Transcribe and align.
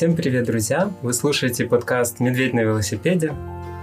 Всем 0.00 0.16
привет, 0.16 0.46
друзья! 0.46 0.90
Вы 1.02 1.12
слушаете 1.12 1.66
подкаст 1.66 2.20
«Медведь 2.20 2.54
на 2.54 2.60
велосипеде». 2.60 3.34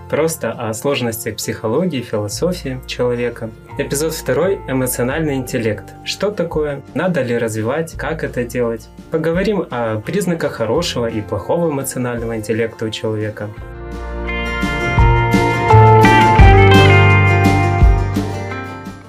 Просто 0.09 0.51
о 0.51 0.73
сложностях 0.73 1.36
психологии, 1.36 2.01
философии 2.01 2.81
человека. 2.88 3.51
Эпизод 3.77 4.15
второй– 4.15 4.55
эмоциональный 4.68 5.36
интеллект. 5.36 5.83
Что 6.05 6.32
такое? 6.32 6.82
Надо 6.95 7.21
ли 7.21 7.38
развивать? 7.38 7.93
Как 7.93 8.23
это 8.23 8.43
делать? 8.43 8.89
Поговорим 9.11 9.68
о 9.69 10.01
признаках 10.01 10.54
хорошего 10.54 11.05
и 11.05 11.21
плохого 11.21 11.69
эмоционального 11.69 12.36
интеллекта 12.36 12.86
у 12.86 12.89
человека. 12.89 13.52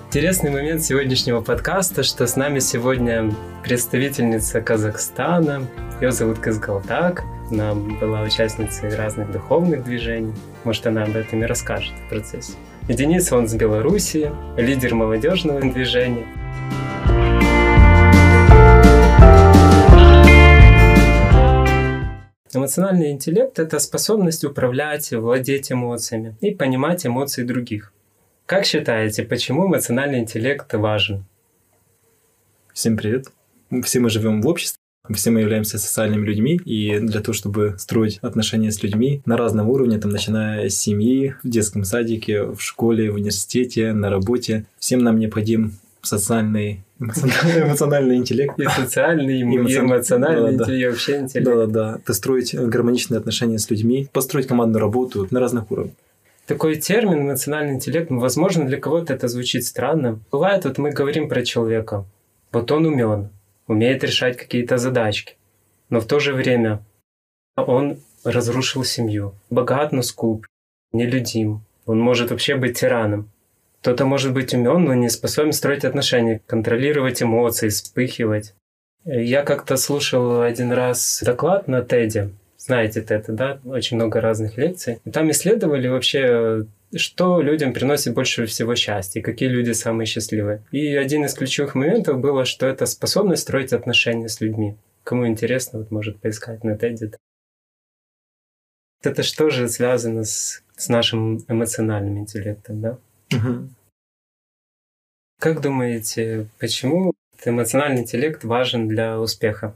Интересный 0.09 0.51
момент 0.51 0.83
сегодняшнего 0.83 1.43
подкаста, 1.43 2.03
что 2.03 2.27
с 2.27 2.35
нами 2.35 2.61
сегодня 2.61 3.31
представительница 3.63 4.63
Казахстана. 4.63 5.67
Ее 6.01 6.13
зовут 6.13 6.39
Казгалтак. 6.39 7.25
Она 7.51 7.75
была 7.75 8.23
участницей 8.23 8.89
разных 8.97 9.31
духовных 9.31 9.85
движений. 9.85 10.33
Может, 10.65 10.87
она 10.87 11.03
об 11.03 11.15
этом 11.15 11.43
и 11.43 11.47
расскажет 11.47 11.93
в 11.93 12.09
процессе. 12.09 12.55
И 12.89 12.95
Денис, 12.95 13.31
он 13.31 13.49
с 13.49 13.55
Белоруссии, 13.55 14.33
лидер 14.57 14.95
молодежного 14.95 15.61
движения. 15.61 16.25
Эмоциональный 22.55 23.11
интеллект– 23.11 23.59
это 23.61 23.79
способность 23.79 24.43
управлять, 24.43 25.13
владеть 25.13 25.71
эмоциями 25.71 26.35
и 26.41 26.55
понимать 26.55 27.05
эмоции 27.05 27.43
других. 27.43 27.93
Как 28.49 28.65
считаете, 28.65 29.25
почему 29.25 29.67
эмоциональный 29.67 30.21
интеллект 30.21 30.73
важен? 30.73 31.27
Всем 32.73 32.97
привет. 32.97 33.27
Все 33.83 34.01
мы 34.01 34.09
живем 34.09 34.41
в 34.41 34.49
обществе, 34.49 34.79
все 35.15 35.31
мы 35.31 35.41
являемся 35.41 35.79
социальными 35.79 36.25
людьми, 36.25 36.59
и 36.65 36.99
для 36.99 37.21
того, 37.21 37.35
чтобы 37.35 37.75
строить 37.77 38.17
отношения 38.23 38.73
с 38.73 38.83
людьми 38.83 39.21
на 39.27 39.37
разном 39.37 39.69
уровне, 39.69 39.99
там, 39.99 40.13
начиная 40.13 40.71
с 40.71 40.77
семьи, 40.79 41.35
в 41.45 41.49
детском 41.51 41.85
садике, 41.85 42.45
в 42.45 42.59
школе, 42.61 43.11
в 43.11 43.17
университете, 43.17 43.93
на 43.93 44.09
работе, 44.09 44.65
всем 44.79 45.01
нам 45.01 45.19
необходим 45.19 45.75
социальный 46.01 46.87
эмоциональный 46.99 48.17
интеллект. 48.17 48.59
И 48.59 48.65
социальный, 48.65 49.41
и 49.41 49.43
эмоциональный 49.43 50.55
интеллект, 50.55 50.71
и 50.71 50.87
вообще 50.87 51.19
интеллект. 51.19 51.45
Да-да-да. 51.45 51.99
Это 52.03 52.15
строить 52.15 52.55
гармоничные 52.55 53.19
отношения 53.19 53.59
с 53.59 53.69
людьми, 53.69 54.09
построить 54.11 54.47
командную 54.47 54.81
работу 54.81 55.29
на 55.31 55.39
разных 55.39 55.71
уровнях. 55.71 55.97
Такой 56.49 56.77
термин 56.77 57.21
эмоциональный 57.21 57.75
интеллект, 57.75 58.09
ну, 58.09 58.21
возможно, 58.21 58.65
для 58.65 58.81
кого-то 58.81 59.13
это 59.13 59.29
звучит 59.29 59.67
странно. 59.67 60.19
Бывает, 60.33 60.65
вот 60.65 60.79
мы 60.79 60.93
говорим 60.93 61.29
про 61.29 61.45
человека. 61.45 62.07
Вот 62.53 62.73
он 62.73 62.87
умен, 62.87 63.29
умеет 63.67 64.03
решать 64.03 64.39
какие-то 64.39 64.79
задачки. 64.79 65.37
Но 65.91 66.01
в 66.01 66.07
то 66.07 66.19
же 66.19 66.33
время 66.33 66.83
он 67.55 67.99
разрушил 68.25 68.83
семью. 68.83 69.35
Богат, 69.51 69.93
но 69.93 70.01
скуп, 70.01 70.47
нелюдим. 70.93 71.61
Он 71.85 72.01
может 72.01 72.31
вообще 72.31 72.57
быть 72.57 72.81
тираном. 72.81 73.29
Кто-то 73.83 74.07
может 74.07 74.33
быть 74.33 74.55
умен, 74.55 74.85
но 74.85 74.95
не 74.95 75.11
способен 75.11 75.53
строить 75.53 75.85
отношения, 75.85 76.41
контролировать 76.47 77.23
эмоции, 77.23 77.69
вспыхивать. 77.69 78.55
Я 79.05 79.43
как-то 79.43 79.77
слушал 79.77 80.41
один 80.41 80.73
раз 80.73 81.23
доклад 81.23 81.69
на 81.69 81.83
Теде 81.83 82.31
знаете 82.69 83.01
это, 83.01 83.33
да, 83.33 83.61
очень 83.65 83.97
много 83.97 84.21
разных 84.21 84.59
лекций. 84.59 85.01
И 85.07 85.11
там 85.11 85.31
исследовали 85.31 85.89
вообще, 85.89 86.67
что 86.95 87.41
людям 87.41 87.73
приносит 87.73 88.13
больше 88.13 88.45
всего 88.45 88.75
счастья, 88.75 89.23
какие 89.23 89.49
люди 89.49 89.73
самые 89.73 90.07
счастливые. 90.07 90.63
И 90.71 90.95
один 90.95 91.25
из 91.25 91.33
ключевых 91.33 91.75
моментов 91.75 92.21
было, 92.21 92.45
что 92.45 92.67
это 92.67 92.85
способность 92.85 93.43
строить 93.43 93.73
отношения 93.73 94.29
с 94.29 94.43
людьми. 94.43 94.77
Кому 95.03 95.27
интересно, 95.27 95.79
вот 95.79 95.91
может 95.91 96.21
поискать 96.21 96.63
на 96.63 96.73
TED. 96.73 97.15
Это 99.03 99.23
что 99.23 99.49
же 99.49 99.67
связано 99.71 100.25
с, 100.25 100.63
с 100.77 100.89
нашим 100.91 101.39
эмоциональным 101.49 102.19
интеллектом, 102.19 102.83
да? 102.83 102.99
Угу. 103.33 103.71
Как 105.41 105.63
думаете, 105.63 106.49
почему 106.59 107.15
эмоциональный 107.43 108.03
интеллект 108.03 108.45
важен 108.45 108.89
для 108.89 109.19
успеха? 109.19 109.75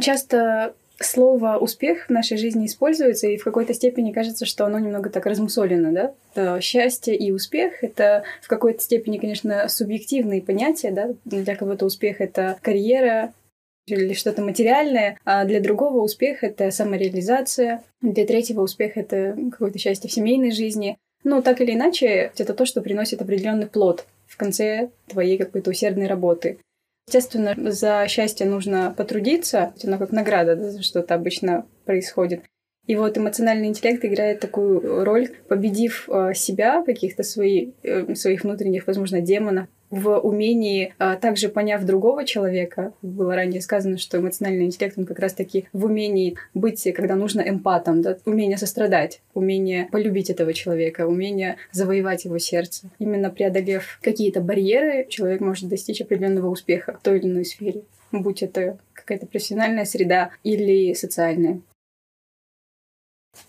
Часто 0.00 0.76
слово 0.98 1.58
«успех» 1.58 2.06
в 2.06 2.10
нашей 2.10 2.36
жизни 2.36 2.66
используется, 2.66 3.26
и 3.26 3.36
в 3.36 3.44
какой-то 3.44 3.74
степени 3.74 4.12
кажется, 4.12 4.46
что 4.46 4.64
оно 4.64 4.78
немного 4.78 5.10
так 5.10 5.26
размусолено, 5.26 5.92
да? 5.92 6.14
То 6.34 6.60
счастье 6.60 7.16
и 7.16 7.32
успех— 7.32 7.72
это 7.82 8.24
в 8.42 8.48
какой-то 8.48 8.82
степени, 8.82 9.18
конечно, 9.18 9.68
субъективные 9.68 10.42
понятия, 10.42 10.90
да? 10.90 11.10
Для 11.24 11.56
кого-то 11.56 11.86
успех— 11.86 12.16
это 12.20 12.58
карьера, 12.62 13.32
или 13.86 14.14
что-то 14.14 14.42
материальное, 14.42 15.18
а 15.24 15.44
для 15.44 15.60
другого 15.60 16.00
успех— 16.00 16.38
это 16.42 16.70
самореализация, 16.70 17.82
для 18.00 18.26
третьего 18.26 18.62
успех— 18.62 18.92
это 18.96 19.36
какое-то 19.52 19.78
счастье 19.78 20.10
в 20.10 20.12
семейной 20.12 20.50
жизни. 20.50 20.96
Ну, 21.24 21.42
так 21.42 21.60
или 21.60 21.72
иначе, 21.72 22.32
это 22.36 22.54
то, 22.54 22.66
что 22.66 22.82
приносит 22.82 23.20
определенный 23.20 23.66
плод 23.66 24.06
в 24.26 24.36
конце 24.36 24.90
твоей 25.08 25.38
какой-то 25.38 25.70
усердной 25.70 26.06
работы. 26.06 26.58
Естественно, 27.08 27.54
за 27.70 28.06
счастье 28.08 28.46
нужно 28.46 28.92
потрудиться, 28.96 29.72
оно 29.84 29.96
как 29.98 30.10
награда, 30.10 30.56
да, 30.56 30.82
что-то 30.82 31.14
обычно 31.14 31.66
происходит. 31.84 32.42
И 32.86 32.96
вот 32.96 33.16
эмоциональный 33.16 33.68
интеллект 33.68 34.04
играет 34.04 34.40
такую 34.40 35.04
роль, 35.04 35.28
победив 35.48 36.08
э, 36.08 36.34
себя, 36.34 36.82
каких-то 36.84 37.22
свои, 37.22 37.72
э, 37.82 38.14
своих 38.14 38.42
внутренних, 38.42 38.86
возможно, 38.86 39.20
демонов, 39.20 39.68
в 39.90 40.18
умении, 40.18 40.94
а, 40.98 41.16
также 41.16 41.48
поняв 41.48 41.84
другого 41.84 42.24
человека, 42.24 42.92
было 43.02 43.34
ранее 43.34 43.60
сказано, 43.60 43.98
что 43.98 44.18
эмоциональный 44.18 44.64
интеллект, 44.64 44.98
он 44.98 45.06
как 45.06 45.18
раз-таки 45.18 45.68
в 45.72 45.84
умении 45.84 46.36
быть, 46.54 46.82
когда 46.94 47.14
нужно 47.14 47.40
эмпатом, 47.40 48.02
да, 48.02 48.16
умение 48.24 48.56
сострадать, 48.56 49.20
умение 49.34 49.88
полюбить 49.90 50.30
этого 50.30 50.52
человека, 50.52 51.06
умение 51.06 51.56
завоевать 51.72 52.24
его 52.24 52.38
сердце. 52.38 52.90
Именно 52.98 53.30
преодолев 53.30 53.98
какие-то 54.02 54.40
барьеры, 54.40 55.06
человек 55.08 55.40
может 55.40 55.68
достичь 55.68 56.00
определенного 56.00 56.48
успеха 56.48 56.98
в 56.98 57.02
той 57.02 57.18
или 57.18 57.26
иной 57.26 57.44
сфере, 57.44 57.82
будь 58.12 58.42
это 58.42 58.78
какая-то 58.92 59.26
профессиональная 59.26 59.84
среда 59.84 60.30
или 60.42 60.94
социальная. 60.94 61.60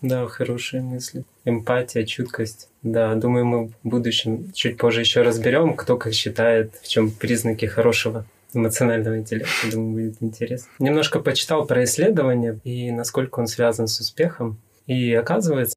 Да, 0.00 0.26
хорошие 0.26 0.82
мысли. 0.82 1.24
Эмпатия, 1.44 2.04
чуткость. 2.04 2.68
Да, 2.82 3.14
думаю, 3.14 3.44
мы 3.44 3.66
в 3.68 3.72
будущем 3.82 4.52
чуть 4.52 4.76
позже 4.76 5.00
еще 5.00 5.22
разберем, 5.22 5.74
кто 5.74 5.96
как 5.96 6.12
считает, 6.12 6.74
в 6.82 6.88
чем 6.88 7.10
признаки 7.10 7.66
хорошего 7.66 8.24
эмоционального 8.54 9.18
интеллекта. 9.18 9.70
Думаю, 9.70 10.10
будет 10.10 10.22
интересно. 10.22 10.70
Немножко 10.78 11.20
почитал 11.20 11.66
про 11.66 11.84
исследования 11.84 12.58
и 12.64 12.90
насколько 12.90 13.40
он 13.40 13.46
связан 13.46 13.88
с 13.88 14.00
успехом. 14.00 14.58
И 14.86 15.12
оказывается, 15.12 15.76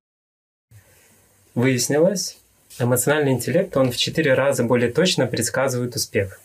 выяснилось, 1.55 2.38
эмоциональный 2.79 3.33
интеллект, 3.33 3.75
он 3.75 3.91
в 3.91 3.97
четыре 3.97 4.33
раза 4.33 4.63
более 4.63 4.91
точно 4.91 5.27
предсказывает 5.27 5.95
успех. 5.95 6.39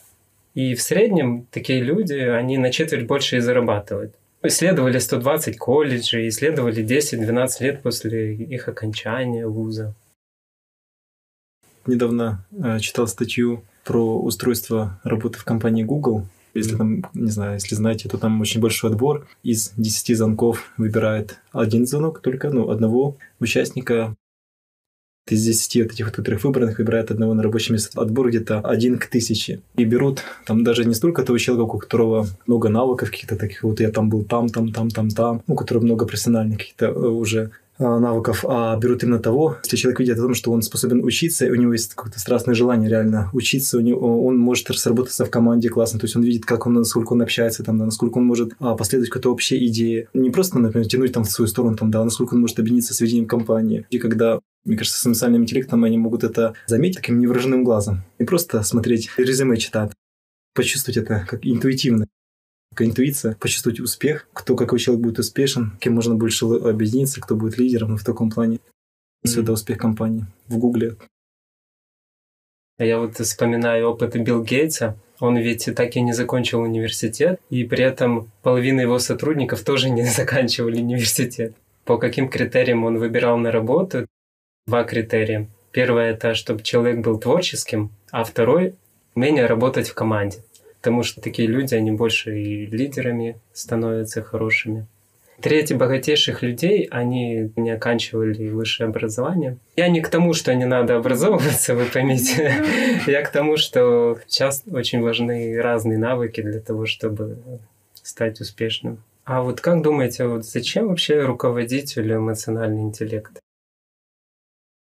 И 0.55 0.75
в 0.75 0.83
среднем 0.83 1.47
такие 1.51 1.81
люди, 1.83 2.15
они 2.15 2.59
на 2.59 2.73
четверть 2.73 3.07
больше 3.07 3.37
и 3.37 3.41
зарабатывают. 3.41 4.15
Исследовали 4.47 4.99
120 4.99 5.59
колледжей, 5.59 6.29
исследовали 6.29 6.85
10-12 6.85 7.49
лет 7.61 7.83
после 7.83 8.35
их 8.35 8.69
окончания 8.69 9.47
вуза. 9.47 9.95
Недавно 11.87 12.45
э, 12.53 12.79
читал 12.79 13.09
статью 13.09 13.65
про 13.85 14.21
устройство 14.21 15.01
работы 15.03 15.39
в 15.39 15.45
компании 15.45 15.83
Google. 15.83 16.27
Если 16.55 16.77
там, 16.77 17.05
не 17.13 17.31
знаю, 17.31 17.55
если 17.55 17.75
знаете, 17.75 18.09
то 18.09 18.19
там 18.19 18.41
очень 18.41 18.61
большой 18.61 18.91
отбор. 18.91 19.27
Из 19.43 19.73
10 19.77 20.17
звонков 20.17 20.73
выбирает 20.77 21.41
один 21.53 21.87
звонок 21.87 22.21
только, 22.21 22.51
ну, 22.51 22.71
одного 22.71 23.17
участника 23.41 24.15
из 25.29 25.45
10 25.45 25.83
вот 25.83 25.93
этих 25.93 26.07
вот 26.07 26.15
которых 26.15 26.45
выбранных 26.45 26.79
выбирают 26.79 27.11
одного 27.11 27.35
на 27.35 27.43
рабочее 27.43 27.73
место. 27.73 28.01
Отбор 28.01 28.29
где-то 28.29 28.61
один 28.61 28.99
к 28.99 29.07
тысяче. 29.07 29.61
И 29.77 29.85
берут 29.85 30.23
там 30.47 30.63
даже 30.65 30.85
не 30.85 30.95
столько 30.95 31.23
того 31.23 31.39
человека, 31.39 31.75
у 31.75 31.79
которого 31.79 32.27
много 32.47 32.69
навыков 32.69 33.11
каких-то 33.11 33.37
таких, 33.37 33.65
вот 33.65 33.81
я 33.81 33.91
там 33.91 34.09
был 34.09 34.25
там, 34.25 34.49
там, 34.49 34.73
там, 34.73 34.91
там, 34.91 35.11
там, 35.11 35.43
у 35.47 35.55
которого 35.55 35.85
много 35.85 36.07
профессиональных 36.07 36.59
каких-то 36.59 36.87
э, 36.87 36.93
уже 36.93 37.51
навыков, 37.79 38.45
а 38.49 38.77
берут 38.77 39.03
именно 39.03 39.19
того, 39.19 39.57
если 39.65 39.77
человек 39.77 40.01
видит 40.01 40.19
о 40.19 40.23
том, 40.23 40.35
что 40.35 40.53
он 40.53 40.63
способен 40.63 41.05
учиться, 41.05 41.47
и 41.47 41.51
у 41.51 41.55
него 41.55 41.73
есть 41.73 41.95
какое-то 41.95 42.21
страстное 42.21 42.55
желание 42.55 42.89
реально 42.89 43.31
учиться, 43.33 43.79
у 43.79 43.81
него, 43.81 44.25
он 44.25 44.39
может 44.39 44.67
сработаться 44.69 45.25
в 45.25 45.31
команде 45.31 45.69
классно, 45.69 45.99
то 45.99 46.05
есть 46.05 46.17
он 46.17 46.23
видит, 46.23 46.45
как 46.45 46.67
он, 46.67 46.75
насколько 46.75 47.13
он 47.13 47.23
общается, 47.23 47.63
там, 47.63 47.79
да, 47.79 47.85
насколько 47.85 48.19
он 48.19 48.25
может 48.25 48.53
а, 48.61 48.77
последовать 48.77 49.11
какой-то 49.11 49.33
общей 49.33 49.67
идее, 49.67 50.09
не 50.15 50.31
просто, 50.31 50.59
например, 50.59 50.89
тянуть 50.89 51.13
там 51.13 51.25
в 51.25 51.31
свою 51.31 51.49
сторону, 51.49 51.77
там, 51.77 51.91
да, 51.91 52.05
насколько 52.05 52.35
он 52.35 52.41
может 52.41 52.59
объединиться 52.59 52.95
с 52.95 53.01
ведением 53.01 53.27
компании. 53.27 53.87
И 53.91 53.99
когда 53.99 54.41
мне 54.67 54.77
кажется, 54.77 55.01
с 55.01 55.07
эмоциональным 55.07 55.43
интеллектом 55.43 55.85
они 55.85 55.97
могут 55.97 56.25
это 56.25 56.55
заметить 56.67 56.97
таким 56.97 57.21
невыраженным 57.21 57.63
глазом. 57.63 58.03
И 58.19 58.25
просто 58.25 58.63
смотреть 58.65 59.09
резюме 59.17 59.57
читать. 59.57 59.93
Почувствовать 60.55 60.97
это 60.97 61.25
как 61.27 61.47
интуитивно. 61.47 62.09
Как 62.77 62.87
интуиция. 62.87 63.35
Почувствовать 63.41 63.81
успех. 63.81 64.29
Кто, 64.35 64.55
какой 64.55 64.79
человек 64.79 65.03
будет 65.03 65.19
успешен. 65.19 65.73
Кем 65.81 65.95
можно 65.95 66.15
больше 66.15 66.45
объединиться. 66.45 67.23
Кто 67.23 67.35
будет 67.35 67.57
лидером 67.57 67.93
ну, 67.93 67.97
в 67.97 68.05
таком 68.05 68.31
плане. 68.31 68.61
Все 69.25 69.43
это 69.43 69.53
успех 69.53 69.79
компании. 69.79 70.27
В 70.47 70.59
Гугле. 70.59 70.97
Я 72.79 72.99
вот 72.99 73.17
вспоминаю 73.17 73.89
опыт 73.89 74.15
Билл 74.17 74.43
Гейтса. 74.43 74.99
Он 75.21 75.39
ведь 75.39 75.71
так 75.75 75.97
и 75.97 76.03
не 76.03 76.13
закончил 76.13 76.61
университет, 76.61 77.41
и 77.49 77.65
при 77.65 77.83
этом 77.83 78.31
половина 78.43 78.83
его 78.83 78.99
сотрудников 78.99 79.65
тоже 79.65 79.89
не 79.89 80.05
заканчивали 80.19 80.83
университет. 80.83 81.55
По 81.87 81.97
каким 81.97 82.29
критериям 82.29 82.85
он 82.85 82.99
выбирал 82.99 83.39
на 83.39 83.51
работу? 83.51 84.07
Два 84.67 84.85
критерия. 84.85 85.49
Первое– 85.73 86.11
это 86.13 86.35
чтобы 86.35 86.63
человек 86.63 86.99
был 86.99 87.19
творческим, 87.19 87.91
а 88.11 88.25
второй– 88.25 88.75
умение 89.15 89.47
работать 89.47 89.89
в 89.89 89.95
команде. 89.95 90.45
Потому 90.87 91.03
что 91.03 91.21
такие 91.21 91.49
люди, 91.49 91.75
они 91.75 91.91
больше 91.91 92.41
и 92.41 92.65
лидерами 92.65 93.41
становятся 93.53 94.23
хорошими. 94.23 94.87
Трети 95.43 95.73
богатейших 95.73 96.43
людей, 96.43 96.87
они 96.93 97.51
не 97.57 97.73
оканчивали 97.73 98.51
высшее 98.51 98.87
образование. 98.87 99.57
Я 99.75 99.89
не 99.89 100.01
к 100.01 100.09
тому, 100.09 100.33
что 100.33 100.55
не 100.55 100.65
надо 100.65 100.95
образовываться, 100.95 101.75
вы 101.75 101.87
поймите. 101.87 102.65
Я 103.09 103.23
к 103.23 103.33
тому, 103.33 103.57
что 103.57 104.19
сейчас 104.29 104.63
очень 104.71 105.03
важны 105.03 105.61
разные 105.61 105.99
навыки 105.99 106.41
для 106.41 106.61
того, 106.61 106.87
чтобы 106.87 107.37
стать 107.95 108.41
успешным. 108.41 109.03
А 109.25 109.43
вот 109.43 109.61
как 109.61 109.83
думаете, 109.83 110.29
вот 110.29 110.47
зачем 110.47 110.87
вообще 110.87 111.21
руководителю 111.23 112.19
эмоциональный 112.19 112.83
интеллект? 112.83 113.41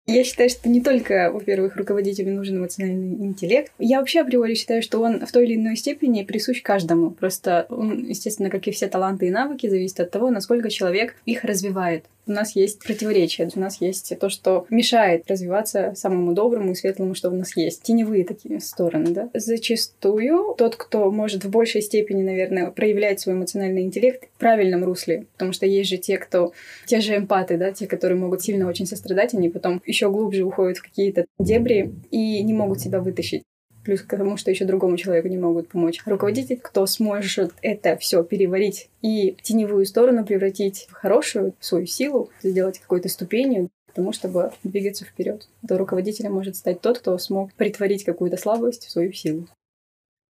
Я 0.09 0.25
считаю, 0.25 0.49
что 0.49 0.71
не 0.71 0.81
только, 0.81 1.31
во-первых, 1.31 1.77
руководителю 1.77 2.35
нужен 2.35 2.57
эмоциональный 2.57 3.13
интеллект. 3.27 3.71
Я 3.79 3.99
вообще 3.99 4.21
априори 4.23 4.55
считаю, 4.55 4.81
что 4.81 5.03
он 5.03 5.27
в 5.27 5.31
той 5.31 5.45
или 5.45 5.57
иной 5.57 5.77
степени 5.77 6.25
присущ 6.25 6.63
каждому. 6.63 7.11
Просто 7.11 7.67
он, 7.69 8.07
естественно, 8.07 8.49
как 8.49 8.67
и 8.67 8.71
все 8.71 8.89
таланты 8.89 9.27
и 9.27 9.31
навыки, 9.31 9.69
зависит 9.69 10.01
от 10.01 10.11
того, 10.11 10.31
насколько 10.31 10.71
человек 10.71 11.15
их 11.27 11.45
развивает 11.45 12.07
у 12.29 12.33
нас 12.33 12.55
есть 12.55 12.85
противоречия, 12.85 13.49
у 13.55 13.61
нас 13.61 13.81
есть 13.81 14.13
то, 14.19 14.29
что 14.29 14.67
мешает 14.71 15.29
развиваться 15.29 15.93
самому 15.95 16.33
доброму 16.33 16.73
и 16.73 16.75
светлому, 16.75 17.15
что 17.15 17.31
у 17.31 17.35
нас 17.35 17.57
есть. 17.57 17.83
Теневые 17.83 18.25
такие 18.25 18.61
стороны, 18.61 19.11
да. 19.11 19.31
Зачастую 19.35 20.55
тот, 20.57 20.77
кто 20.77 21.11
может 21.11 21.45
в 21.45 21.51
большей 21.51 21.83
степени, 21.83 22.23
наверное, 22.23 22.71
проявлять 22.71 23.21
свой 23.21 23.35
эмоциональный 23.35 23.83
интеллект 23.83 24.25
в 24.25 24.39
правильном 24.39 24.85
русле, 24.85 25.27
потому 25.33 25.53
что 25.53 25.67
есть 25.67 25.91
же 25.91 25.97
те, 25.97 26.19
кто, 26.19 26.53
те 26.87 27.01
же 27.01 27.17
эмпаты, 27.17 27.57
да, 27.57 27.73
те, 27.73 27.87
которые 27.87 28.19
могут 28.19 28.43
сильно 28.43 28.69
очень 28.69 28.87
сострадать, 28.87 29.35
они 29.35 29.49
потом 29.49 29.83
еще 29.87 30.11
глубже 30.11 30.45
уходят 30.45 30.79
в 30.79 30.83
какие-то 30.83 31.27
дебри 31.39 31.93
и 32.11 32.43
не 32.43 32.53
могут 32.53 32.81
себя 32.81 33.01
вытащить 33.01 33.43
плюс 33.89 34.03
к 34.03 34.17
тому, 34.19 34.37
что 34.37 34.51
еще 34.51 34.67
другому 34.67 34.99
человеку 34.99 35.29
не 35.29 35.39
могут 35.39 35.69
помочь. 35.69 36.03
Руководитель, 36.05 36.59
кто 36.63 36.85
сможет 36.85 37.55
это 37.63 37.97
все 37.97 38.23
переварить 38.23 38.91
и 39.01 39.35
теневую 39.41 39.87
сторону 39.87 40.27
превратить 40.27 40.87
в 40.91 40.93
хорошую, 40.93 41.55
в 41.59 41.65
свою 41.65 41.87
силу, 41.87 42.29
сделать 42.43 42.81
какой-то 42.81 43.09
ступенью, 43.09 43.71
к 43.89 43.95
тому, 43.95 44.13
чтобы 44.13 44.53
двигаться 44.63 45.07
вперед. 45.07 45.49
То 45.67 45.79
руководителем 45.79 46.35
может 46.35 46.57
стать 46.57 46.83
тот, 46.83 46.99
кто 46.99 47.17
смог 47.17 47.55
притворить 47.55 48.05
какую-то 48.05 48.37
слабость 48.37 48.85
в 48.85 48.91
свою 48.91 49.15
силу. 49.15 49.49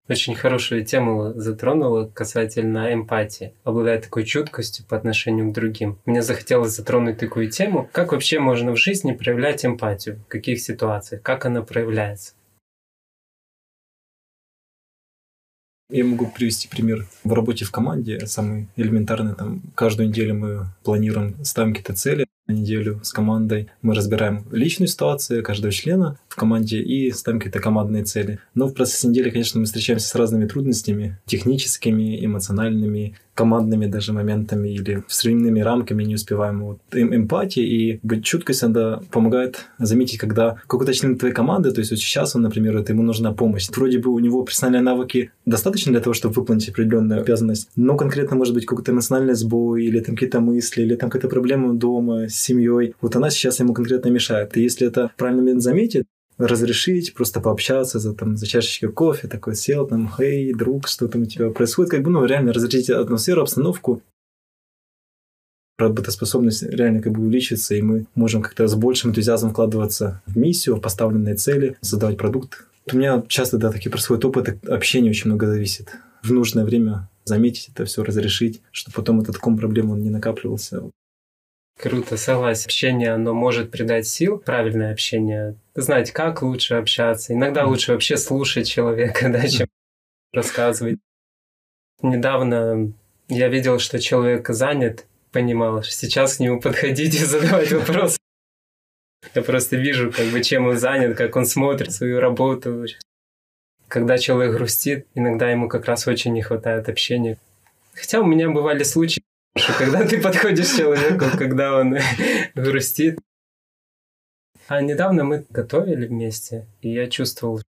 Очень 0.09 0.35
хорошую 0.35 0.83
тему 0.83 1.31
затронула 1.33 2.11
касательно 2.13 2.93
эмпатии, 2.93 3.53
обладая 3.63 4.01
такой 4.01 4.25
чуткостью 4.25 4.85
по 4.85 4.97
отношению 4.97 5.49
к 5.49 5.53
другим. 5.53 5.97
Мне 6.05 6.21
захотелось 6.21 6.75
затронуть 6.75 7.19
такую 7.19 7.49
тему, 7.49 7.89
как 7.93 8.11
вообще 8.11 8.39
можно 8.39 8.73
в 8.73 8.77
жизни 8.77 9.13
проявлять 9.13 9.65
эмпатию, 9.65 10.17
в 10.17 10.27
каких 10.27 10.59
ситуациях, 10.59 11.21
как 11.21 11.45
она 11.45 11.61
проявляется. 11.61 12.33
Я 15.89 16.03
могу 16.03 16.27
привести 16.27 16.67
пример 16.67 17.05
в 17.23 17.31
работе 17.31 17.63
в 17.65 17.71
команде. 17.71 18.25
Самый 18.25 18.67
элементарный, 18.75 19.35
там, 19.35 19.61
каждую 19.75 20.09
неделю 20.09 20.35
мы 20.35 20.65
планируем, 20.83 21.43
ставим 21.43 21.73
какие-то 21.73 21.93
цели 21.93 22.25
неделю 22.53 22.99
с 23.03 23.11
командой. 23.11 23.69
Мы 23.81 23.95
разбираем 23.95 24.45
личную 24.51 24.87
ситуацию 24.87 25.43
каждого 25.43 25.71
члена 25.71 26.17
в 26.27 26.35
команде 26.35 26.81
и 26.81 27.11
ставим 27.11 27.39
какие-то 27.39 27.59
командные 27.59 28.03
цели. 28.03 28.39
Но 28.53 28.67
в 28.67 28.73
процессе 28.73 29.07
недели, 29.07 29.29
конечно, 29.29 29.59
мы 29.59 29.65
встречаемся 29.65 30.07
с 30.07 30.15
разными 30.15 30.47
трудностями, 30.47 31.17
техническими, 31.25 32.23
эмоциональными, 32.23 33.15
командными 33.35 33.85
даже 33.85 34.13
моментами 34.13 34.69
или 34.69 35.03
временными 35.23 35.59
рамками 35.59 36.03
не 36.03 36.15
успеваем. 36.15 36.63
Вот 36.63 36.79
эм, 36.91 37.13
эмпатия 37.13 37.63
и 37.63 37.99
быть 38.01 38.23
чуткость, 38.23 38.63
она 38.63 39.01
помогает 39.11 39.65
заметить, 39.77 40.17
когда 40.17 40.55
какой-то 40.67 40.93
член 40.93 41.17
твоей 41.17 41.33
команды, 41.33 41.71
то 41.71 41.79
есть 41.79 41.91
вот 41.91 41.99
сейчас 41.99 42.35
он, 42.35 42.43
например, 42.43 42.77
это 42.77 42.93
ему 42.93 43.03
нужна 43.03 43.33
помощь. 43.33 43.67
Вроде 43.75 43.99
бы 43.99 44.09
у 44.11 44.19
него 44.19 44.43
профессиональные 44.43 44.83
навыки 44.83 45.31
достаточно 45.45 45.91
для 45.91 46.01
того, 46.01 46.13
чтобы 46.13 46.35
выполнить 46.35 46.69
определенную 46.69 47.21
обязанность, 47.21 47.69
но 47.75 47.97
конкретно 47.97 48.37
может 48.37 48.53
быть 48.53 48.65
какой-то 48.65 48.91
эмоциональный 48.91 49.35
сбой 49.35 49.83
или 49.85 49.99
там 49.99 50.15
какие-то 50.15 50.39
мысли, 50.39 50.83
или 50.83 50.95
там 50.95 51.09
какая-то 51.09 51.27
проблема 51.27 51.73
дома 51.73 52.29
с 52.35 52.41
семьей. 52.41 52.95
Вот 53.01 53.15
она 53.15 53.29
сейчас 53.29 53.59
ему 53.59 53.73
конкретно 53.73 54.09
мешает. 54.09 54.55
И 54.57 54.61
если 54.61 54.87
это 54.87 55.11
правильно 55.17 55.59
заметит, 55.59 56.05
разрешить, 56.37 57.13
просто 57.13 57.39
пообщаться 57.39 57.99
за, 57.99 58.13
там, 58.13 58.35
за 58.37 58.45
чашечкой 58.45 58.91
кофе, 58.91 59.27
такой 59.27 59.55
сел, 59.55 59.87
там, 59.87 60.11
хей, 60.15 60.53
друг, 60.53 60.87
что 60.87 61.07
там 61.07 61.23
у 61.23 61.25
тебя 61.25 61.49
происходит, 61.49 61.91
как 61.91 62.03
бы, 62.03 62.09
ну, 62.09 62.25
реально 62.25 62.53
разрешить 62.53 62.89
атмосферу, 62.89 63.41
обстановку, 63.41 64.01
работоспособность 65.77 66.63
реально 66.63 67.01
как 67.01 67.13
бы 67.13 67.21
увеличится, 67.21 67.75
и 67.75 67.81
мы 67.81 68.05
можем 68.15 68.41
как-то 68.41 68.67
с 68.67 68.75
большим 68.75 69.11
энтузиазмом 69.11 69.51
вкладываться 69.51 70.21
в 70.25 70.37
миссию, 70.37 70.75
в 70.75 70.81
поставленные 70.81 71.35
цели, 71.35 71.77
создавать 71.81 72.17
продукт. 72.17 72.67
У 72.91 72.97
меня 72.97 73.23
часто, 73.27 73.57
да, 73.57 73.71
такие 73.71 73.89
происходят 73.89 74.25
опыты, 74.25 74.59
общение 74.67 75.09
очень 75.09 75.29
много 75.29 75.47
зависит. 75.47 75.89
В 76.21 76.31
нужное 76.31 76.65
время 76.65 77.09
заметить 77.23 77.69
это 77.73 77.85
все, 77.85 78.03
разрешить, 78.03 78.61
чтобы 78.71 78.95
потом 78.95 79.21
этот 79.21 79.37
ком 79.37 79.57
проблем 79.57 79.89
он 79.89 80.01
не 80.01 80.09
накапливался. 80.09 80.83
Круто, 81.77 82.15
согласен. 82.15 82.65
Общение, 82.65 83.11
оно 83.11 83.33
может 83.33 83.69
придать 83.69 84.07
сил, 84.07 84.37
правильное 84.37 84.93
общение. 84.93 85.55
Знать, 85.75 86.11
как 86.11 86.41
лучше 86.41 86.75
общаться. 86.75 87.33
Иногда 87.33 87.65
лучше 87.65 87.91
вообще 87.91 88.17
слушать 88.17 88.67
человека, 88.67 89.29
да, 89.31 89.47
чем 89.47 89.67
рассказывать. 90.31 90.99
Недавно 92.01 92.93
я 93.27 93.49
видел, 93.49 93.79
что 93.79 93.99
человек 93.99 94.47
занят, 94.49 95.05
понимал, 95.31 95.83
что 95.83 95.91
сейчас 95.91 96.37
к 96.37 96.39
нему 96.39 96.61
подходить 96.61 97.15
и 97.21 97.25
задавать 97.25 97.71
вопрос. 97.71 98.17
Я 99.33 99.41
просто 99.41 99.75
вижу, 99.75 100.11
как 100.11 100.27
бы, 100.27 100.41
чем 100.43 100.67
он 100.67 100.77
занят, 100.77 101.17
как 101.17 101.35
он 101.35 101.45
смотрит 101.45 101.91
свою 101.91 102.19
работу. 102.19 102.85
Когда 103.87 104.17
человек 104.17 104.55
грустит, 104.55 105.07
иногда 105.13 105.49
ему 105.49 105.67
как 105.67 105.85
раз 105.85 106.07
очень 106.07 106.33
не 106.33 106.41
хватает 106.41 106.87
общения. 106.89 107.37
Хотя 107.93 108.21
у 108.21 108.25
меня 108.25 108.49
бывали 108.49 108.83
случаи, 108.83 109.23
что 109.57 109.73
когда 109.73 110.05
ты 110.05 110.21
подходишь 110.21 110.73
к 110.73 110.77
человеку, 110.77 111.25
когда 111.37 111.79
он 111.79 111.97
грустит. 112.55 113.19
А 114.67 114.81
недавно 114.81 115.23
мы 115.23 115.45
готовили 115.49 116.07
вместе, 116.07 116.65
и 116.81 116.91
я 116.91 117.07
чувствовал, 117.07 117.61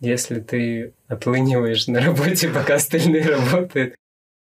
если 0.00 0.40
ты 0.40 0.92
отлыниваешь 1.08 1.86
на 1.86 2.00
работе, 2.00 2.48
пока 2.54 2.74
остальные 2.74 3.24
работают, 3.24 3.94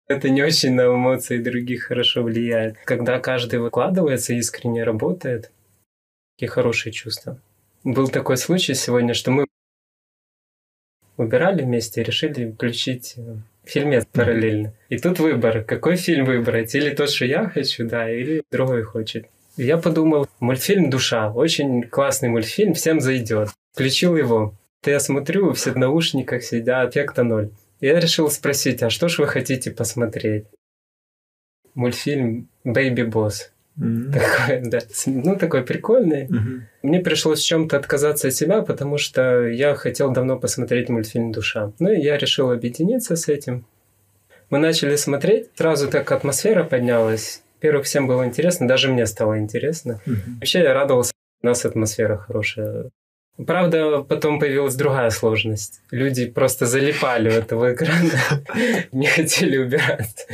это 0.08 0.30
не 0.30 0.44
очень 0.44 0.74
на 0.74 0.86
эмоции 0.86 1.38
других 1.38 1.86
хорошо 1.86 2.24
влияет. 2.24 2.78
Когда 2.86 3.20
каждый 3.20 3.60
выкладывается, 3.60 4.34
искренне 4.34 4.84
работает, 4.84 5.52
такие 6.36 6.50
хорошие 6.50 6.94
чувства. 6.94 7.40
Был 7.84 8.08
такой 8.08 8.38
случай 8.38 8.74
сегодня, 8.74 9.14
что 9.14 9.32
мы 9.32 9.48
убирали 11.18 11.64
вместе 11.64 12.02
и 12.02 12.04
решили 12.04 12.52
включить 12.52 13.16
фильмец 13.68 14.06
параллельно. 14.12 14.74
И 14.90 14.98
тут 14.98 15.20
выбор, 15.20 15.64
какой 15.64 15.96
фильм 15.96 16.26
выбрать, 16.26 16.74
или 16.76 16.90
тот, 16.90 17.10
что 17.10 17.26
я 17.26 17.50
хочу, 17.50 17.88
да, 17.88 18.10
или 18.10 18.44
другой 18.52 18.84
хочет. 18.84 19.28
Я 19.58 19.78
подумал, 19.78 20.28
мультфильм 20.40 20.90
«Душа», 20.90 21.32
очень 21.32 21.84
классный 21.84 22.30
мультфильм, 22.30 22.74
всем 22.74 23.00
зайдет. 23.00 23.50
Включил 23.74 24.16
его. 24.16 24.54
То 24.82 24.92
я 24.92 25.00
смотрю, 25.00 25.54
все 25.54 25.72
в 25.72 25.78
наушниках 25.78 26.44
сидят, 26.44 26.92
эффекта 26.92 27.24
ноль. 27.24 27.50
Я 27.82 28.00
решил 28.00 28.30
спросить, 28.30 28.84
а 28.84 28.90
что 28.90 29.08
ж 29.08 29.20
вы 29.20 29.28
хотите 29.28 29.72
посмотреть? 29.72 30.46
Мультфильм 31.74 32.50
«Бэйби 32.64 33.04
Босс». 33.04 33.52
Mm-hmm. 33.80 34.12
Такой, 34.12 34.70
да. 34.70 34.80
Ну, 35.06 35.36
такой 35.36 35.64
прикольный. 35.64 36.28
Mm-hmm. 36.28 36.62
Мне 36.84 37.00
пришлось 37.00 37.42
чем-то 37.42 37.78
отказаться 37.78 38.30
от 38.30 38.34
себя, 38.34 38.62
потому 38.62 38.98
что 38.98 39.48
я 39.48 39.76
хотел 39.76 40.12
давно 40.12 40.38
посмотреть 40.40 40.90
мультфильм 40.90 41.32
«Душа». 41.32 41.72
Ну, 41.80 41.92
и 41.92 42.00
я 42.00 42.18
решил 42.18 42.52
объединиться 42.52 43.16
с 43.16 43.28
этим. 43.28 43.66
Мы 44.50 44.60
начали 44.60 44.96
смотреть, 44.96 45.50
сразу 45.56 45.90
так 45.90 46.12
атмосфера 46.12 46.64
поднялась. 46.64 47.44
Во-первых, 47.56 47.86
всем 47.86 48.08
было 48.08 48.26
интересно, 48.26 48.68
даже 48.68 48.90
мне 48.90 49.06
стало 49.06 49.40
интересно. 49.40 50.02
Mm-hmm. 50.06 50.40
Вообще, 50.40 50.60
я 50.60 50.74
радовался, 50.74 51.14
у 51.44 51.46
нас 51.46 51.66
атмосфера 51.66 52.18
хорошая. 52.18 52.90
Правда, 53.46 54.02
потом 54.02 54.40
появилась 54.40 54.76
другая 54.76 55.12
сложность. 55.12 55.82
Люди 55.92 56.26
просто 56.26 56.66
залипали 56.66 57.30
у 57.30 57.34
этого 57.34 57.74
экрана, 57.74 58.12
не 58.92 59.06
хотели 59.06 59.58
убираться. 59.58 60.26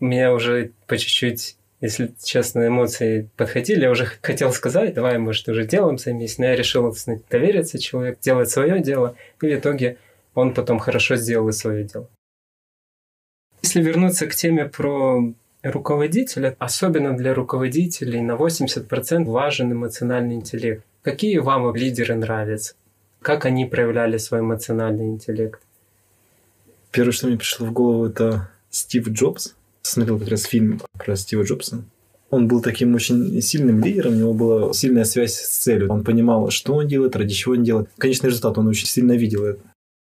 Меня 0.00 0.32
уже 0.32 0.70
по 0.86 0.96
чуть-чуть 0.96 1.56
если 1.84 2.14
честно, 2.22 2.66
эмоции 2.66 3.28
подходили, 3.36 3.82
я 3.82 3.90
уже 3.90 4.06
хотел 4.22 4.52
сказать, 4.52 4.94
давай, 4.94 5.18
может, 5.18 5.46
уже 5.48 5.66
делом 5.66 5.98
займись, 5.98 6.38
но 6.38 6.46
я 6.46 6.56
решил 6.56 6.94
довериться 7.30 7.78
человеку, 7.78 8.18
делать 8.22 8.48
свое 8.48 8.80
дело, 8.80 9.16
и 9.42 9.46
в 9.46 9.58
итоге 9.58 9.98
он 10.34 10.54
потом 10.54 10.78
хорошо 10.78 11.16
сделал 11.16 11.52
свое 11.52 11.84
дело. 11.84 12.08
Если 13.62 13.82
вернуться 13.82 14.26
к 14.26 14.34
теме 14.34 14.64
про 14.64 15.34
руководителя, 15.62 16.56
особенно 16.58 17.14
для 17.14 17.34
руководителей 17.34 18.22
на 18.22 18.32
80% 18.32 19.24
важен 19.24 19.72
эмоциональный 19.72 20.36
интеллект. 20.36 20.84
Какие 21.02 21.36
вам 21.36 21.74
лидеры 21.74 22.14
нравятся? 22.14 22.74
Как 23.20 23.44
они 23.44 23.66
проявляли 23.66 24.16
свой 24.16 24.40
эмоциональный 24.40 25.06
интеллект? 25.06 25.60
Первое, 26.90 27.12
что 27.12 27.26
мне 27.26 27.36
пришло 27.36 27.66
в 27.66 27.72
голову, 27.72 28.06
это 28.06 28.48
Стив 28.70 29.06
Джобс. 29.08 29.54
Смотрел 29.86 30.18
как 30.18 30.28
раз 30.28 30.44
фильм 30.44 30.80
про 30.94 31.14
Стива 31.14 31.42
Джобса. 31.42 31.84
Он 32.30 32.48
был 32.48 32.62
таким 32.62 32.94
очень 32.94 33.40
сильным 33.42 33.84
лидером, 33.84 34.14
у 34.14 34.16
него 34.16 34.32
была 34.32 34.72
сильная 34.72 35.04
связь 35.04 35.34
с 35.34 35.58
целью. 35.58 35.92
Он 35.92 36.02
понимал, 36.02 36.50
что 36.50 36.74
он 36.74 36.88
делает, 36.88 37.14
ради 37.16 37.34
чего 37.34 37.52
он 37.52 37.62
делает. 37.62 37.90
Конечный 37.98 38.30
результат 38.30 38.56
он 38.56 38.66
очень 38.66 38.86
сильно 38.86 39.12
видел 39.12 39.44
это. 39.44 39.60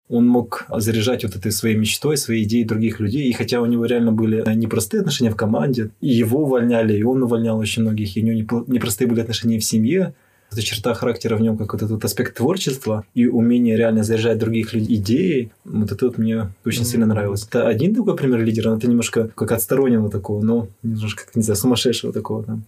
Он 0.10 0.28
мог 0.28 0.66
заряжать 0.70 1.24
вот 1.24 1.38
этой 1.38 1.52
своей 1.52 1.76
мечтой, 1.78 2.18
своей 2.18 2.44
идеей 2.44 2.66
других 2.66 3.00
людей. 3.00 3.30
И 3.30 3.34
хотя 3.34 3.62
у 3.62 3.66
него 3.66 3.86
реально 3.86 4.12
были 4.12 4.44
непростые 4.54 5.00
отношения 5.00 5.32
в 5.32 5.38
команде, 5.38 5.92
и 6.02 6.10
его 6.10 6.44
увольняли, 6.44 6.98
и 6.98 7.04
он 7.04 7.24
увольнял 7.24 7.58
очень 7.58 7.84
многих, 7.84 8.18
и 8.18 8.22
у 8.22 8.26
него 8.26 8.66
непростые 8.68 9.08
были 9.08 9.22
отношения 9.22 9.60
в 9.60 9.64
семье, 9.64 10.14
эта 10.52 10.62
черта 10.62 10.94
характера 10.94 11.36
в 11.36 11.42
нем 11.42 11.58
как 11.58 11.74
вот 11.74 11.82
этот 11.82 12.04
аспект 12.04 12.38
творчества 12.38 13.06
и 13.14 13.28
умение 13.28 13.78
реально 13.78 14.04
заряжать 14.04 14.38
других 14.38 14.74
людей 14.74 14.98
идеей, 14.98 15.52
вот 15.66 15.92
это 15.92 16.06
вот 16.06 16.18
мне 16.18 16.50
очень 16.66 16.82
mm-hmm. 16.82 16.86
сильно 16.86 17.06
нравилось. 17.06 17.46
Это 17.48 17.68
один 17.68 17.96
такой 17.96 18.16
пример 18.16 18.44
лидера, 18.44 18.70
но 18.70 18.78
это 18.78 18.88
немножко 18.88 19.30
как 19.36 19.52
отстороннего 19.52 20.10
такого, 20.10 20.44
но 20.44 20.68
немножко, 20.84 21.26
как, 21.26 21.36
не 21.36 21.44
знаю, 21.44 21.58
сумасшедшего 21.58 22.12
такого 22.14 22.44
там. 22.44 22.64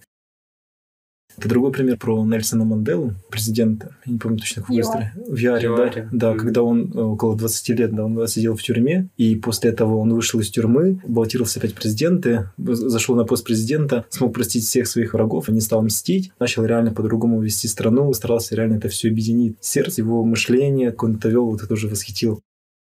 Это 1.36 1.48
другой 1.48 1.72
пример 1.72 1.96
про 1.96 2.24
Нельсона 2.24 2.64
Манделу, 2.64 3.14
президента. 3.30 3.96
Я 4.04 4.12
не 4.12 4.18
помню 4.18 4.38
точно, 4.38 4.62
какой 4.62 4.76
быстро. 4.76 5.12
В 5.14 5.36
Яре, 5.36 5.68
да. 5.68 6.08
Да, 6.12 6.32
mm-hmm. 6.32 6.36
когда 6.36 6.62
он 6.62 6.92
э, 6.92 7.00
около 7.00 7.36
20 7.36 7.68
лет, 7.70 7.94
да, 7.94 8.04
он 8.04 8.28
сидел 8.28 8.56
в 8.56 8.62
тюрьме, 8.62 9.08
и 9.16 9.36
после 9.36 9.70
этого 9.70 9.96
он 9.96 10.12
вышел 10.12 10.40
из 10.40 10.50
тюрьмы, 10.50 11.00
баллотировался 11.06 11.58
опять 11.58 11.72
в 11.72 11.76
президенты, 11.76 12.50
зашел 12.58 13.16
на 13.16 13.24
пост 13.24 13.44
президента, 13.44 14.04
смог 14.10 14.34
простить 14.34 14.64
всех 14.64 14.86
своих 14.86 15.14
врагов, 15.14 15.48
не 15.48 15.60
стал 15.60 15.82
мстить, 15.82 16.32
начал 16.38 16.64
реально 16.64 16.92
по-другому 16.92 17.40
вести 17.40 17.68
страну, 17.68 18.12
старался 18.12 18.54
реально 18.54 18.76
это 18.76 18.88
все 18.88 19.08
объединить. 19.08 19.56
Сердце, 19.60 20.02
его 20.02 20.24
мышление, 20.24 20.90
как 20.90 21.04
он 21.04 21.16
это 21.16 21.28
вел, 21.28 21.46
вот 21.46 21.62
это 21.62 21.72
уже 21.72 21.88
восхитил. 21.88 22.40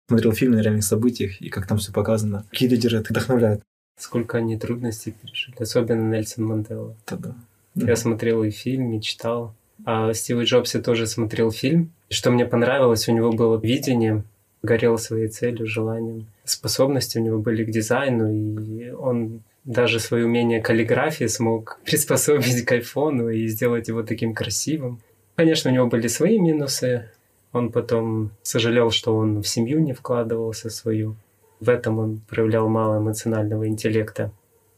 Смотрел 0.08 0.32
фильм 0.32 0.52
на 0.52 0.60
реальных 0.60 0.84
событиях, 0.84 1.40
и 1.40 1.50
как 1.50 1.66
там 1.66 1.78
все 1.78 1.92
показано. 1.92 2.44
Какие 2.50 2.68
лидеры 2.68 2.98
это 2.98 3.12
вдохновляют. 3.12 3.62
Сколько 3.96 4.38
они 4.38 4.58
трудностей 4.58 5.12
пережили, 5.12 5.56
особенно 5.60 6.10
Нельсон 6.10 6.44
Мандела. 6.44 6.96
Да, 7.06 7.36
Я 7.74 7.96
смотрел 7.96 8.42
и 8.42 8.50
фильм, 8.50 8.92
и 8.92 9.00
читал. 9.00 9.54
А 9.84 10.12
Стива 10.12 10.44
Джобса 10.44 10.82
тоже 10.82 11.06
смотрел 11.06 11.50
фильм. 11.50 11.92
И 12.08 12.14
что 12.14 12.30
мне 12.30 12.44
понравилось, 12.44 13.08
у 13.08 13.12
него 13.12 13.32
было 13.32 13.58
видение, 13.58 14.24
горел 14.62 14.98
своей 14.98 15.28
целью, 15.28 15.66
желанием. 15.66 16.26
Способности 16.44 17.18
у 17.18 17.22
него 17.22 17.38
были 17.38 17.64
к 17.64 17.70
дизайну, 17.70 18.32
и 18.32 18.90
он 18.90 19.42
даже 19.64 20.00
свое 20.00 20.24
умение 20.24 20.60
каллиграфии 20.60 21.26
смог 21.26 21.80
приспособить 21.84 22.64
к 22.64 22.72
айфону 22.72 23.28
и 23.28 23.46
сделать 23.46 23.88
его 23.88 24.02
таким 24.02 24.34
красивым. 24.34 25.00
Конечно, 25.36 25.70
у 25.70 25.74
него 25.74 25.86
были 25.86 26.08
свои 26.08 26.38
минусы. 26.38 27.08
Он 27.52 27.72
потом 27.72 28.30
сожалел, 28.42 28.90
что 28.90 29.16
он 29.16 29.42
в 29.42 29.48
семью 29.48 29.80
не 29.80 29.92
вкладывался 29.92 30.70
свою. 30.70 31.16
В 31.58 31.68
этом 31.68 31.98
он 31.98 32.20
проявлял 32.28 32.68
мало 32.68 32.98
эмоционального 32.98 33.66
интеллекта 33.66 34.32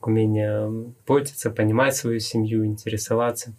умение 0.07 0.93
пользоваться, 1.07 1.51
понимать 1.51 1.97
свою 1.97 2.21
семью, 2.21 2.65
интересоваться. 2.65 3.53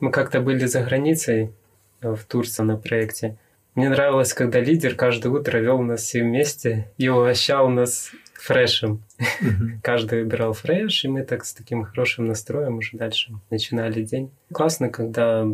Мы 0.00 0.10
как-то 0.10 0.40
были 0.40 0.66
за 0.66 0.82
границей 0.82 1.52
э, 2.00 2.14
в 2.14 2.24
Турции 2.24 2.62
на 2.62 2.76
проекте. 2.76 3.36
Мне 3.74 3.88
нравилось, 3.88 4.34
когда 4.34 4.60
лидер 4.60 4.94
каждое 4.94 5.30
утро 5.30 5.58
вел 5.58 5.80
нас 5.80 6.02
все 6.02 6.22
вместе 6.22 6.90
и 6.98 7.08
угощал 7.08 7.68
нас 7.68 8.12
фрешем. 8.34 9.02
Каждый 9.82 10.24
выбирал 10.24 10.52
фреш, 10.52 11.04
и 11.04 11.08
мы 11.08 11.22
так 11.22 11.44
с 11.44 11.54
таким 11.54 11.84
хорошим 11.84 12.26
настроем 12.26 12.78
уже 12.78 12.96
дальше 12.96 13.32
начинали 13.50 14.02
день. 14.02 14.32
Классно, 14.52 14.88
когда 14.88 15.46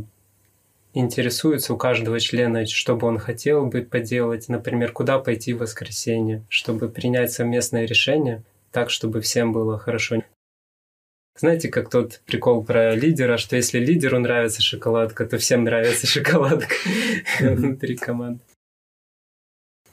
интересуется 0.94 1.74
у 1.74 1.76
каждого 1.76 2.18
члена, 2.18 2.64
что 2.66 2.96
бы 2.96 3.06
он 3.06 3.18
хотел 3.18 3.66
бы 3.66 3.82
поделать, 3.82 4.48
например, 4.48 4.92
куда 4.92 5.18
пойти 5.18 5.52
в 5.52 5.58
воскресенье, 5.58 6.42
чтобы 6.48 6.88
принять 6.88 7.30
совместное 7.30 7.84
решение, 7.84 8.42
так, 8.70 8.90
чтобы 8.90 9.20
всем 9.20 9.52
было 9.52 9.78
хорошо. 9.78 10.22
Знаете, 11.38 11.68
как 11.68 11.88
тот 11.88 12.20
прикол 12.26 12.64
про 12.64 12.94
лидера, 12.96 13.36
что 13.36 13.54
если 13.54 13.78
лидеру 13.78 14.18
нравится 14.18 14.60
шоколадка, 14.60 15.24
то 15.24 15.38
всем 15.38 15.64
нравится 15.64 16.06
шоколадка 16.08 16.74
внутри 17.40 17.96
команды. 17.96 18.40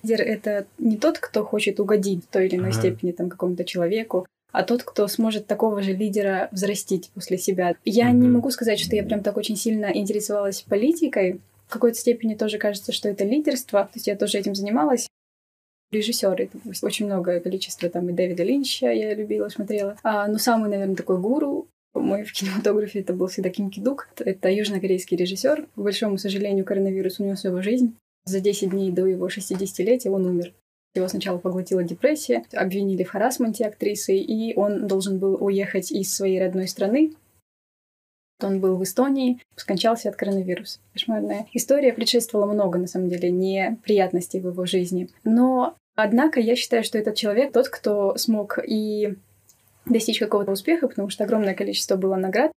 Лидер— 0.02 0.22
это 0.26 0.66
не 0.78 0.98
тот, 0.98 1.20
кто 1.20 1.44
хочет 1.44 1.80
угодить 1.80 2.24
в 2.24 2.28
той 2.28 2.48
или 2.48 2.58
иной 2.58 2.74
степени 2.74 3.12
там, 3.12 3.30
какому-то 3.30 3.64
человеку, 3.64 4.28
а 4.52 4.64
тот, 4.64 4.84
кто 4.84 5.08
сможет 5.08 5.48
такого 5.48 5.82
же 5.82 5.94
лидера 5.94 6.50
взрастить 6.52 7.10
после 7.14 7.38
себя. 7.38 7.76
Я 7.84 8.12
не 8.12 8.28
могу 8.28 8.50
сказать, 8.52 8.80
что 8.80 8.96
я 8.96 9.04
прям 9.04 9.22
так 9.22 9.38
очень 9.38 9.58
сильно 9.58 9.92
интересовалась 9.94 10.62
политикой. 10.62 11.42
В 11.68 11.74
какой-то 11.74 11.98
степени 11.98 12.36
тоже 12.36 12.58
кажется, 12.58 12.92
что 12.92 13.10
это 13.10 13.24
лидерство. 13.26 13.84
То 13.84 13.92
есть 13.96 14.08
я 14.08 14.16
тоже 14.16 14.38
этим 14.38 14.56
занималась 14.56 15.08
режиссеры. 15.92 16.50
Очень 16.82 17.06
многое 17.06 17.40
количество 17.40 17.90
там 17.90 18.10
и 18.10 18.14
Дэвида 18.14 18.44
Линча 18.44 18.92
я 18.92 19.14
любила, 19.14 19.50
смотрела. 19.50 19.98
А, 20.04 20.28
но 20.28 20.38
самый, 20.38 20.70
наверное, 20.70 20.96
такой 20.96 21.20
гуру 21.20 21.68
мой 22.00 22.24
в 22.24 22.34
кинематографе 22.34 23.00
это 23.00 23.14
был 23.14 23.28
всегда 23.28 23.50
Ким 23.50 23.70
Кидук. 23.70 24.10
Это 24.18 24.50
южнокорейский 24.50 25.18
режиссер. 25.18 25.68
К 25.76 25.80
большому 25.80 26.18
сожалению, 26.18 26.66
коронавирус 26.66 27.20
унес 27.20 27.44
его 27.46 27.62
жизнь. 27.62 27.96
За 28.26 28.40
10 28.40 28.72
дней 28.72 28.92
до 28.92 29.06
его 29.06 29.28
60-летия 29.28 30.10
он 30.10 30.26
умер. 30.26 30.54
Его 30.94 31.08
сначала 31.08 31.38
поглотила 31.38 31.84
депрессия, 31.84 32.44
обвинили 32.54 33.04
в 33.04 33.10
харасменте 33.10 33.66
актрисы, 33.66 34.18
и 34.18 34.56
он 34.56 34.88
должен 34.88 35.20
был 35.20 35.38
уехать 35.44 35.92
из 35.92 36.14
своей 36.14 36.40
родной 36.40 36.68
страны. 36.68 37.14
Он 38.42 38.60
был 38.60 38.78
в 38.78 38.84
Эстонии, 38.84 39.40
скончался 39.56 40.10
от 40.10 40.16
коронавируса. 40.16 40.80
Кошмарная 40.94 41.48
история 41.54 41.94
предшествовала 41.94 42.52
много, 42.52 42.78
на 42.80 42.88
самом 42.88 43.10
деле, 43.10 43.32
неприятностей 43.32 44.40
в 44.40 44.48
его 44.48 44.66
жизни. 44.66 45.10
Но 45.24 45.76
Однако 45.96 46.42
я 46.42 46.56
считаю, 46.56 46.84
что 46.84 46.98
этот 46.98 47.16
человек 47.16 47.54
тот, 47.54 47.70
кто 47.70 48.16
смог 48.18 48.60
и 48.62 49.16
достичь 49.86 50.20
какого-то 50.20 50.52
успеха, 50.52 50.88
потому 50.88 51.10
что 51.10 51.24
огромное 51.24 51.54
количество 51.54 51.96
было 51.96 52.16
наград. 52.16 52.52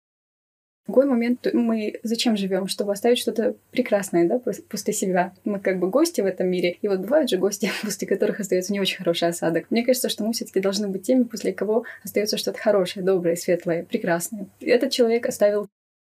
Другой 0.88 1.04
момент 1.04 1.47
мы 1.52 2.00
зачем 2.02 2.35
живем? 2.35 2.66
Чтобы 2.66 2.92
оставить 2.92 3.18
что-то 3.18 3.57
прекрасное, 3.73 4.26
да, 4.26 4.40
после 4.71 4.95
себя. 4.95 5.35
Мы 5.45 5.61
как 5.61 5.78
бы 5.78 5.90
гости 5.90 6.23
в 6.23 6.26
этом 6.26 6.49
мире. 6.49 6.78
И 6.80 6.88
вот 6.88 7.00
бывают 7.00 7.28
же 7.28 7.37
гости, 7.37 7.71
после 7.83 8.09
которых 8.09 8.40
остается 8.40 8.73
не 8.73 8.80
очень 8.80 8.97
хороший 8.97 9.28
осадок. 9.28 9.66
Мне 9.68 9.85
кажется, 9.85 10.09
что 10.09 10.25
мы 10.25 10.33
все-таки 10.33 10.61
должны 10.61 10.88
быть 10.88 11.02
теми, 11.02 11.25
после 11.25 11.52
кого 11.52 11.85
остается 12.02 12.38
что-то 12.38 12.59
хорошее, 12.59 13.04
доброе, 13.04 13.37
светлое, 13.37 13.85
прекрасное. 13.85 14.47
Этот 14.61 14.90
человек 14.90 15.26
оставил 15.26 15.68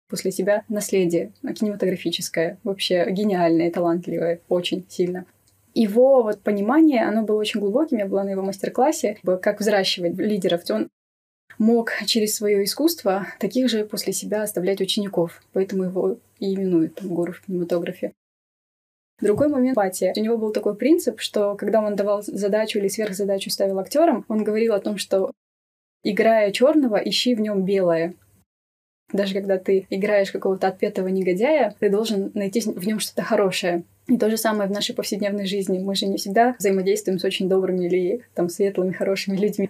после 0.09 0.31
себя 0.31 0.63
наследие 0.69 1.33
кинематографическое, 1.43 2.57
вообще 2.63 3.05
гениальное, 3.11 3.71
талантливое, 3.71 4.39
очень 4.47 4.85
сильно 4.87 5.25
его 5.73 6.21
вот 6.23 6.41
понимание, 6.41 7.07
оно 7.07 7.23
было 7.23 7.37
очень 7.37 7.59
глубоким. 7.61 7.97
Я 7.97 8.05
была 8.05 8.23
на 8.23 8.29
его 8.31 8.41
мастер-классе, 8.41 9.17
как 9.41 9.59
взращивать 9.59 10.17
лидеров. 10.17 10.63
Он 10.69 10.89
мог 11.61 11.93
через 12.07 12.35
свое 12.35 12.63
искусство 12.63 13.27
таких 13.39 13.69
же 13.69 13.85
после 13.85 14.13
себя 14.13 14.41
оставлять 14.41 14.81
учеников. 14.81 15.43
Поэтому 15.53 15.83
его 15.83 16.17
и 16.39 16.55
именуют 16.55 16.95
там, 16.95 17.09
гуру 17.09 17.33
в 17.33 17.41
кинематографе. 17.41 18.13
Другой 19.21 19.47
момент 19.47 19.75
пати. 19.75 20.11
У 20.17 20.19
него 20.19 20.39
был 20.39 20.51
такой 20.51 20.75
принцип, 20.75 21.21
что 21.21 21.55
когда 21.55 21.81
он 21.81 21.95
давал 21.95 22.23
задачу 22.23 22.79
или 22.79 22.87
сверхзадачу 22.87 23.51
ставил 23.51 23.77
актерам, 23.77 24.25
он 24.27 24.43
говорил 24.43 24.73
о 24.73 24.79
том, 24.79 24.97
что 24.97 25.31
играя 26.03 26.51
черного, 26.51 26.95
ищи 26.95 27.35
в 27.35 27.39
нем 27.39 27.63
белое. 27.63 28.15
Даже 29.13 29.35
когда 29.35 29.59
ты 29.59 29.85
играешь 29.91 30.31
какого-то 30.31 30.67
отпетого 30.67 31.09
негодяя, 31.09 31.75
ты 31.79 31.89
должен 31.89 32.31
найти 32.33 32.61
в 32.61 32.87
нем 32.87 32.99
что-то 32.99 33.21
хорошее. 33.21 33.83
И 34.07 34.17
то 34.17 34.31
же 34.31 34.37
самое 34.37 34.67
в 34.67 34.73
нашей 34.73 34.95
повседневной 34.95 35.45
жизни. 35.45 35.77
Мы 35.77 35.93
же 35.93 36.07
не 36.07 36.17
всегда 36.17 36.55
взаимодействуем 36.57 37.19
с 37.19 37.23
очень 37.23 37.47
добрыми 37.47 37.85
или 37.85 38.25
там 38.33 38.49
светлыми, 38.49 38.93
хорошими 38.93 39.37
людьми. 39.37 39.69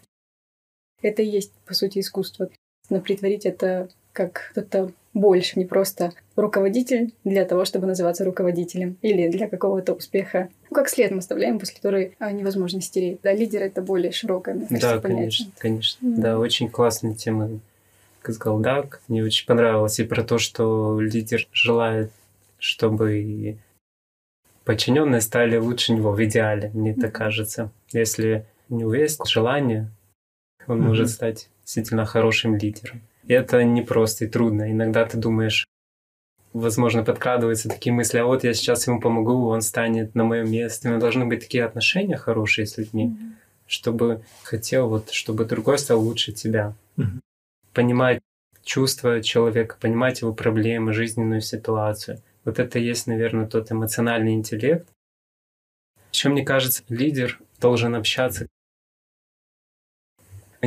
Это 1.01 1.21
и 1.21 1.27
есть, 1.27 1.51
по 1.65 1.73
сути, 1.73 1.99
искусство. 1.99 2.49
Но 2.89 2.99
притворить 2.99 3.45
это 3.45 3.89
как 4.13 4.49
кто-то 4.51 4.91
больше, 5.13 5.59
не 5.59 5.65
просто 5.65 6.13
руководитель 6.35 7.13
для 7.23 7.45
того, 7.45 7.65
чтобы 7.65 7.87
называться 7.87 8.23
руководителем 8.23 8.97
или 9.01 9.29
для 9.29 9.49
какого-то 9.49 9.93
успеха. 9.93 10.49
Ну, 10.69 10.75
как 10.75 10.89
след 10.89 11.11
мы 11.11 11.17
оставляем, 11.17 11.59
после 11.59 11.75
которой 11.75 12.15
а, 12.19 12.31
невозможно 12.31 12.81
стереть. 12.81 13.19
Да, 13.21 13.33
лидер— 13.33 13.61
это 13.63 13.81
более 13.81 14.11
широкое, 14.11 14.55
мне 14.55 14.67
кажется, 14.67 14.95
Да, 14.95 14.99
конечно, 15.01 15.51
конечно. 15.57 16.05
Mm-hmm. 16.05 16.15
Да, 16.17 16.39
очень 16.39 16.69
классная 16.69 17.13
тема. 17.13 17.59
Как 18.21 18.35
сказал 18.35 18.59
Дак, 18.59 19.01
мне 19.07 19.23
очень 19.23 19.45
понравилось 19.47 19.99
и 19.99 20.03
про 20.03 20.23
то, 20.23 20.37
что 20.37 20.99
лидер 20.99 21.47
желает, 21.51 22.11
чтобы 22.59 23.57
подчиненные 24.63 25.21
стали 25.21 25.57
лучше 25.57 25.93
него 25.93 26.11
в 26.11 26.23
идеале, 26.23 26.71
мне 26.73 26.93
так 26.93 27.13
кажется. 27.13 27.71
Если 27.91 28.45
у 28.69 28.75
него 28.75 28.93
есть 28.93 29.27
желание, 29.27 29.89
он 30.67 30.79
mm-hmm. 30.79 30.87
может 30.87 31.09
стать 31.09 31.49
действительно 31.63 32.05
хорошим 32.05 32.55
лидером. 32.55 33.01
И 33.27 33.33
это 33.33 33.63
непросто 33.63 34.25
и 34.25 34.27
трудно. 34.27 34.71
Иногда 34.71 35.05
ты 35.05 35.17
думаешь, 35.17 35.65
возможно, 36.53 37.03
подкрадываются 37.03 37.69
такие 37.69 37.93
мысли, 37.93 38.17
а 38.17 38.25
вот 38.25 38.43
я 38.43 38.53
сейчас 38.53 38.87
ему 38.87 38.99
помогу, 38.99 39.47
он 39.47 39.61
станет 39.61 40.15
на 40.15 40.23
моем 40.23 40.51
месте. 40.51 40.89
Но 40.89 40.99
должны 40.99 41.25
быть 41.25 41.41
такие 41.41 41.63
отношения 41.63 42.17
хорошие 42.17 42.65
с 42.65 42.77
людьми, 42.77 43.07
mm-hmm. 43.07 43.33
чтобы 43.67 44.23
хотел, 44.43 44.89
вот, 44.89 45.11
чтобы 45.11 45.45
другой 45.45 45.77
стал 45.77 46.01
лучше 46.01 46.31
тебя. 46.31 46.73
Mm-hmm. 46.97 47.19
Понимать 47.73 48.19
чувства 48.63 49.21
человека, 49.21 49.77
понимать 49.79 50.21
его 50.21 50.33
проблемы, 50.33 50.93
жизненную 50.93 51.41
ситуацию– 51.41 52.21
вот 52.43 52.59
это 52.59 52.79
и 52.79 52.83
есть, 52.83 53.07
наверное, 53.07 53.47
тот 53.47 53.71
эмоциональный 53.71 54.33
интеллект. 54.33 54.87
Еще 56.11 56.29
мне 56.29 56.43
кажется, 56.43 56.83
лидер 56.89 57.39
должен 57.59 57.95
общаться 57.95 58.47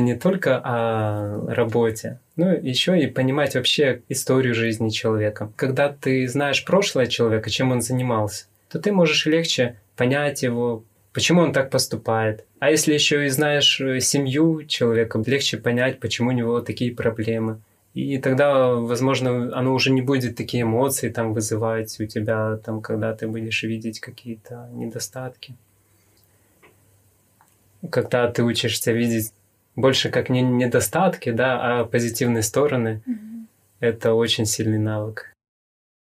не 0.01 0.15
только 0.15 0.61
о 0.63 1.45
работе, 1.47 2.19
но 2.35 2.51
еще 2.51 2.99
и 2.99 3.07
понимать 3.07 3.55
вообще 3.55 4.01
историю 4.09 4.53
жизни 4.53 4.89
человека. 4.89 5.51
Когда 5.55 5.89
ты 5.89 6.27
знаешь 6.27 6.65
прошлое 6.65 7.07
человека, 7.07 7.49
чем 7.49 7.71
он 7.71 7.81
занимался, 7.81 8.45
то 8.69 8.79
ты 8.79 8.91
можешь 8.91 9.25
легче 9.25 9.77
понять 9.95 10.43
его, 10.43 10.83
почему 11.13 11.41
он 11.41 11.53
так 11.53 11.69
поступает. 11.69 12.45
А 12.59 12.71
если 12.71 12.93
еще 12.93 13.25
и 13.25 13.29
знаешь 13.29 13.79
э, 13.79 13.99
семью 13.99 14.65
человека, 14.65 15.21
легче 15.25 15.57
понять, 15.57 15.99
почему 15.99 16.29
у 16.29 16.33
него 16.33 16.59
такие 16.61 16.93
проблемы. 16.93 17.61
И 17.93 18.17
тогда, 18.17 18.73
возможно, 18.73 19.57
оно 19.57 19.73
уже 19.73 19.91
не 19.91 20.01
будет 20.01 20.35
такие 20.35 20.63
эмоции 20.63 21.07
там 21.07 21.33
вызывать 21.33 21.97
у 22.01 22.05
тебя, 22.05 22.57
там, 22.57 22.81
когда 22.81 23.13
ты 23.13 23.25
будешь 23.25 23.63
видеть 23.63 24.01
какие-то 24.01 24.67
недостатки. 24.73 25.55
Когда 27.89 28.29
ты 28.29 28.43
учишься 28.43 28.91
видеть 28.91 29.31
больше 29.75 30.09
как 30.09 30.29
не 30.29 30.41
недостатки, 30.41 31.31
да, 31.31 31.79
а 31.81 31.85
позитивные 31.85 32.43
стороны, 32.43 33.03
mm-hmm. 33.05 33.45
это 33.79 34.13
очень 34.13 34.45
сильный 34.45 34.79
навык. 34.79 35.33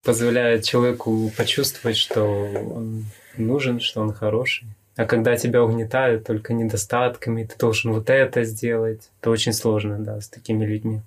Позволяет 0.03 0.63
человеку 0.63 1.31
почувствовать, 1.35 1.97
что 1.97 2.23
он 2.23 3.05
нужен, 3.37 3.79
что 3.79 4.01
он 4.01 4.13
хороший. 4.13 4.67
А 4.95 5.05
когда 5.05 5.35
тебя 5.35 5.63
угнетают 5.63 6.25
только 6.25 6.53
недостатками, 6.53 7.43
ты 7.43 7.55
должен 7.57 7.91
вот 7.91 8.09
это 8.09 8.43
сделать, 8.43 9.11
это 9.21 9.29
очень 9.29 9.53
сложно, 9.53 9.99
да, 9.99 10.19
с 10.19 10.27
такими 10.27 10.65
людьми. 10.65 11.01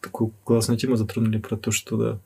Такую 0.00 0.30
классную 0.44 0.78
тему 0.78 0.94
затронули 0.94 1.38
про 1.38 1.56
то, 1.56 1.72
что 1.72 1.96
да, 1.96 2.18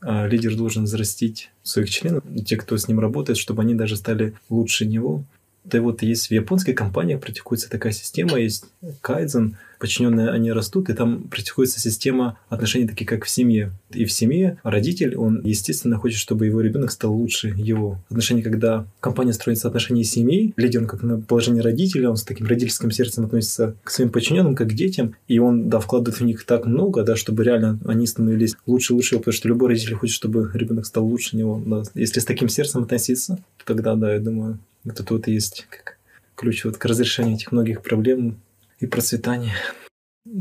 а, 0.00 0.26
лидер 0.26 0.56
должен 0.56 0.84
взрастить 0.84 1.50
своих 1.62 1.88
членов, 1.88 2.24
те, 2.44 2.56
кто 2.56 2.76
с 2.76 2.88
ним 2.88 2.98
работает, 2.98 3.38
чтобы 3.38 3.62
они 3.62 3.74
даже 3.74 3.96
стали 3.96 4.34
лучше 4.48 4.86
него. 4.86 5.22
Да 5.70 5.80
вот 5.80 6.02
есть 6.02 6.28
в 6.28 6.30
японских 6.30 6.74
компаниях 6.74 7.20
практикуется 7.20 7.70
такая 7.70 7.92
система, 7.92 8.38
есть 8.38 8.64
кайдзен, 9.00 9.56
подчиненные 9.78 10.30
они 10.30 10.52
растут, 10.52 10.90
и 10.90 10.92
там 10.92 11.24
практикуется 11.24 11.80
система 11.80 12.38
отношений 12.48 12.86
такие, 12.86 13.06
как 13.06 13.24
в 13.24 13.30
семье. 13.30 13.72
И 13.90 14.04
в 14.04 14.12
семье 14.12 14.58
родитель, 14.62 15.16
он, 15.16 15.40
естественно, 15.44 15.96
хочет, 15.96 16.18
чтобы 16.18 16.46
его 16.46 16.60
ребенок 16.60 16.90
стал 16.90 17.14
лучше 17.14 17.48
его. 17.48 17.98
Отношения, 18.08 18.42
когда 18.42 18.86
компания 19.00 19.32
строится 19.32 19.68
отношения 19.68 20.04
семей, 20.04 20.52
лидер, 20.56 20.80
он 20.80 20.86
как 20.86 21.02
на 21.02 21.20
положении 21.20 21.60
родителя, 21.60 22.10
он 22.10 22.16
с 22.16 22.24
таким 22.24 22.46
родительским 22.46 22.90
сердцем 22.90 23.24
относится 23.24 23.76
к 23.84 23.90
своим 23.90 24.10
подчиненным, 24.10 24.54
как 24.54 24.68
к 24.68 24.72
детям, 24.72 25.14
и 25.28 25.38
он, 25.38 25.68
да, 25.68 25.80
вкладывает 25.80 26.20
в 26.20 26.24
них 26.24 26.44
так 26.44 26.66
много, 26.66 27.02
да, 27.02 27.16
чтобы 27.16 27.44
реально 27.44 27.78
они 27.86 28.06
становились 28.06 28.56
лучше 28.66 28.92
и 28.92 28.96
лучше, 28.96 29.18
потому 29.18 29.32
что 29.32 29.48
любой 29.48 29.68
родитель 29.68 29.94
хочет, 29.94 30.14
чтобы 30.14 30.50
ребенок 30.52 30.86
стал 30.86 31.06
лучше 31.06 31.36
него. 31.36 31.62
Да. 31.64 31.82
Если 31.94 32.20
с 32.20 32.24
таким 32.24 32.48
сердцем 32.48 32.82
относиться, 32.82 33.38
то 33.58 33.64
тогда, 33.64 33.94
да, 33.94 34.14
я 34.14 34.20
думаю, 34.20 34.58
это 34.88 35.04
тут 35.04 35.26
есть 35.26 35.66
как 35.70 35.98
ключ 36.34 36.64
вот 36.64 36.76
к 36.78 36.84
разрешению 36.84 37.34
этих 37.34 37.52
многих 37.52 37.82
проблем 37.82 38.40
и 38.78 38.86
процветания. 38.86 39.54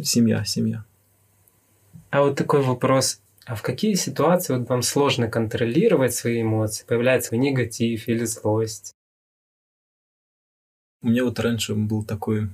Семья, 0.03 0.43
семья. 0.45 0.85
А 2.09 2.21
вот 2.21 2.35
такой 2.35 2.61
вопрос. 2.61 3.21
А 3.45 3.55
в 3.55 3.61
какие 3.61 3.93
ситуации 3.93 4.57
вот 4.57 4.67
вам 4.67 4.81
сложно 4.81 5.29
контролировать 5.29 6.13
свои 6.13 6.41
эмоции? 6.41 6.85
Появляется 6.85 7.37
негатив 7.37 8.07
или 8.07 8.25
злость? 8.25 8.93
У 11.01 11.07
меня 11.07 11.23
вот 11.23 11.39
раньше 11.39 11.73
был 11.73 12.03
такой 12.03 12.49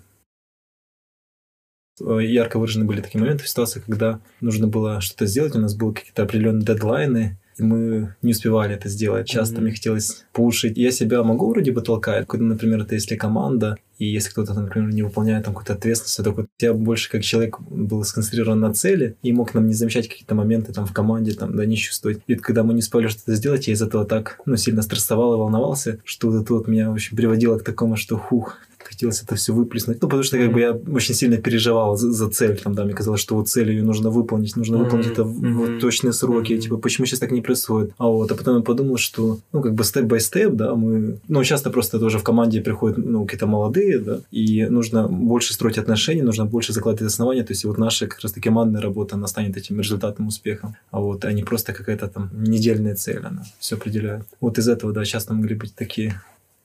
э, 2.00 2.20
ярко 2.22 2.60
выражены 2.60 2.86
были 2.86 3.02
такие 3.02 3.20
моменты 3.20 3.44
в 3.44 3.50
ситуации, 3.50 3.80
когда 3.80 4.20
нужно 4.42 4.68
было 4.68 5.02
что-то 5.02 5.26
сделать, 5.26 5.56
у 5.56 5.60
нас 5.60 5.76
были 5.76 5.94
какие-то 5.94 6.24
определенные 6.24 6.66
дедлайны, 6.66 7.38
и 7.40 7.43
мы 7.60 8.16
не 8.22 8.32
успевали 8.32 8.76
это 8.76 8.90
сделать. 8.90 9.28
Часто 9.28 9.56
mm-hmm. 9.56 9.62
мне 9.62 9.72
хотелось 9.72 10.26
пушить. 10.32 10.78
Я 10.78 10.92
себя 10.92 11.24
могу 11.24 11.50
вроде 11.50 11.72
бы 11.72 11.82
толкать, 11.82 12.28
когда, 12.28 12.46
например, 12.46 12.82
это 12.82 12.96
если 12.96 13.16
команда, 13.16 13.78
и 14.00 14.06
если 14.06 14.32
кто-то, 14.32 14.54
например, 14.54 14.92
не 14.92 15.04
выполняет 15.04 15.46
там 15.46 15.54
какую-то 15.54 15.74
ответственность, 15.74 16.24
то 16.24 16.32
вот 16.32 16.48
я 16.60 16.74
больше 16.74 17.10
как 17.10 17.24
человек 17.24 17.60
был 17.62 18.04
сконцентрирован 18.04 18.60
на 18.60 18.74
цели 18.74 19.16
и 19.22 19.32
мог 19.32 19.54
нам 19.54 19.68
не 19.68 19.74
замечать 19.74 20.10
какие-то 20.10 20.36
моменты 20.36 20.74
там 20.74 20.86
в 20.86 20.94
команде, 20.94 21.34
там, 21.34 21.56
да, 21.56 21.66
не 21.66 21.78
чувствовать. 21.78 22.20
И 22.28 22.36
когда 22.36 22.64
мы 22.64 22.74
не 22.74 22.80
успели 22.80 23.08
что-то 23.08 23.36
сделать, 23.36 23.68
я 23.68 23.74
из 23.74 23.82
этого 23.82 24.06
так, 24.06 24.42
ну, 24.46 24.58
сильно 24.58 24.82
стрессовал 24.82 25.36
и 25.36 25.38
волновался, 25.38 26.00
что 26.04 26.30
вот 26.30 26.42
это 26.42 26.54
вот 26.54 26.68
меня, 26.68 26.90
в 26.90 26.94
общем, 26.94 27.16
приводило 27.16 27.58
к 27.60 27.64
такому, 27.64 27.96
что, 27.96 28.18
хух, 28.18 28.58
хотелось 29.04 29.24
это 29.24 29.36
все 29.36 29.54
выплеснуть. 29.54 30.02
Ну, 30.02 30.08
потому 30.08 30.24
что 30.24 30.38
как 30.38 30.54
бы 30.54 30.60
я 30.60 30.72
очень 30.72 31.16
сильно 31.16 31.38
переживал 31.38 31.98
за, 31.98 32.12
за 32.12 32.30
цель. 32.30 32.58
Там, 32.64 32.74
да, 32.74 32.86
мне 32.86 32.94
казалось, 32.94 33.22
что 33.22 33.36
вот 33.36 33.50
цель 33.50 33.70
ее 33.70 33.84
нужно 33.84 34.10
выполнить, 34.10 34.56
нужно 34.56 34.78
выполнить 34.78 35.08
это 35.08 35.24
в 35.24 35.54
вот, 35.54 35.80
точные 35.80 36.14
сроки. 36.14 36.58
Типа, 36.58 36.78
почему 36.78 37.06
сейчас 37.06 37.20
так 37.20 37.32
не 37.32 37.42
происходит? 37.42 37.92
А 37.98 38.08
вот, 38.08 38.32
а 38.32 38.36
потом 38.36 38.58
я 38.58 38.62
подумал, 38.62 38.98
что, 38.98 39.40
ну, 39.52 39.62
как 39.62 39.74
бы 39.74 39.84
степ-бай-степ, 39.84 40.54
да, 40.54 40.76
мы... 40.76 41.18
Ну, 41.28 41.44
часто 41.44 41.70
просто 41.70 42.00
тоже 42.00 42.18
в 42.18 42.24
команде 42.24 42.62
приходят, 42.62 42.98
ну, 42.98 43.26
какие-то 43.26 43.48
молодые, 43.48 44.00
да, 44.00 44.20
и 44.32 44.66
нужно 44.70 45.08
больше 45.08 45.54
строить 45.54 45.78
отношения, 45.78 46.24
нужно 46.24 46.46
больше 46.46 46.74
закладывать 46.74 47.14
основания. 47.14 47.44
То 47.44 47.52
есть 47.52 47.66
вот 47.66 47.78
наша 47.78 48.08
как 48.08 48.22
раз-таки 48.22 48.50
командная 48.50 48.82
работа, 48.82 49.16
она 49.16 49.28
станет 49.28 49.58
этим 49.58 49.80
результатом, 49.80 50.28
успехом. 50.28 50.76
А 50.92 51.00
вот, 51.00 51.26
а 51.26 51.34
не 51.34 51.44
просто 51.44 51.74
какая-то 51.74 52.08
там 52.08 52.30
недельная 52.34 52.96
цель, 52.96 53.20
она 53.26 53.44
все 53.60 53.76
определяет. 53.76 54.24
Вот 54.40 54.58
из 54.58 54.68
этого, 54.68 54.94
да, 54.94 55.06
часто 55.06 55.34
могли 55.34 55.56
быть 55.56 55.76
такие 55.76 56.14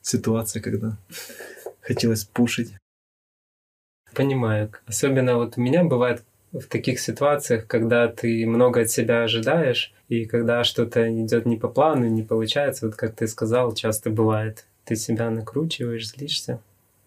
ситуации, 0.01 0.59
когда 0.59 0.97
хотелось 1.89 2.23
пушить. 2.23 2.75
Понимаю. 4.13 4.71
Особенно 4.85 5.37
вот 5.37 5.57
у 5.57 5.61
меня 5.61 5.83
бывает 5.83 6.23
в 6.51 6.67
таких 6.67 6.99
ситуациях, 6.99 7.65
когда 7.65 8.07
ты 8.07 8.45
много 8.45 8.81
от 8.81 8.91
себя 8.91 9.23
ожидаешь, 9.23 9.91
и 10.07 10.25
когда 10.25 10.63
что-то 10.63 11.09
идет 11.09 11.47
не 11.47 11.57
по 11.57 11.67
плану, 11.67 12.05
не 12.05 12.21
получается, 12.21 12.85
вот 12.85 12.95
как 12.95 13.15
ты 13.15 13.27
сказал, 13.27 13.73
часто 13.73 14.11
бывает, 14.11 14.65
ты 14.85 14.95
себя 14.95 15.31
накручиваешь, 15.31 16.09
злишься. 16.09 16.61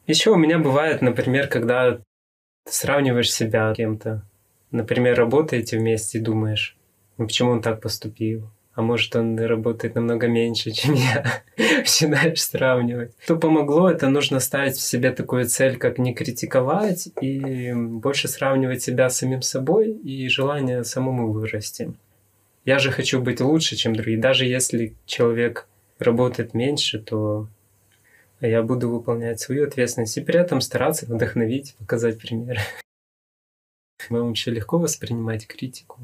Еще 0.08 0.30
у 0.30 0.36
меня 0.36 0.58
бывает, 0.58 1.00
например, 1.00 1.46
когда 1.46 2.00
сравниваешь 2.68 3.32
себя 3.32 3.72
с 3.72 3.76
кем-то. 3.76 4.22
Например, 4.72 5.16
работаете 5.16 5.78
вместе 5.78 6.18
и 6.18 6.20
думаешь, 6.20 6.76
ну 7.18 7.26
почему 7.26 7.52
он 7.52 7.62
так 7.62 7.80
поступил? 7.80 8.50
А 8.74 8.82
может 8.82 9.14
он 9.16 9.38
работает 9.38 9.94
намного 9.94 10.28
меньше, 10.28 10.70
чем 10.72 10.94
я. 10.94 11.42
Начинаешь 11.56 12.42
сравнивать. 12.42 13.12
Что 13.22 13.36
помогло, 13.36 13.90
это 13.90 14.08
нужно 14.08 14.40
ставить 14.40 14.76
в 14.76 14.80
себе 14.80 15.10
такую 15.10 15.46
цель, 15.46 15.76
как 15.76 15.98
не 15.98 16.14
критиковать 16.14 17.08
и 17.20 17.72
больше 17.74 18.28
сравнивать 18.28 18.82
себя 18.82 19.10
с 19.10 19.18
самим 19.18 19.42
собой 19.42 19.90
и 19.90 20.28
желание 20.28 20.84
самому 20.84 21.32
вырасти. 21.32 21.92
Я 22.64 22.78
же 22.78 22.90
хочу 22.92 23.20
быть 23.20 23.40
лучше, 23.40 23.76
чем 23.76 23.94
другие. 23.94 24.18
Даже 24.18 24.46
если 24.46 24.94
человек 25.04 25.66
работает 25.98 26.54
меньше, 26.54 26.98
то 27.00 27.48
я 28.40 28.62
буду 28.62 28.88
выполнять 28.88 29.40
свою 29.40 29.66
ответственность 29.66 30.16
и 30.16 30.20
при 30.20 30.38
этом 30.40 30.60
стараться 30.60 31.06
вдохновить, 31.06 31.74
показать 31.78 32.18
пример. 32.18 32.58
Вам 34.08 34.28
вообще 34.28 34.50
легко 34.50 34.78
воспринимать 34.78 35.46
критику? 35.46 36.00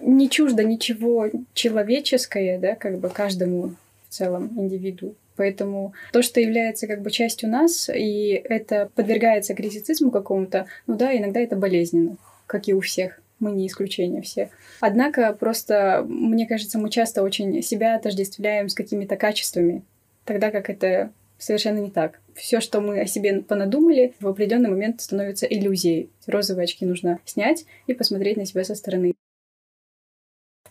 Не 0.00 0.28
чуждо 0.30 0.64
ничего 0.64 1.28
человеческое, 1.54 2.58
да, 2.58 2.74
как 2.74 2.98
бы 2.98 3.08
каждому 3.08 3.74
в 4.08 4.14
целом 4.14 4.50
индивиду. 4.56 5.14
Поэтому 5.36 5.92
то, 6.12 6.20
что 6.20 6.40
является 6.40 6.88
как 6.88 7.00
бы 7.00 7.10
частью 7.10 7.48
нас, 7.48 7.88
и 7.88 8.30
это 8.32 8.90
подвергается 8.94 9.54
критицизму 9.54 10.10
какому-то, 10.10 10.66
ну 10.86 10.96
да, 10.96 11.16
иногда 11.16 11.40
это 11.40 11.54
болезненно, 11.54 12.16
как 12.46 12.68
и 12.68 12.74
у 12.74 12.80
всех. 12.80 13.20
Мы 13.38 13.52
не 13.52 13.68
исключение 13.68 14.20
все. 14.20 14.50
Однако 14.80 15.32
просто, 15.32 16.04
мне 16.08 16.44
кажется, 16.46 16.76
мы 16.76 16.90
часто 16.90 17.22
очень 17.22 17.62
себя 17.62 17.94
отождествляем 17.94 18.68
с 18.68 18.74
какими-то 18.74 19.16
качествами, 19.16 19.82
тогда 20.24 20.50
как 20.50 20.68
это 20.70 21.12
совершенно 21.38 21.78
не 21.78 21.90
так. 21.90 22.20
Все, 22.34 22.60
что 22.60 22.80
мы 22.80 23.00
о 23.00 23.06
себе 23.06 23.40
понадумали, 23.40 24.14
в 24.18 24.26
определенный 24.26 24.70
момент 24.70 25.00
становится 25.00 25.46
иллюзией. 25.46 26.10
Розовые 26.26 26.64
очки 26.64 26.84
нужно 26.84 27.20
снять 27.24 27.64
и 27.86 27.94
посмотреть 27.94 28.36
на 28.36 28.44
себя 28.44 28.64
со 28.64 28.74
стороны 28.74 29.14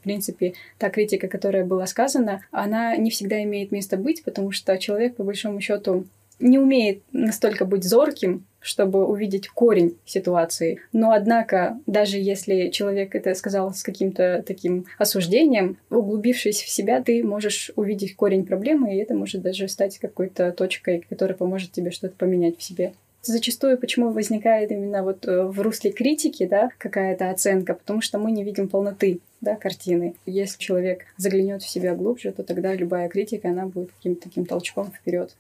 принципе, 0.08 0.54
та 0.78 0.90
критика, 0.90 1.28
которая 1.28 1.66
была 1.66 1.86
сказана, 1.86 2.42
она 2.52 2.96
не 2.96 3.10
всегда 3.10 3.44
имеет 3.44 3.72
место 3.72 3.98
быть, 3.98 4.24
потому 4.24 4.52
что 4.52 4.78
человек, 4.78 5.16
по 5.16 5.24
большому 5.24 5.60
счету, 5.60 6.06
не 6.40 6.60
умеет 6.60 7.02
настолько 7.12 7.66
быть 7.66 7.84
зорким, 7.84 8.46
чтобы 8.60 9.06
увидеть 9.06 9.48
корень 9.48 9.98
ситуации. 10.06 10.80
Но, 10.94 11.12
однако, 11.12 11.80
даже 11.88 12.18
если 12.18 12.70
человек 12.70 13.16
это 13.16 13.34
сказал 13.34 13.74
с 13.74 13.84
каким-то 13.84 14.44
таким 14.46 14.86
осуждением, 14.98 15.78
углубившись 15.90 16.62
в 16.62 16.70
себя, 16.70 17.02
ты 17.02 17.24
можешь 17.24 17.72
увидеть 17.76 18.16
корень 18.16 18.46
проблемы, 18.46 18.96
и 18.96 19.00
это 19.00 19.14
может 19.14 19.42
даже 19.42 19.68
стать 19.68 19.98
какой-то 20.00 20.52
точкой, 20.52 21.06
которая 21.10 21.38
поможет 21.38 21.72
тебе 21.72 21.92
что-то 21.92 22.16
поменять 22.16 22.58
в 22.58 22.64
себе 22.64 22.94
зачастую 23.22 23.78
почему 23.78 24.12
возникает 24.12 24.72
именно 24.72 25.04
вот 25.04 25.28
э, 25.28 25.44
в 25.44 25.60
русле 25.62 25.92
критики, 25.92 26.46
да, 26.46 26.70
какая-то 26.78 27.30
оценка, 27.30 27.74
потому 27.74 28.02
что 28.02 28.18
мы 28.18 28.32
не 28.32 28.44
видим 28.44 28.70
полноты 28.70 29.20
да, 29.42 29.56
картины. 29.56 30.16
Если 30.26 30.60
человек 30.60 31.06
заглянет 31.18 31.64
в 31.64 31.70
себя 31.70 31.96
глубже, 31.96 32.32
то 32.32 32.44
тогда 32.44 32.74
любая 32.74 33.10
критика, 33.10 33.50
она 33.50 33.66
будет 33.66 33.92
каким-то 33.92 34.24
таким 34.24 34.46
толчком 34.46 34.92
вперед. 34.92 35.36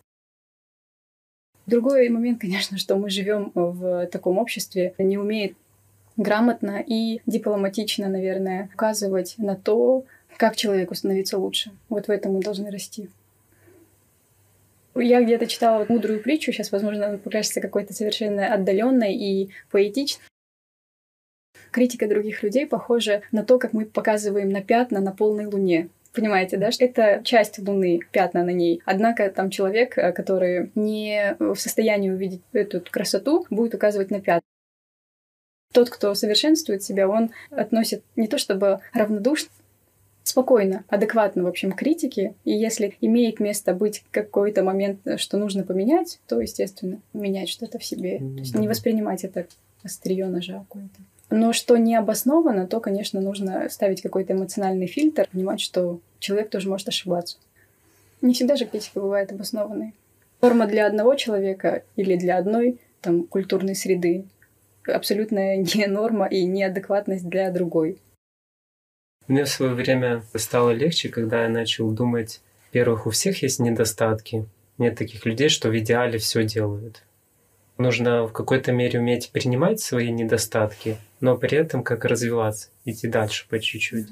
Другой 1.65 2.09
момент, 2.09 2.41
конечно, 2.41 2.77
что 2.77 2.95
мы 2.95 3.09
живем 3.09 3.51
в 3.53 4.07
таком 4.07 4.37
обществе, 4.37 4.93
не 4.97 5.17
умеет 5.17 5.55
грамотно 6.17 6.83
и 6.85 7.21
дипломатично, 7.25 8.07
наверное, 8.09 8.69
указывать 8.73 9.35
на 9.37 9.55
то, 9.55 10.03
как 10.37 10.55
человеку 10.55 10.95
становиться 10.95 11.37
лучше. 11.37 11.71
Вот 11.89 12.07
в 12.07 12.11
этом 12.11 12.33
мы 12.33 12.41
должны 12.41 12.71
расти. 12.71 13.09
Я 14.99 15.23
где-то 15.23 15.47
читала 15.47 15.85
мудрую 15.87 16.21
притчу, 16.21 16.51
сейчас, 16.51 16.71
возможно, 16.71 17.07
она 17.07 17.17
покажется 17.17 17.61
какой-то 17.61 17.93
совершенно 17.93 18.53
отдаленной 18.53 19.13
и 19.13 19.51
поэтичной. 19.71 20.23
Критика 21.71 22.07
других 22.07 22.43
людей 22.43 22.65
похожа 22.65 23.21
на 23.31 23.43
то, 23.43 23.59
как 23.59 23.73
мы 23.73 23.85
показываем 23.85 24.49
на 24.49 24.61
пятна 24.61 24.99
на 24.99 25.11
полной 25.11 25.45
луне. 25.45 25.89
Понимаете, 26.13 26.57
да? 26.57 26.69
Это 26.79 27.21
часть 27.23 27.59
Луны, 27.59 27.99
пятна 28.11 28.43
на 28.43 28.49
ней. 28.49 28.81
Однако 28.85 29.29
там 29.29 29.51
человек, 29.51 29.97
э, 29.99 30.11
который 30.13 30.71
не 30.73 31.35
в 31.37 31.55
состоянии 31.55 32.09
увидеть 32.09 32.41
эту 32.53 32.81
красоту, 32.81 33.45
будет 33.51 33.75
указывать 33.75 34.09
на 34.09 34.19
пятна. 34.19 34.41
Тот, 35.73 35.91
кто 35.91 36.15
совершенствует 36.15 36.81
себя, 36.81 37.07
он 37.07 37.29
относит 37.51 38.03
не 38.15 38.27
то 38.27 38.39
чтобы 38.39 38.79
равнодушно, 38.93 39.49
спокойно, 40.27 40.83
адекватно, 40.87 41.43
в 41.43 41.47
общем, 41.47 41.71
критике. 41.71 42.35
И 42.43 42.51
если 42.51 42.95
имеет 43.01 43.39
место 43.39 43.73
быть 43.73 44.03
какой-то 44.11 44.63
момент, 44.63 44.99
что 45.17 45.37
нужно 45.37 45.63
поменять, 45.63 46.19
то, 46.27 46.39
естественно, 46.39 46.99
менять 47.13 47.49
что-то 47.49 47.79
в 47.79 47.83
себе. 47.83 48.19
То 48.19 48.39
есть 48.39 48.55
не 48.55 48.67
воспринимать 48.67 49.23
это 49.23 49.47
острие 49.83 50.25
ножа 50.27 50.59
какое-то. 50.59 50.99
Но 51.29 51.51
что 51.53 51.77
не 51.77 51.95
обосновано, 51.95 52.67
то, 52.67 52.79
конечно, 52.79 53.19
нужно 53.19 53.67
ставить 53.69 54.01
какой-то 54.01 54.33
эмоциональный 54.33 54.87
фильтр, 54.87 55.27
понимать, 55.31 55.59
что 55.59 55.99
человек 56.19 56.49
тоже 56.49 56.69
может 56.69 56.87
ошибаться. 56.87 57.37
Не 58.21 58.33
всегда 58.33 58.55
же 58.55 58.65
критика 58.65 58.99
бывает 58.99 59.31
обоснованной. 59.31 59.93
Форма 60.39 60.67
для 60.67 60.87
одного 60.87 61.15
человека 61.15 61.83
или 61.95 62.15
для 62.15 62.37
одной 62.37 62.79
там, 63.01 63.23
культурной 63.23 63.75
среды 63.75 64.25
абсолютная 64.93 65.57
не 65.75 65.87
норма 65.87 66.27
и 66.27 66.45
неадекватность 66.45 67.27
для 67.27 67.51
другой. 67.51 67.97
Мне 69.27 69.43
в 69.43 69.49
свое 69.49 69.73
время 69.73 70.23
стало 70.35 70.71
легче, 70.71 71.09
когда 71.09 71.43
я 71.43 71.49
начал 71.49 71.91
думать, 71.91 72.41
во-первых, 72.67 73.07
у 73.07 73.09
всех 73.09 73.41
есть 73.43 73.59
недостатки. 73.59 74.45
Нет 74.77 74.97
таких 74.97 75.25
людей, 75.25 75.49
что 75.49 75.69
в 75.69 75.77
идеале 75.77 76.17
все 76.17 76.43
делают. 76.43 77.03
Нужно 77.77 78.25
в 78.25 78.31
какой-то 78.31 78.71
мере 78.71 78.99
уметь 78.99 79.31
принимать 79.31 79.79
свои 79.79 80.11
недостатки, 80.11 80.97
но 81.19 81.37
при 81.37 81.57
этом 81.57 81.83
как 81.83 82.05
развиваться, 82.05 82.69
идти 82.85 83.07
дальше 83.07 83.45
по 83.49 83.59
чуть-чуть, 83.59 84.07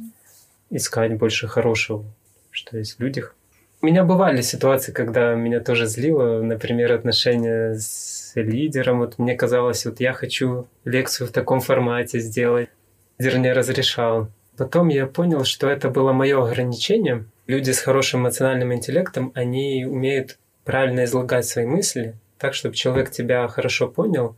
искать 0.70 1.18
больше 1.18 1.48
хорошего, 1.48 2.04
что 2.52 2.78
есть 2.78 2.98
в 2.98 3.00
людях. 3.00 3.36
У 3.82 3.88
меня 3.88 4.04
бывали 4.04 4.42
ситуации, 4.42 4.92
когда 4.92 5.34
меня 5.36 5.60
тоже 5.60 5.86
злило, 5.86 6.42
например, 6.42 6.92
отношения 6.92 7.76
с 7.76 8.32
лидером. 8.36 9.00
Вот 9.00 9.18
мне 9.18 9.36
казалось, 9.36 9.86
вот 9.86 10.00
я 10.00 10.14
хочу 10.14 10.68
лекцию 10.84 11.28
в 11.28 11.32
таком 11.32 11.60
формате 11.60 12.20
сделать. 12.20 12.70
Лидер 13.18 13.38
не 13.38 13.54
разрешал. 13.54 14.30
Потом 14.58 14.88
я 14.88 15.06
понял, 15.06 15.44
что 15.44 15.70
это 15.70 15.90
было 15.90 16.14
мое 16.14 16.42
ограничение. 16.44 17.26
Люди 17.48 17.72
с 17.72 17.80
хорошим 17.80 18.22
эмоциональным 18.22 18.74
интеллектом, 18.74 19.32
они 19.36 19.86
умеют 19.86 20.38
правильно 20.64 21.04
излагать 21.04 21.46
свои 21.46 21.66
мысли, 21.66 22.16
так, 22.38 22.54
чтобы 22.54 22.76
человек 22.76 23.12
тебя 23.12 23.48
хорошо 23.48 23.88
понял, 23.88 24.36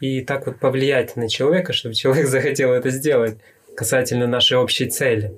и 0.00 0.22
так 0.22 0.46
вот 0.46 0.58
повлиять 0.58 1.16
на 1.16 1.28
человека, 1.28 1.72
чтобы 1.72 1.94
человек 1.94 2.26
захотел 2.28 2.72
это 2.72 2.90
сделать 2.90 3.38
касательно 3.76 4.26
нашей 4.26 4.56
общей 4.56 4.86
цели. 4.88 5.34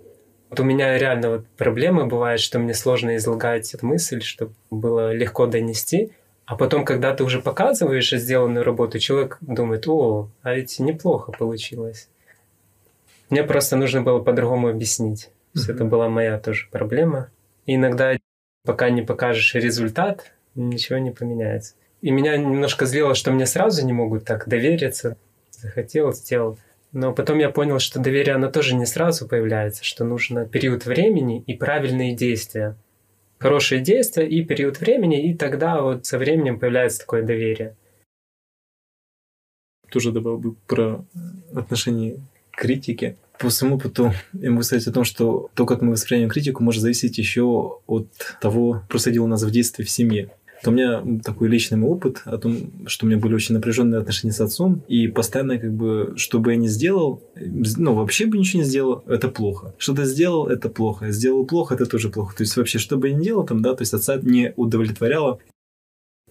Вот 0.51 0.61
у 0.61 0.65
меня 0.65 0.99
реально 0.99 1.31
вот 1.31 1.47
проблемы 1.57 2.07
бывают, 2.07 2.41
что 2.41 2.59
мне 2.59 2.75
сложно 2.75 3.17
излагать 3.17 3.73
эту 3.75 3.87
мысль, 3.87 4.21
чтобы 4.21 4.53
было 4.71 5.13
легко 5.13 5.47
донести. 5.47 6.13
А 6.45 6.57
потом, 6.57 6.85
когда 6.85 7.15
ты 7.15 7.25
уже 7.25 7.41
показываешь 7.41 8.11
сделанную 8.11 8.65
работу, 8.65 8.99
человек 8.99 9.39
думает, 9.41 9.89
о, 9.89 10.29
а 10.43 10.55
ведь 10.55 10.79
неплохо 10.79 11.33
получилось. 11.33 12.09
Мне 13.33 13.45
просто 13.45 13.77
нужно 13.77 14.03
было 14.03 14.19
по-другому 14.19 14.69
объяснить. 14.69 15.31
Mm-hmm. 15.55 15.73
Это 15.73 15.85
была 15.87 16.11
моя 16.11 16.39
тоже 16.39 16.69
проблема. 16.71 17.31
И 17.65 17.77
иногда, 17.77 18.13
пока 18.63 18.91
не 18.91 19.01
покажешь 19.01 19.55
результат, 19.55 20.35
ничего 20.55 20.99
не 20.99 21.13
поменяется. 21.13 21.75
И 22.03 22.11
меня 22.11 22.37
немножко 22.37 22.85
злило, 22.85 23.15
что 23.15 23.31
мне 23.31 23.47
сразу 23.47 23.87
не 23.87 23.95
могут 23.95 24.27
так 24.27 24.47
довериться. 24.49 25.17
Захотел, 25.51 26.13
сделал. 26.13 26.59
Но 26.93 27.15
потом 27.15 27.39
я 27.39 27.49
понял, 27.49 27.79
что 27.79 28.01
доверие, 28.01 28.35
оно 28.35 28.51
тоже 28.51 28.75
не 28.75 28.85
сразу 28.85 29.27
появляется, 29.27 29.83
что 29.83 30.05
нужно 30.05 30.45
период 30.45 30.85
времени 30.85 31.43
и 31.47 31.55
правильные 31.55 32.15
действия. 32.15 32.77
Хорошие 33.39 33.81
действия 33.81 34.29
и 34.29 34.45
период 34.45 34.79
времени, 34.79 35.31
и 35.31 35.35
тогда 35.35 35.81
вот 35.81 36.05
со 36.05 36.19
временем 36.19 36.59
появляется 36.59 36.99
такое 37.01 37.23
доверие. 37.23 37.77
Тоже 39.89 40.13
добавил 40.13 40.37
бы 40.37 40.55
про 40.67 41.07
отношение 41.55 42.17
к 42.17 42.32
критике. 42.53 43.17
По 43.39 43.51
своему 43.51 43.77
опыту 43.77 44.13
я 44.35 44.51
могу 44.51 44.63
сказать 44.63 44.87
о 44.87 44.93
том, 44.93 45.05
что 45.05 45.51
то, 45.55 45.67
как 45.67 45.83
мы 45.83 45.93
воспринимаем 45.93 46.31
критику, 46.31 46.63
может 46.63 46.83
зависеть 46.83 47.19
еще 47.19 47.79
от 47.87 48.09
того, 48.41 48.83
происходило 48.89 49.25
у 49.25 49.29
нас 49.29 49.43
в 49.43 49.51
детстве 49.51 49.85
в 49.85 49.91
семье 49.91 50.31
то 50.63 50.71
у 50.71 50.73
меня 50.73 51.03
такой 51.25 51.49
личный 51.49 51.81
опыт 51.81 52.23
о 52.25 52.39
том, 52.39 52.57
что 52.87 53.05
у 53.05 53.09
меня 53.09 53.19
были 53.19 53.35
очень 53.35 53.55
напряженные 53.55 54.01
отношения 54.01 54.33
с 54.33 54.41
отцом, 54.41 54.83
и 54.87 55.09
постоянно 55.09 55.59
как 55.59 55.73
бы, 55.73 56.15
что 56.17 56.39
бы 56.39 56.53
я 56.53 56.57
ни 56.57 56.69
сделал, 56.69 57.21
ну, 57.35 57.95
вообще 57.95 58.27
бы 58.27 58.39
ничего 58.39 58.63
не 58.63 58.69
сделал, 58.69 59.03
это 59.09 59.29
плохо. 59.29 59.75
Что 59.79 59.95
ты 59.95 60.05
сделал, 60.05 60.47
это 60.47 60.69
плохо. 60.69 61.11
Сделал 61.11 61.45
плохо, 61.45 61.75
это 61.75 61.87
тоже 61.87 62.11
плохо. 62.11 62.37
То 62.37 62.45
есть 62.45 62.57
вообще, 62.57 62.79
что 62.79 62.97
бы 62.97 63.09
я 63.09 63.15
ни 63.15 63.25
делал 63.25 63.45
там, 63.45 63.61
да, 63.61 63.75
то 63.75 63.83
есть 63.83 63.93
отца 63.93 64.19
не 64.23 64.53
удовлетворяло 64.57 65.41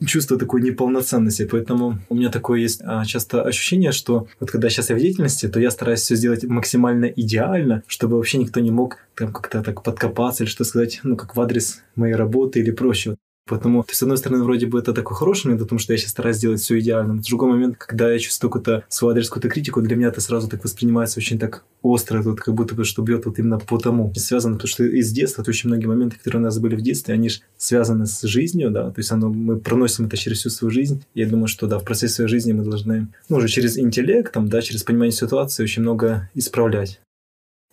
чувство 0.05 0.37
такой 0.37 0.61
неполноценности. 0.61 1.47
Поэтому 1.49 1.99
у 2.09 2.15
меня 2.15 2.29
такое 2.29 2.59
есть 2.59 2.81
а, 2.83 3.05
часто 3.05 3.43
ощущение, 3.43 3.91
что 3.91 4.27
вот 4.39 4.51
когда 4.51 4.69
сейчас 4.69 4.89
я 4.89 4.95
в 4.95 4.99
деятельности, 4.99 5.47
то 5.47 5.59
я 5.59 5.71
стараюсь 5.71 6.01
все 6.01 6.15
сделать 6.15 6.43
максимально 6.43 7.05
идеально, 7.05 7.83
чтобы 7.87 8.17
вообще 8.17 8.37
никто 8.37 8.59
не 8.59 8.71
мог 8.71 8.97
там 9.15 9.31
как-то 9.31 9.61
так 9.61 9.83
подкопаться 9.83 10.43
или 10.43 10.49
что 10.49 10.63
сказать, 10.63 10.99
ну, 11.03 11.15
как 11.15 11.35
в 11.35 11.41
адрес 11.41 11.81
моей 11.95 12.15
работы 12.15 12.59
или 12.59 12.71
проще. 12.71 13.15
Поэтому, 13.47 13.85
с 13.89 14.01
одной 14.01 14.17
стороны, 14.17 14.43
вроде 14.43 14.67
бы 14.67 14.79
это 14.79 14.93
такой 14.93 15.17
хороший 15.17 15.47
момент, 15.47 15.63
потому 15.63 15.79
что 15.79 15.93
я 15.93 15.97
сейчас 15.97 16.11
стараюсь 16.11 16.37
сделать 16.37 16.61
все 16.61 16.79
идеально. 16.79 17.13
Но 17.15 17.21
в 17.21 17.25
другой 17.25 17.49
момент, 17.49 17.75
когда 17.77 18.11
я 18.11 18.19
чувствую 18.19 18.51
какую-то 18.51 18.85
свой 18.87 19.11
адрес, 19.11 19.29
какую-то 19.29 19.49
критику, 19.49 19.81
для 19.81 19.95
меня 19.95 20.09
это 20.09 20.21
сразу 20.21 20.47
так 20.47 20.63
воспринимается 20.63 21.19
очень 21.19 21.39
так 21.39 21.65
остро, 21.81 22.23
тут 22.23 22.39
как 22.39 22.53
будто 22.53 22.75
бы, 22.75 22.85
что 22.85 23.01
бьет 23.01 23.25
вот 23.25 23.39
именно 23.39 23.57
по 23.57 23.77
тому. 23.77 24.13
Связано, 24.15 24.55
потому 24.55 24.69
что 24.69 24.83
из 24.83 25.11
детства, 25.11 25.43
то 25.43 25.49
очень 25.49 25.69
многие 25.69 25.87
моменты, 25.87 26.17
которые 26.17 26.41
у 26.41 26.43
нас 26.45 26.59
были 26.59 26.75
в 26.75 26.81
детстве, 26.81 27.13
они 27.15 27.29
же 27.29 27.39
связаны 27.57 28.05
с 28.05 28.21
жизнью, 28.21 28.69
да, 28.69 28.91
то 28.91 28.99
есть 28.99 29.11
оно, 29.11 29.29
мы 29.29 29.57
проносим 29.57 30.05
это 30.05 30.17
через 30.17 30.39
всю 30.39 30.49
свою 30.49 30.71
жизнь. 30.71 31.03
Я 31.15 31.27
думаю, 31.27 31.47
что 31.47 31.67
да, 31.67 31.79
в 31.79 31.83
процессе 31.83 32.13
своей 32.13 32.29
жизни 32.29 32.53
мы 32.53 32.63
должны, 32.63 33.07
ну, 33.27 33.37
уже 33.37 33.47
через 33.47 33.77
интеллект, 33.77 34.31
там, 34.31 34.47
да, 34.47 34.61
через 34.61 34.83
понимание 34.83 35.11
ситуации 35.11 35.63
очень 35.63 35.81
много 35.81 36.29
исправлять. 36.35 37.01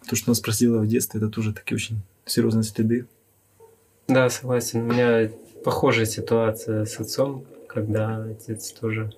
То, 0.08 0.16
что 0.16 0.30
нас 0.30 0.40
просило 0.40 0.78
в 0.78 0.86
детстве, 0.86 1.20
это 1.20 1.28
тоже 1.28 1.52
такие 1.52 1.76
очень 1.76 2.00
серьезные 2.24 2.62
следы. 2.62 3.06
Да, 4.08 4.30
согласен. 4.30 4.80
У 4.80 4.92
меня 4.92 5.30
похожая 5.64 6.06
ситуация 6.06 6.84
с 6.84 6.98
отцом, 7.00 7.46
когда 7.68 8.24
отец 8.24 8.72
тоже 8.72 9.12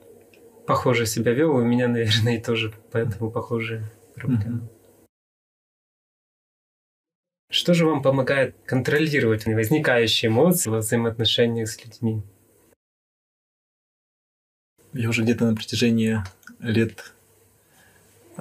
похоже 0.67 1.07
себя 1.07 1.33
вел, 1.33 1.55
у 1.55 1.63
меня, 1.63 1.89
наверное, 1.97 2.37
и 2.37 2.43
тоже 2.43 2.73
поэтому 2.93 3.31
похожие 3.31 3.85
проблемы. 4.15 4.69
Что 7.51 7.75
же 7.75 7.85
вам 7.85 8.01
помогает 8.01 8.55
контролировать 8.65 9.45
возникающие 9.45 10.31
эмоции 10.31 10.71
во 10.71 10.79
взаимоотношениях 10.79 11.69
с 11.69 11.85
людьми? 11.85 12.23
Я 14.93 15.09
уже 15.09 15.23
где-то 15.25 15.47
на 15.47 15.57
протяжении 15.57 16.19
лет 16.61 17.13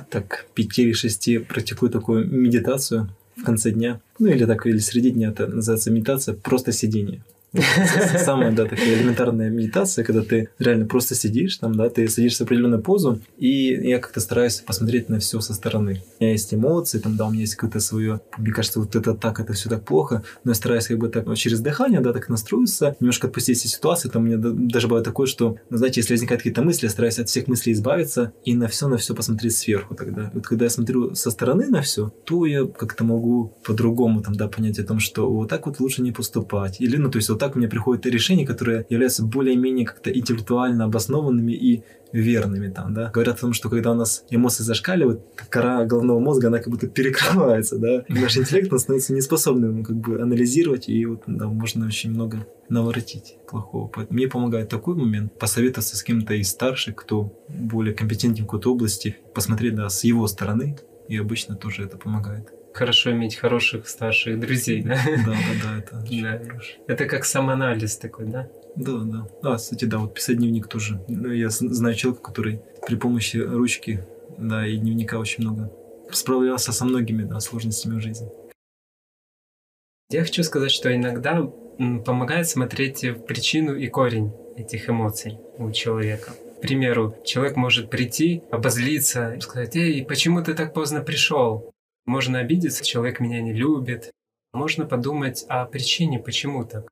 так 0.09 0.45
пяти 0.53 0.83
или 0.83 0.93
шести 0.93 1.39
практикую 1.39 1.91
такую 1.91 2.27
медитацию 2.27 3.09
в 3.35 3.43
конце 3.43 3.71
дня. 3.71 3.99
Ну 4.19 4.27
или 4.27 4.45
так, 4.45 4.65
или 4.67 4.77
среди 4.77 5.11
дня 5.11 5.29
это 5.29 5.47
называется 5.47 5.91
медитация, 5.91 6.35
просто 6.35 6.71
сидение. 6.71 7.23
Самая, 7.53 8.51
да, 8.51 8.65
такая 8.65 8.95
элементарная 8.95 9.49
медитация, 9.49 10.05
когда 10.05 10.21
ты 10.21 10.49
реально 10.59 10.85
просто 10.85 11.15
сидишь 11.15 11.57
там, 11.57 11.75
да, 11.75 11.89
ты 11.89 12.07
садишься 12.07 12.43
в 12.43 12.47
определенную 12.47 12.81
позу, 12.81 13.19
и 13.37 13.73
я 13.87 13.99
как-то 13.99 14.19
стараюсь 14.19 14.61
посмотреть 14.61 15.09
на 15.09 15.19
все 15.19 15.41
со 15.41 15.53
стороны. 15.53 16.03
У 16.19 16.23
меня 16.23 16.33
есть 16.33 16.53
эмоции, 16.53 16.99
там, 16.99 17.17
да, 17.17 17.25
у 17.25 17.31
меня 17.31 17.41
есть 17.41 17.55
какое-то 17.55 17.79
свое, 17.79 18.21
мне 18.37 18.51
кажется, 18.51 18.79
вот 18.79 18.95
это 18.95 19.13
так, 19.13 19.39
это 19.39 19.53
все 19.53 19.69
так 19.69 19.83
плохо, 19.83 20.23
но 20.43 20.51
я 20.51 20.55
стараюсь 20.55 20.87
как 20.87 20.97
бы 20.97 21.09
так 21.09 21.25
через 21.37 21.59
дыхание, 21.59 22.01
да, 22.01 22.13
так 22.13 22.29
настроиться, 22.29 22.95
немножко 22.99 23.27
отпустить 23.27 23.57
все 23.57 23.67
ситуации, 23.67 24.09
там 24.09 24.23
у 24.23 24.25
меня 24.25 24.37
даже 24.37 24.87
бывает 24.87 25.05
такое, 25.05 25.27
что, 25.27 25.57
ну, 25.69 25.77
знаете, 25.77 26.01
если 26.01 26.13
возникают 26.13 26.41
какие-то 26.41 26.61
мысли, 26.61 26.85
я 26.85 26.89
стараюсь 26.91 27.19
от 27.19 27.29
всех 27.29 27.47
мыслей 27.47 27.73
избавиться 27.73 28.33
и 28.45 28.55
на 28.55 28.67
все, 28.67 28.87
на 28.87 28.97
все 28.97 29.15
посмотреть 29.15 29.55
сверху 29.55 29.95
тогда. 29.95 30.29
Вот 30.33 30.45
когда 30.45 30.65
я 30.65 30.69
смотрю 30.69 31.15
со 31.15 31.31
стороны 31.31 31.67
на 31.67 31.81
все, 31.81 32.11
то 32.25 32.45
я 32.45 32.65
как-то 32.65 33.03
могу 33.03 33.53
по-другому 33.63 34.21
там, 34.21 34.35
да, 34.35 34.47
понять 34.47 34.79
о 34.79 34.83
том, 34.83 34.99
что 34.99 35.31
вот 35.31 35.49
так 35.49 35.65
вот 35.65 35.79
лучше 35.79 36.01
не 36.01 36.11
поступать. 36.11 36.79
Или, 36.79 36.97
ну, 36.97 37.09
то 37.09 37.17
есть 37.17 37.29
вот 37.29 37.38
так 37.39 37.55
мне 37.55 37.67
приходят 37.67 38.05
решения, 38.05 38.45
которые 38.45 38.85
являются 38.89 39.23
более-менее 39.23 39.85
как-то 39.85 40.11
интеллектуально 40.11 40.85
обоснованными 40.85 41.53
и 41.53 41.83
верными 42.11 42.69
там, 42.69 42.93
да. 42.93 43.09
Говорят 43.11 43.37
о 43.37 43.41
том, 43.41 43.53
что 43.53 43.69
когда 43.69 43.91
у 43.91 43.95
нас 43.95 44.25
эмоции 44.29 44.63
зашкаливают, 44.63 45.21
кора 45.49 45.85
головного 45.85 46.19
мозга, 46.19 46.47
она 46.47 46.59
как 46.59 46.69
будто 46.69 46.87
перекрывается, 46.87 47.77
да. 47.77 48.03
И 48.07 48.13
наш 48.13 48.37
интеллект 48.37 48.71
становится 48.79 49.13
неспособным 49.13 49.83
как 49.83 49.97
бы 49.97 50.21
анализировать, 50.21 50.89
и 50.89 51.05
вот 51.05 51.23
да, 51.27 51.47
можно 51.47 51.85
очень 51.85 52.11
много 52.11 52.45
наворотить 52.67 53.35
плохого. 53.47 53.87
Поэтому 53.87 54.17
мне 54.17 54.27
помогает 54.27 54.69
такой 54.69 54.95
момент 54.95 55.37
посоветоваться 55.37 55.97
с 55.97 56.03
кем-то 56.03 56.33
из 56.33 56.49
старших, 56.49 56.95
кто 56.95 57.33
более 57.47 57.93
компетентен 57.93 58.43
в 58.43 58.47
какой-то 58.47 58.73
области, 58.73 59.17
посмотреть, 59.33 59.75
да, 59.75 59.89
с 59.89 60.03
его 60.03 60.27
стороны, 60.27 60.77
и 61.07 61.17
обычно 61.17 61.55
тоже 61.55 61.83
это 61.83 61.97
помогает. 61.97 62.53
Хорошо 62.73 63.11
иметь 63.11 63.35
хороших 63.35 63.87
старших 63.89 64.39
друзей, 64.39 64.83
да? 64.83 64.95
Да, 65.25 65.31
да, 65.33 65.53
да, 65.63 65.77
это 65.79 66.03
Да. 66.21 66.45
хорошо. 66.45 66.71
Это 66.87 67.05
как 67.05 67.25
самоанализ 67.25 67.97
такой, 67.97 68.25
да? 68.27 68.47
Да, 68.75 68.97
да. 68.99 69.27
А, 69.41 69.57
кстати, 69.57 69.85
да, 69.85 69.97
вот 69.97 70.13
писать 70.13 70.37
дневник 70.37 70.67
тоже. 70.67 71.03
Ну, 71.07 71.31
я 71.31 71.49
знаю 71.49 71.95
человека, 71.95 72.23
который 72.23 72.61
при 72.87 72.95
помощи 72.95 73.37
ручки, 73.37 74.03
да, 74.37 74.65
и 74.67 74.77
дневника 74.77 75.17
очень 75.19 75.43
много 75.43 75.71
справлялся 76.11 76.71
со 76.71 76.85
многими, 76.85 77.23
да, 77.23 77.39
сложностями 77.39 77.97
в 77.99 78.01
жизни. 78.01 78.29
Я 80.11 80.23
хочу 80.23 80.43
сказать, 80.43 80.71
что 80.71 80.95
иногда 80.95 81.43
помогает 82.05 82.47
смотреть 82.47 83.05
причину 83.27 83.75
и 83.75 83.87
корень 83.87 84.31
этих 84.57 84.89
эмоций 84.89 85.37
у 85.57 85.71
человека. 85.71 86.31
К 86.57 86.61
примеру, 86.61 87.15
человек 87.25 87.55
может 87.55 87.89
прийти, 87.89 88.43
обозлиться, 88.51 89.33
и 89.35 89.39
сказать, 89.39 89.75
«Эй, 89.75 90.03
почему 90.03 90.43
ты 90.43 90.53
так 90.55 90.73
поздно 90.73 91.01
пришел?» 91.01 91.71
Можно 92.09 92.39
обидеться, 92.39 92.83
человек 92.83 93.19
меня 93.19 93.39
не 93.39 93.53
любит. 93.53 94.09
Можно 94.51 94.87
подумать 94.87 95.45
о 95.47 95.63
причине, 95.65 96.17
почему 96.17 96.65
так. 96.65 96.89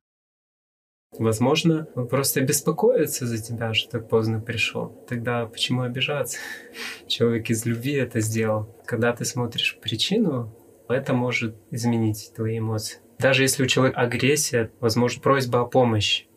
Возможно, 1.18 1.88
он 1.96 2.06
просто 2.06 2.40
беспокоится 2.40 3.26
за 3.26 3.42
тебя, 3.42 3.74
что 3.74 3.90
так 3.90 4.08
поздно 4.08 4.40
пришел. 4.40 4.90
Тогда 5.08 5.44
почему 5.46 5.82
обижаться? 5.82 6.38
Человек 7.08 7.50
из 7.50 7.66
любви 7.66 7.94
это 7.94 8.20
сделал. 8.20 8.72
Когда 8.86 9.12
ты 9.12 9.24
смотришь 9.24 9.76
причину, 9.82 10.54
это 10.88 11.14
может 11.14 11.56
изменить 11.72 12.32
твои 12.36 12.60
эмоции. 12.60 13.00
Даже 13.18 13.42
если 13.42 13.64
у 13.64 13.66
человека 13.66 14.00
агрессия, 14.00 14.70
возможно, 14.78 15.20
просьба 15.20 15.62
о 15.62 15.64
помощи. 15.64 16.28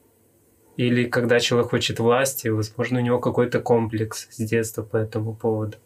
Или 0.75 1.03
когда 1.03 1.39
человек 1.39 1.69
хочет 1.69 1.99
власти, 1.99 2.47
возможно, 2.47 2.97
у 2.97 3.03
него 3.03 3.19
какой-то 3.19 3.59
комплекс 3.61 4.27
с 4.31 4.37
детства 4.37 4.81
по 4.81 4.97
этому 4.97 5.35
поводу. 5.35 5.77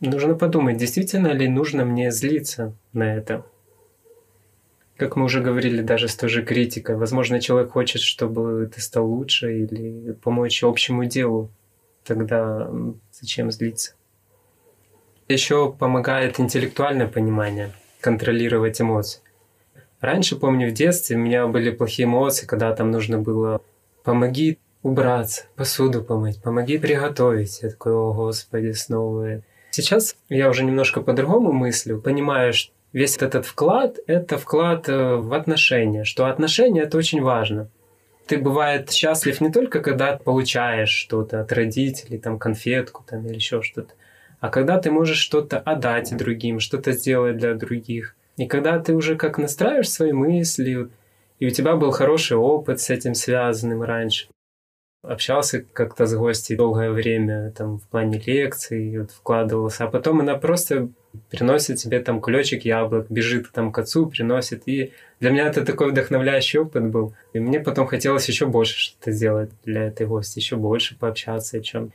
Нужно 0.00 0.34
подумать, 0.34 0.76
действительно 0.76 1.28
ли 1.28 1.48
нужно 1.48 1.84
мне 1.84 2.10
злиться 2.10 2.74
на 2.92 3.16
это. 3.16 3.46
Как 4.96 5.16
мы 5.16 5.24
уже 5.24 5.40
говорили, 5.40 5.82
даже 5.82 6.08
с 6.08 6.16
той 6.16 6.28
же 6.28 6.42
критикой. 6.42 6.96
Возможно, 6.96 7.40
человек 7.40 7.72
хочет, 7.72 8.02
чтобы 8.02 8.70
ты 8.74 8.80
стал 8.80 9.06
лучше 9.06 9.58
или 9.58 10.12
помочь 10.12 10.62
общему 10.62 11.04
делу. 11.04 11.50
Тогда 12.04 12.70
зачем 13.12 13.50
злиться? 13.50 13.94
Еще 15.28 15.72
помогает 15.72 16.38
интеллектуальное 16.38 17.08
понимание, 17.08 17.72
контролировать 18.00 18.80
эмоции. 18.80 19.20
Раньше, 20.00 20.36
помню, 20.36 20.70
в 20.70 20.72
детстве 20.72 21.16
у 21.16 21.20
меня 21.20 21.46
были 21.46 21.70
плохие 21.70 22.06
эмоции, 22.06 22.46
когда 22.46 22.74
там 22.74 22.90
нужно 22.90 23.18
было 23.18 23.60
«помоги 24.04 24.58
убраться, 24.82 25.46
посуду 25.56 26.02
помыть, 26.02 26.40
помоги 26.40 26.78
приготовить». 26.78 27.60
Я 27.62 27.70
такой 27.70 27.92
«О, 27.92 28.12
Господи, 28.12 28.72
снова». 28.72 29.42
Сейчас 29.76 30.16
я 30.30 30.48
уже 30.48 30.64
немножко 30.64 31.02
по-другому 31.02 31.52
мыслю, 31.52 32.00
понимаю, 32.00 32.54
что 32.54 32.72
весь 32.94 33.18
этот 33.18 33.44
вклад– 33.44 33.98
это 34.06 34.38
вклад 34.38 34.88
э, 34.88 35.16
в 35.16 35.34
отношения, 35.34 36.04
что 36.04 36.24
отношения– 36.28 36.80
это 36.84 36.96
очень 36.96 37.20
важно. 37.20 37.68
Ты, 38.26 38.38
бывает, 38.38 38.90
счастлив 38.90 39.38
не 39.42 39.52
только, 39.52 39.80
когда 39.80 40.16
получаешь 40.16 40.88
что-то 40.88 41.42
от 41.42 41.52
родителей, 41.52 42.16
там, 42.16 42.38
конфетку 42.38 43.04
там, 43.06 43.26
или 43.26 43.34
еще 43.34 43.60
что-то, 43.60 43.92
а 44.40 44.48
когда 44.48 44.78
ты 44.78 44.90
можешь 44.90 45.18
что-то 45.18 45.58
отдать 45.58 46.16
другим, 46.16 46.58
что-то 46.58 46.92
сделать 46.92 47.36
для 47.36 47.52
других. 47.52 48.16
И 48.38 48.46
когда 48.46 48.78
ты 48.78 48.94
уже 48.94 49.14
как 49.16 49.36
настраиваешь 49.36 49.90
свои 49.90 50.12
мысли, 50.12 50.88
и 51.38 51.46
у 51.46 51.50
тебя 51.50 51.76
был 51.76 51.90
хороший 51.90 52.38
опыт 52.38 52.80
с 52.80 52.88
этим 52.88 53.14
связанным 53.14 53.82
раньше, 53.82 54.28
общался 55.08 55.64
как-то 55.72 56.06
с 56.06 56.14
гостей 56.14 56.56
долгое 56.56 56.90
время 56.90 57.52
там 57.56 57.78
в 57.78 57.88
плане 57.88 58.18
лекций, 58.24 58.98
вот, 58.98 59.10
вкладывался, 59.10 59.84
а 59.84 59.88
потом 59.88 60.20
она 60.20 60.34
просто 60.36 60.88
приносит 61.30 61.78
тебе 61.78 62.00
там 62.00 62.20
кулечек 62.20 62.64
яблок, 62.64 63.06
бежит 63.10 63.50
там 63.52 63.72
к 63.72 63.78
отцу, 63.78 64.06
приносит. 64.06 64.62
И 64.66 64.92
для 65.20 65.30
меня 65.30 65.46
это 65.46 65.64
такой 65.64 65.90
вдохновляющий 65.90 66.58
опыт 66.58 66.84
был. 66.86 67.14
И 67.32 67.40
мне 67.40 67.60
потом 67.60 67.86
хотелось 67.86 68.28
еще 68.28 68.46
больше 68.46 68.78
что-то 68.78 69.12
сделать 69.12 69.50
для 69.64 69.84
этой 69.84 70.06
гости, 70.06 70.38
еще 70.38 70.56
больше 70.56 70.96
пообщаться 70.98 71.58
о 71.58 71.60
чем. 71.60 71.92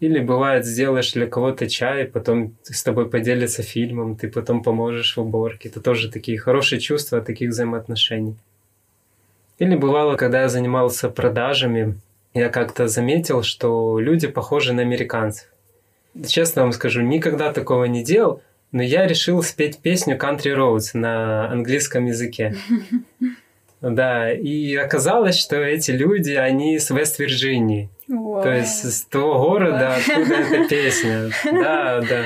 Или 0.00 0.20
бывает, 0.20 0.66
сделаешь 0.66 1.12
для 1.12 1.26
кого-то 1.26 1.68
чай, 1.68 2.04
потом 2.04 2.56
с 2.62 2.82
тобой 2.82 3.08
поделится 3.08 3.62
фильмом, 3.62 4.16
ты 4.16 4.28
потом 4.28 4.62
поможешь 4.62 5.16
в 5.16 5.20
уборке. 5.20 5.68
Это 5.68 5.80
тоже 5.80 6.10
такие 6.10 6.38
хорошие 6.38 6.80
чувства 6.80 7.20
таких 7.20 7.50
взаимоотношений. 7.50 8.36
Или 9.58 9.76
бывало, 9.76 10.16
когда 10.16 10.42
я 10.42 10.48
занимался 10.48 11.08
продажами, 11.08 11.94
я 12.32 12.48
как-то 12.48 12.88
заметил, 12.88 13.42
что 13.42 13.98
люди 14.00 14.26
похожи 14.26 14.72
на 14.72 14.82
американцев. 14.82 15.48
Честно 16.26 16.62
вам 16.62 16.72
скажу, 16.72 17.02
никогда 17.02 17.52
такого 17.52 17.84
не 17.84 18.02
делал, 18.04 18.42
но 18.72 18.82
я 18.82 19.06
решил 19.06 19.42
спеть 19.42 19.78
песню 19.78 20.16
Country 20.16 20.56
Roads 20.56 20.90
на 20.94 21.50
английском 21.50 22.06
языке. 22.06 22.56
Да, 23.80 24.32
и 24.32 24.74
оказалось, 24.76 25.38
что 25.38 25.56
эти 25.56 25.90
люди, 25.90 26.32
они 26.32 26.78
с 26.78 26.88
Вест-Вирджинии. 26.88 27.90
То 28.08 28.50
есть 28.50 28.90
с 28.90 29.02
того 29.04 29.38
города, 29.38 29.96
откуда 29.96 30.36
эта 30.36 30.68
песня. 30.70 31.28
Да, 31.44 32.00
да. 32.00 32.24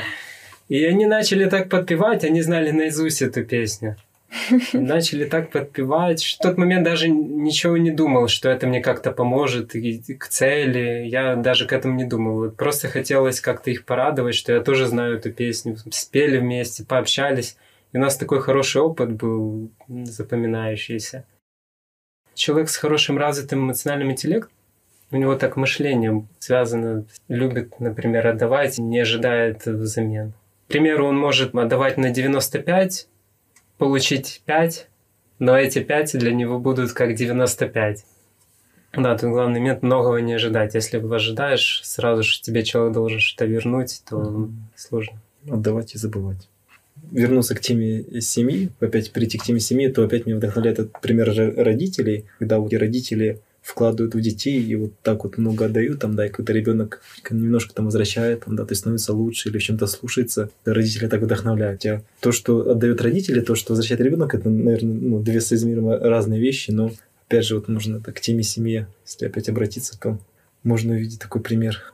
И 0.69 0.85
они 0.85 1.07
начали 1.07 1.47
так 1.47 1.69
подпевать, 1.69 2.23
они 2.23 2.43
знали 2.43 2.71
наизусть 2.71 3.23
эту 3.23 3.45
песню. 3.45 3.97
Начали 4.73 5.25
так 5.25 5.51
подпевать. 5.51 6.23
В 6.23 6.39
тот 6.39 6.59
момент 6.59 6.85
даже 6.85 7.09
ничего 7.09 7.77
не 7.77 7.91
думал, 7.91 8.29
что 8.29 8.49
это 8.49 8.67
мне 8.67 8.81
как-то 8.81 9.13
поможет 9.13 9.75
и 9.75 10.15
к 10.15 10.29
цели. 10.29 11.07
Я 11.07 11.37
даже 11.37 11.67
к 11.67 11.73
этому 11.73 11.95
не 11.95 12.05
думал. 12.05 12.51
Просто 12.51 12.89
хотелось 12.89 13.41
как-то 13.41 13.71
их 13.71 13.85
порадовать, 13.85 14.35
что 14.35 14.53
я 14.53 14.61
тоже 14.61 14.87
знаю 14.87 15.17
эту 15.17 15.33
песню. 15.33 15.77
Спели 15.91 16.39
вместе, 16.39 16.85
пообщались. 16.85 17.57
И 17.93 17.97
у 17.97 18.01
нас 18.01 18.17
такой 18.17 18.41
хороший 18.41 18.83
опыт 18.83 19.13
был 19.13 19.71
запоминающийся. 19.89 21.25
Человек 22.35 22.69
с 22.69 22.77
хорошим 22.77 23.19
развитым 23.19 23.65
эмоциональным 23.65 24.13
интеллектом, 24.13 24.53
у 25.11 25.17
него 25.17 25.35
так 25.37 25.57
мышление 25.57 26.27
связано, 26.39 27.07
любит, 27.29 27.81
например, 27.81 28.27
отдавать, 28.27 28.79
не 28.79 29.01
ожидает 29.01 29.65
взамен. 29.65 30.35
К 30.67 30.71
примеру, 30.71 31.07
он 31.07 31.17
может 31.17 31.55
отдавать 31.55 31.97
на 31.97 32.11
95, 32.11 33.09
получить 33.79 34.43
5, 34.45 34.89
но 35.39 35.57
эти 35.57 35.79
5 35.79 36.19
для 36.19 36.33
него 36.33 36.59
будут 36.59 36.93
как 36.93 37.15
95. 37.15 38.05
Да, 38.95 39.17
тут 39.17 39.31
главный 39.31 39.61
момент 39.61 39.83
многого 39.83 40.19
не 40.19 40.35
ожидать. 40.35 40.75
Если 40.75 40.99
ожидаешь, 40.99 41.83
сразу 41.85 42.23
же 42.23 42.41
тебе 42.41 42.65
человек 42.65 42.95
должен 42.95 43.21
что-то 43.21 43.45
вернуть, 43.45 44.03
то 44.09 44.17
mm-hmm. 44.17 44.51
сложно. 44.77 45.21
Отдавать 45.49 45.95
и 45.95 45.99
забывать. 45.99 46.49
Вернуться 47.13 47.55
к 47.55 47.61
теме 47.61 48.21
семьи, 48.21 48.71
опять 48.81 49.13
прийти 49.13 49.39
к 49.39 49.45
теме 49.45 49.61
семьи, 49.61 49.89
то 49.89 50.03
опять 50.03 50.27
меня 50.27 50.37
вдохновляет 50.37 50.81
этот 50.81 51.01
пример 51.01 51.33
родителей, 51.57 52.25
когда 52.39 52.59
вот 52.59 52.73
родители 52.73 53.41
вкладывают 53.63 54.15
в 54.15 54.21
детей 54.21 54.63
и 54.63 54.75
вот 54.77 54.93
так 55.03 55.25
вот 55.25 55.37
много 55.37 55.67
отдают, 55.67 56.01
там, 56.01 56.17
да, 56.17 56.27
и 56.27 56.29
какой-то 56.29 56.53
ребенок 56.53 57.03
немножко 57.31 57.75
там 57.75 57.85
возвращает, 57.87 58.45
там, 58.45 58.57
да, 58.57 58.65
то 58.65 58.73
есть 58.73 58.81
становится 58.81 59.13
лучше 59.13 59.49
или 59.49 59.59
в 59.59 59.63
чем-то 59.63 59.87
слушается, 59.87 60.51
родители 60.65 61.07
так 61.07 61.21
вдохновляют. 61.21 61.85
А 61.87 62.03
то, 62.21 62.33
что 62.33 62.71
отдают 62.71 63.03
родители, 63.03 63.41
то, 63.41 63.55
что 63.55 63.73
возвращает 63.73 64.01
ребенок, 64.01 64.35
это, 64.35 64.49
наверное, 64.49 64.95
ну, 64.95 65.21
две 65.21 65.41
соизмеримо 65.41 65.99
разные 65.99 66.41
вещи, 66.41 66.71
но 66.71 66.93
опять 67.27 67.45
же, 67.45 67.57
вот 67.57 67.69
нужно 67.69 68.01
так, 68.01 68.17
к 68.17 68.21
теме 68.21 68.43
семьи, 68.43 68.87
если 69.05 69.27
опять 69.27 69.49
обратиться, 69.49 69.99
то 70.01 70.19
можно 70.63 70.95
увидеть 70.95 71.21
такой 71.21 71.43
пример. 71.43 71.93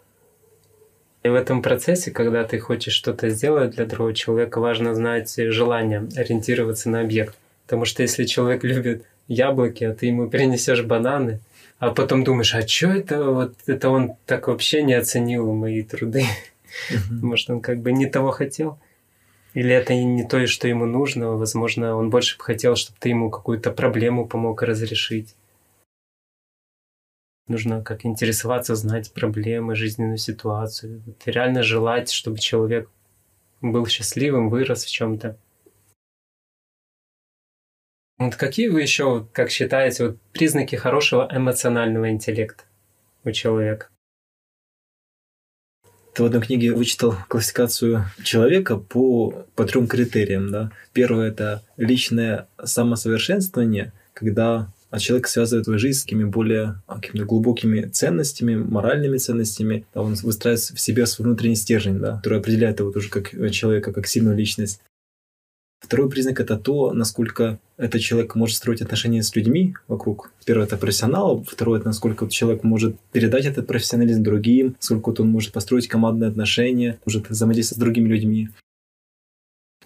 И 1.24 1.28
в 1.28 1.34
этом 1.34 1.62
процессе, 1.62 2.10
когда 2.10 2.44
ты 2.44 2.58
хочешь 2.58 2.92
что-то 2.92 3.30
сделать 3.30 3.76
для 3.76 3.86
другого 3.86 4.12
человека, 4.12 4.60
важно 4.60 4.94
знать 4.94 5.34
желание, 5.34 6.06
ориентироваться 6.16 6.90
на 6.90 7.00
объект. 7.00 7.34
Потому 7.64 7.86
что 7.86 8.02
если 8.02 8.24
человек 8.24 8.62
любит 8.62 9.04
яблоки, 9.26 9.84
а 9.84 9.94
ты 9.94 10.06
ему 10.06 10.28
принесешь 10.28 10.82
бананы, 10.82 11.40
а 11.84 11.90
потом 11.94 12.24
думаешь, 12.24 12.54
а 12.54 12.66
что 12.66 12.86
это 12.88 13.30
вот 13.30 13.54
это 13.66 13.90
он 13.90 14.14
так 14.24 14.48
вообще 14.48 14.82
не 14.82 14.94
оценил 14.94 15.52
мои 15.52 15.82
труды? 15.82 16.24
Может, 17.10 17.50
он 17.50 17.60
как 17.60 17.80
бы 17.80 17.92
не 17.92 18.06
того 18.06 18.30
хотел? 18.30 18.78
Или 19.52 19.74
это 19.74 19.94
не 19.94 20.26
то, 20.26 20.46
что 20.46 20.66
ему 20.66 20.86
нужно? 20.86 21.32
Возможно, 21.32 21.94
он 21.94 22.08
больше 22.08 22.38
бы 22.38 22.44
хотел, 22.44 22.74
чтобы 22.74 22.98
ты 22.98 23.10
ему 23.10 23.30
какую-то 23.30 23.70
проблему 23.70 24.26
помог 24.26 24.62
разрешить. 24.62 25.34
Нужно 27.48 27.82
как 27.82 28.06
интересоваться, 28.06 28.74
знать 28.74 29.12
проблемы, 29.12 29.76
жизненную 29.76 30.16
ситуацию. 30.16 31.02
Вот 31.04 31.22
реально 31.26 31.62
желать, 31.62 32.10
чтобы 32.10 32.38
человек 32.38 32.88
был 33.60 33.86
счастливым, 33.86 34.48
вырос 34.48 34.84
в 34.84 34.90
чем-то. 34.90 35.36
Вот 38.18 38.36
какие 38.36 38.68
вы 38.68 38.82
еще, 38.82 39.26
как 39.32 39.50
считаете, 39.50 40.06
вот 40.06 40.20
признаки 40.32 40.76
хорошего 40.76 41.28
эмоционального 41.32 42.10
интеллекта 42.10 42.64
у 43.24 43.30
человека? 43.32 43.88
Ты 46.14 46.22
в 46.22 46.26
одной 46.26 46.42
книге 46.42 46.72
вычитал 46.72 47.16
классификацию 47.26 48.04
человека 48.22 48.76
по, 48.76 49.46
по 49.56 49.64
трем 49.64 49.88
критериям. 49.88 50.52
Да? 50.52 50.70
Первое– 50.92 51.28
это 51.30 51.64
личное 51.76 52.46
самосовершенствование, 52.62 53.92
когда 54.12 54.72
а 54.94 55.00
человек 55.00 55.26
связывает 55.26 55.64
свою 55.64 55.80
жизнь 55.80 55.98
с 55.98 56.02
какими 56.04 56.22
более 56.22 56.80
а, 56.86 57.00
какими 57.00 57.24
глубокими 57.24 57.80
ценностями, 57.86 58.54
моральными 58.54 59.18
ценностями. 59.18 59.86
Он 59.92 60.14
выстраивает 60.14 60.60
в 60.60 60.78
себе 60.78 61.04
свой 61.06 61.26
внутренний 61.26 61.56
стержень, 61.56 61.98
да, 61.98 62.18
который 62.18 62.38
определяет 62.38 62.78
его 62.78 62.92
тоже 62.92 63.10
как 63.10 63.30
человека, 63.50 63.92
как 63.92 64.06
сильную 64.06 64.36
личность. 64.36 64.80
Второй 65.84 66.08
признак 66.08 66.40
это 66.40 66.56
то, 66.56 66.94
насколько 66.94 67.58
этот 67.76 68.00
человек 68.00 68.34
может 68.34 68.56
строить 68.56 68.80
отношения 68.80 69.22
с 69.22 69.36
людьми 69.36 69.74
вокруг. 69.86 70.32
Первое 70.46 70.64
это 70.64 70.78
профессионал, 70.78 71.44
второе 71.46 71.78
это 71.78 71.88
насколько 71.88 72.26
человек 72.26 72.64
может 72.64 72.98
передать 73.12 73.44
этот 73.44 73.66
профессионализм 73.66 74.22
другим, 74.22 74.76
сколько 74.78 75.20
он 75.20 75.28
может 75.28 75.52
построить 75.52 75.86
командные 75.86 76.30
отношения, 76.30 76.98
может 77.04 77.28
взаимодействовать 77.28 77.76
с 77.76 77.80
другими 77.80 78.08
людьми. 78.08 78.48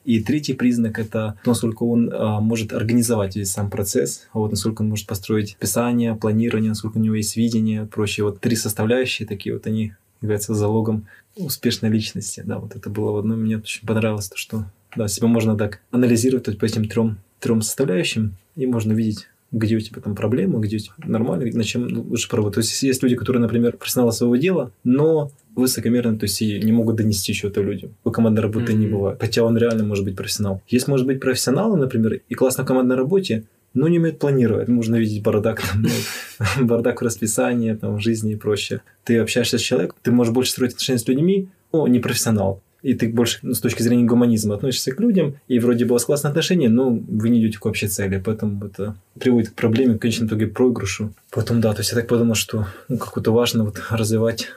И 0.04 0.22
третий 0.22 0.54
признак— 0.54 0.98
это 1.00 1.37
насколько 1.44 1.82
он 1.82 2.12
а, 2.14 2.40
может 2.40 2.72
организовать 2.72 3.34
весь 3.34 3.50
сам 3.50 3.68
процесс, 3.68 4.28
вот 4.32 4.52
насколько 4.52 4.82
он 4.82 4.90
может 4.90 5.08
построить 5.08 5.56
описание, 5.56 6.14
планирование, 6.14 6.68
насколько 6.68 6.98
у 6.98 7.00
него 7.00 7.16
есть 7.16 7.37
видение, 7.37 7.87
прочее. 7.87 8.24
Вот 8.24 8.38
три 8.38 8.54
составляющие 8.54 9.26
такие 9.26 9.52
вот 9.52 9.66
они 9.66 9.94
являются 10.20 10.54
залогом 10.54 11.08
успешной 11.34 11.90
личности. 11.90 12.44
Да, 12.46 12.61
вот 12.61 12.76
это 12.76 12.88
было 12.88 13.11
в 13.11 13.16
одном. 13.16 13.40
Мне 13.40 13.58
очень 13.58 13.84
понравилось 13.84 14.28
то, 14.28 14.37
что 14.37 14.66
да, 14.96 15.09
себя 15.09 15.29
можно 15.29 15.57
так 15.57 15.81
анализировать 15.90 16.46
есть, 16.46 16.59
по 16.59 16.64
этим 16.64 16.88
трем, 16.88 17.18
трем 17.40 17.62
составляющим, 17.62 18.37
и 18.57 18.66
можно 18.66 18.92
видеть, 18.92 19.29
где 19.51 19.77
у 19.77 19.81
тебя 19.81 20.01
там 20.03 20.14
проблемы, 20.14 20.61
где 20.61 20.77
у 20.77 20.79
тебя 20.79 20.94
нормально, 21.05 21.46
на 21.53 21.64
чем 21.64 21.87
лучше 22.11 22.29
поработать. 22.29 22.55
То 22.55 22.61
есть 22.61 22.83
есть 22.83 23.03
люди, 23.03 23.16
которые, 23.16 23.40
например, 23.40 23.77
профессионалы 23.77 24.12
своего 24.12 24.37
дела, 24.37 24.72
но 24.85 25.31
высокомерно, 25.55 26.18
то 26.18 26.24
есть 26.24 26.40
и 26.42 26.61
не 26.61 26.72
могут 26.72 26.96
донести 26.96 27.33
что-то 27.33 27.62
людям. 27.62 27.94
У 28.05 28.11
командной 28.11 28.42
работы 28.42 28.72
mm-hmm. 28.72 28.77
не 28.77 28.87
бывает. 28.87 29.18
Хотя 29.20 29.42
он 29.44 29.57
реально 29.57 29.85
может 29.85 30.05
быть 30.05 30.16
профессионал. 30.16 30.62
Есть, 30.68 30.88
может 30.88 31.07
быть, 31.07 31.20
профессионалы, 31.20 31.79
например, 31.79 32.20
и 32.29 32.35
классно 32.35 32.64
в 32.64 32.66
командной 32.66 32.96
работе, 32.96 33.44
но 33.74 33.88
не 33.88 33.98
умеют 33.98 34.18
планировать. 34.18 34.68
Можно 34.68 34.96
видеть 34.96 35.22
бардак, 35.22 35.62
там, 35.72 35.83
ну, 35.83 36.66
бардак 36.66 37.01
в 37.01 37.05
расписании, 37.05 37.74
там, 37.74 37.96
в 37.96 38.01
жизни 38.01 38.33
и 38.33 38.37
прочее. 38.37 38.83
Ты 39.05 39.18
общаешься 39.18 39.59
с 39.59 39.62
человеком, 39.62 39.96
ты 40.03 40.11
можешь 40.11 40.33
больше 40.33 40.53
строить 40.53 40.72
отношения 40.72 40.98
с 40.98 41.09
людьми, 41.09 41.48
о, 41.72 41.87
не 41.88 42.01
профессионал. 42.01 42.62
И 42.83 42.95
ты 42.95 43.09
больше 43.09 43.41
ну, 43.43 43.55
с 43.55 43.61
точки 43.61 43.83
зрения 43.83 44.05
гуманизма 44.05 44.55
относишься 44.55 44.93
к 44.93 45.01
людям, 45.01 45.37
и 45.49 45.59
вроде 45.59 45.85
бы 45.85 45.91
у 45.91 45.93
вас 45.95 46.05
классные 46.05 46.31
отношения, 46.31 46.69
но 46.69 46.91
вы 46.91 47.29
не 47.29 47.41
идете 47.41 47.59
к 47.59 47.67
общей 47.67 47.88
цели. 47.88 48.23
Поэтому 48.25 48.64
это 48.64 48.97
приводит 49.19 49.51
к 49.51 49.55
проблеме, 49.55 49.95
в 49.95 49.99
конечном 49.99 50.29
итоге, 50.29 50.47
проигрышу. 50.47 51.12
Потом, 51.31 51.61
да, 51.61 51.73
то 51.75 51.81
есть 51.81 51.91
я 51.91 51.97
так 51.97 52.07
подумал, 52.07 52.35
что 52.35 52.67
ну, 52.88 52.99
как-то 52.99 53.33
важно 53.33 53.64
вот 53.64 53.83
развивать 53.91 54.49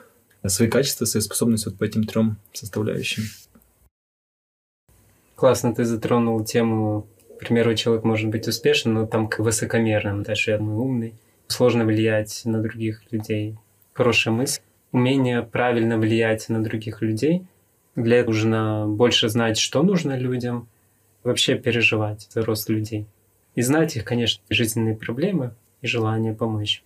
свои 0.46 0.68
качества, 0.68 1.06
свои 1.06 1.22
способности 1.22 1.66
вот 1.66 1.78
по 1.78 1.84
этим 1.84 2.04
трем 2.04 2.38
составляющим. 2.54 3.24
Классно 5.36 5.74
ты 5.74 5.86
затронул 5.86 6.44
тему, 6.44 7.08
к 7.38 7.40
примеру, 7.40 7.74
человек 7.74 8.04
может 8.04 8.30
быть 8.30 8.48
успешен, 8.48 8.94
но 8.94 9.08
там 9.08 9.28
к 9.28 9.40
высокомерным, 9.40 10.22
даже 10.22 10.52
я 10.52 10.60
умный. 10.60 11.16
Сложно 11.48 11.86
влиять 11.86 12.44
на 12.46 12.62
других 12.62 13.02
людей. 13.12 13.58
Хорошая 13.94 14.32
мысль. 14.32 14.62
Умение 14.92 15.42
правильно 15.42 15.98
влиять 15.98 16.48
на 16.50 16.64
других 16.64 17.02
людей. 17.02 17.48
Для 17.95 18.17
этого 18.17 18.34
нужно 18.34 18.86
больше 18.88 19.30
знать, 19.30 19.58
что 19.58 19.84
нужно 19.84 20.17
людям, 20.17 20.67
вообще 21.23 21.56
переживать 21.56 22.27
за 22.32 22.43
рост 22.43 22.69
людей. 22.69 23.06
И 23.56 23.62
знать 23.62 23.95
их, 23.97 24.06
конечно, 24.06 24.41
жизненные 24.49 24.95
проблемы 24.95 25.54
и 25.82 25.88
желание 25.88 26.34
помочь. 26.34 26.84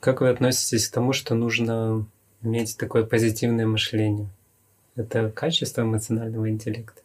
Как 0.00 0.20
вы 0.20 0.30
относитесь 0.30 0.88
к 0.88 0.94
тому, 0.94 1.12
что 1.12 1.34
нужно 1.34 2.06
иметь 2.42 2.76
такое 2.76 3.04
позитивное 3.04 3.66
мышление? 3.66 4.28
Это 4.96 5.30
качество 5.30 5.82
эмоционального 5.82 6.48
интеллекта? 6.50 7.02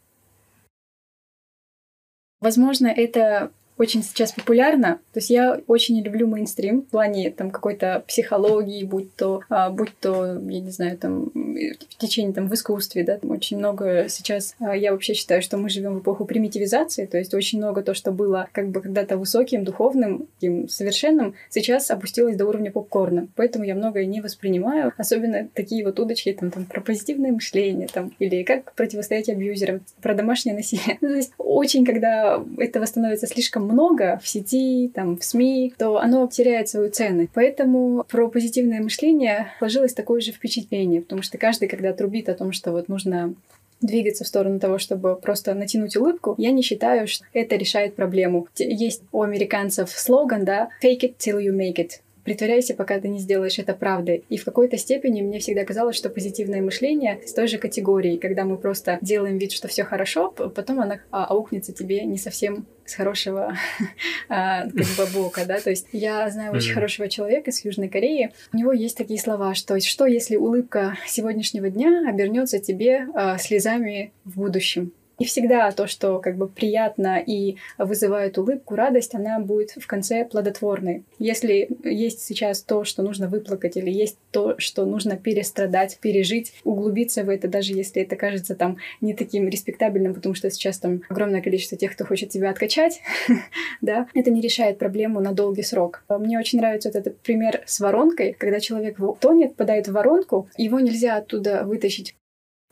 Возможно, 2.39 2.87
это 2.87 3.51
очень 3.77 4.03
сейчас 4.03 4.31
популярно. 4.31 4.99
То 5.13 5.19
есть 5.19 5.29
я 5.29 5.59
очень 5.67 6.01
люблю 6.01 6.27
мейнстрим 6.27 6.81
в 6.81 6.87
плане 6.87 7.31
там 7.31 7.51
какой-то 7.51 8.03
психологии, 8.07 8.83
будь 8.83 9.15
то, 9.15 9.41
а, 9.49 9.69
будь 9.69 9.97
то, 9.99 10.25
я 10.25 10.59
не 10.59 10.71
знаю, 10.71 10.97
там 10.97 11.31
в 11.33 11.97
течение 11.97 12.33
там 12.33 12.47
в 12.47 12.53
искусстве, 12.53 13.03
да, 13.03 13.17
там 13.17 13.31
очень 13.31 13.57
много 13.57 14.07
сейчас. 14.09 14.55
А, 14.59 14.75
я 14.75 14.91
вообще 14.91 15.13
считаю, 15.13 15.41
что 15.41 15.57
мы 15.57 15.69
живем 15.69 15.95
в 15.95 16.01
эпоху 16.01 16.25
примитивизации, 16.25 17.05
то 17.05 17.17
есть 17.17 17.33
очень 17.33 17.59
много 17.59 17.83
то, 17.83 17.93
что 17.93 18.11
было 18.11 18.47
как 18.51 18.69
бы 18.69 18.81
когда-то 18.81 19.17
высоким, 19.17 19.63
духовным, 19.63 20.27
таким 20.35 20.69
совершенным, 20.69 21.35
сейчас 21.49 21.91
опустилось 21.91 22.35
до 22.35 22.45
уровня 22.45 22.71
попкорна. 22.71 23.27
Поэтому 23.35 23.65
я 23.65 23.75
многое 23.75 24.05
не 24.05 24.21
воспринимаю, 24.21 24.93
особенно 24.97 25.47
такие 25.53 25.83
вот 25.85 25.99
удочки 25.99 26.33
там, 26.33 26.51
там 26.51 26.65
про 26.65 26.81
позитивное 26.81 27.31
мышление, 27.31 27.87
там, 27.87 28.11
или 28.19 28.43
как 28.43 28.73
противостоять 28.73 29.29
абьюзерам, 29.29 29.81
про 30.01 30.13
домашнее 30.13 30.55
насилие. 30.55 30.97
То 31.01 31.07
есть 31.07 31.33
очень, 31.37 31.85
когда 31.85 32.43
этого 32.57 32.85
становится 32.85 33.27
слишком 33.27 33.66
много 33.67 34.19
в 34.23 34.27
сети, 34.27 34.91
там, 34.93 35.17
в 35.17 35.23
СМИ, 35.23 35.73
то 35.77 35.97
оно 35.97 36.27
теряет 36.27 36.69
свою 36.69 36.89
цену. 36.89 37.27
Поэтому 37.34 38.03
про 38.08 38.30
позитивное 38.30 38.82
мышление 38.82 39.47
сложилось 39.60 39.93
такое 39.93 40.21
же 40.21 40.32
впечатление, 40.32 41.01
потому 41.01 41.21
что 41.21 41.38
каждый, 41.38 41.67
когда 41.67 41.93
трубит 41.93 42.30
о 42.30 42.34
том, 42.34 42.51
что 42.51 42.71
вот 42.71 42.88
нужно 42.88 43.34
двигаться 43.82 44.23
в 44.23 44.27
сторону 44.27 44.60
того, 44.60 44.77
чтобы 44.77 45.15
просто 45.15 45.53
натянуть 45.53 45.95
улыбку, 45.95 46.36
я 46.38 46.51
не 46.51 46.62
считаю, 46.62 47.08
что 47.08 47.25
это 47.34 47.56
решает 47.56 47.95
проблему. 47.95 48.47
Есть 48.58 49.03
у 49.12 49.21
американцев 49.21 49.89
слоган, 49.91 50.45
да, 50.45 50.69
«Fake 50.84 51.01
it 51.01 51.15
till 51.17 51.39
you 51.39 51.56
make 51.56 51.75
it» 51.75 51.99
притворяйся, 52.27 52.73
пока 52.73 52.99
ты 52.99 53.08
не 53.08 53.19
сделаешь 53.19 53.58
это 53.58 53.73
правдой. 53.73 54.25
И 54.27 54.36
в 54.36 54.43
какой-то 54.43 54.77
степени 54.77 55.21
мне 55.21 55.39
всегда 55.39 55.63
казалось, 55.63 55.95
что 55.95 56.10
позитивное 56.10 56.62
мышление 56.62 57.21
с 57.25 57.32
той 57.32 57.47
же 57.47 57.58
категории, 57.58 58.17
когда 58.17 58.43
мы 58.43 58.58
просто 58.58 58.97
делаем 59.01 59.38
вид, 59.38 59.53
что 59.53 59.69
все 59.69 59.86
хорошо, 59.86 60.32
потом 60.32 60.82
она 60.82 60.99
а, 61.10 61.23
аукнется 61.23 61.71
тебе 61.71 62.03
не 62.03 62.17
совсем 62.17 62.65
с 62.89 62.95
хорошего 62.95 63.58
а, 64.30 64.63
как 64.63 64.71
бы 64.73 65.06
бока, 65.13 65.45
да, 65.45 65.60
то 65.60 65.69
есть 65.69 65.88
я 65.91 66.30
знаю 66.30 66.54
очень 66.54 66.73
хорошего 66.73 67.08
человека 67.08 67.52
из 67.52 67.63
Южной 67.63 67.89
Кореи, 67.89 68.32
у 68.54 68.58
него 68.58 68.71
есть 68.71 68.97
такие 68.97 69.19
слова, 69.19 69.54
что 69.54 69.80
что 69.80 70.06
если 70.06 70.36
улыбка 70.36 70.97
сегодняшнего 71.06 71.69
дня 71.69 72.04
обернется 72.08 72.60
тебе 72.60 73.08
а, 73.13 73.38
слезами 73.38 74.12
в 74.26 74.39
будущем, 74.39 74.91
и 75.19 75.25
всегда 75.25 75.71
то, 75.71 75.88
что 75.88 76.19
как 76.19 76.38
бы 76.38 76.47
приятно 76.47 77.19
и 77.19 77.58
вызывает 77.77 78.38
улыбку, 78.38 78.75
радость, 78.75 79.15
она 79.15 79.39
будет 79.39 79.71
в 79.71 79.88
конце 79.88 80.25
плодотворной. 80.25 81.03
Если 81.19 81.69
есть 81.84 82.21
сейчас 82.21 82.62
то, 82.62 82.84
что 82.84 83.01
нужно 83.03 83.27
выплакать, 83.27 83.77
или 83.77 83.89
есть 83.89 84.17
то, 84.32 84.56
что 84.60 84.86
нужно 84.86 85.17
перестрадать, 85.17 85.97
пережить, 85.99 86.53
углубиться 86.63 87.23
в 87.23 87.30
это, 87.30 87.47
даже 87.47 87.73
если 87.73 88.01
это 88.01 88.15
кажется 88.15 88.56
там 88.56 88.77
не 89.01 89.13
таким 89.13 89.47
респектабельным, 89.47 90.13
потому 90.13 90.36
что 90.36 90.49
сейчас 90.49 90.80
там 90.80 91.01
огромное 91.10 91.41
количество 91.41 91.77
тех, 91.77 91.93
кто 91.93 92.06
хочет 92.06 92.30
тебя 92.30 92.49
откачать, 92.49 93.01
да, 93.82 94.08
это 94.13 94.30
не 94.30 94.41
решает 94.41 94.77
проблему 94.77 95.19
на 95.19 95.34
долгий 95.34 95.63
срок. 95.63 96.03
Мне 96.10 96.39
очень 96.39 96.60
нравится 96.60 96.89
этот 96.89 97.19
пример 97.19 97.63
с 97.65 97.80
воронкой, 97.80 98.34
когда 98.34 98.60
человек 98.60 98.97
тонет, 99.19 99.51
попадает 99.51 99.88
в 99.88 99.91
воронку, 99.91 100.49
его 100.58 100.80
нельзя 100.80 101.17
оттуда 101.17 101.63
вытащить 101.63 102.15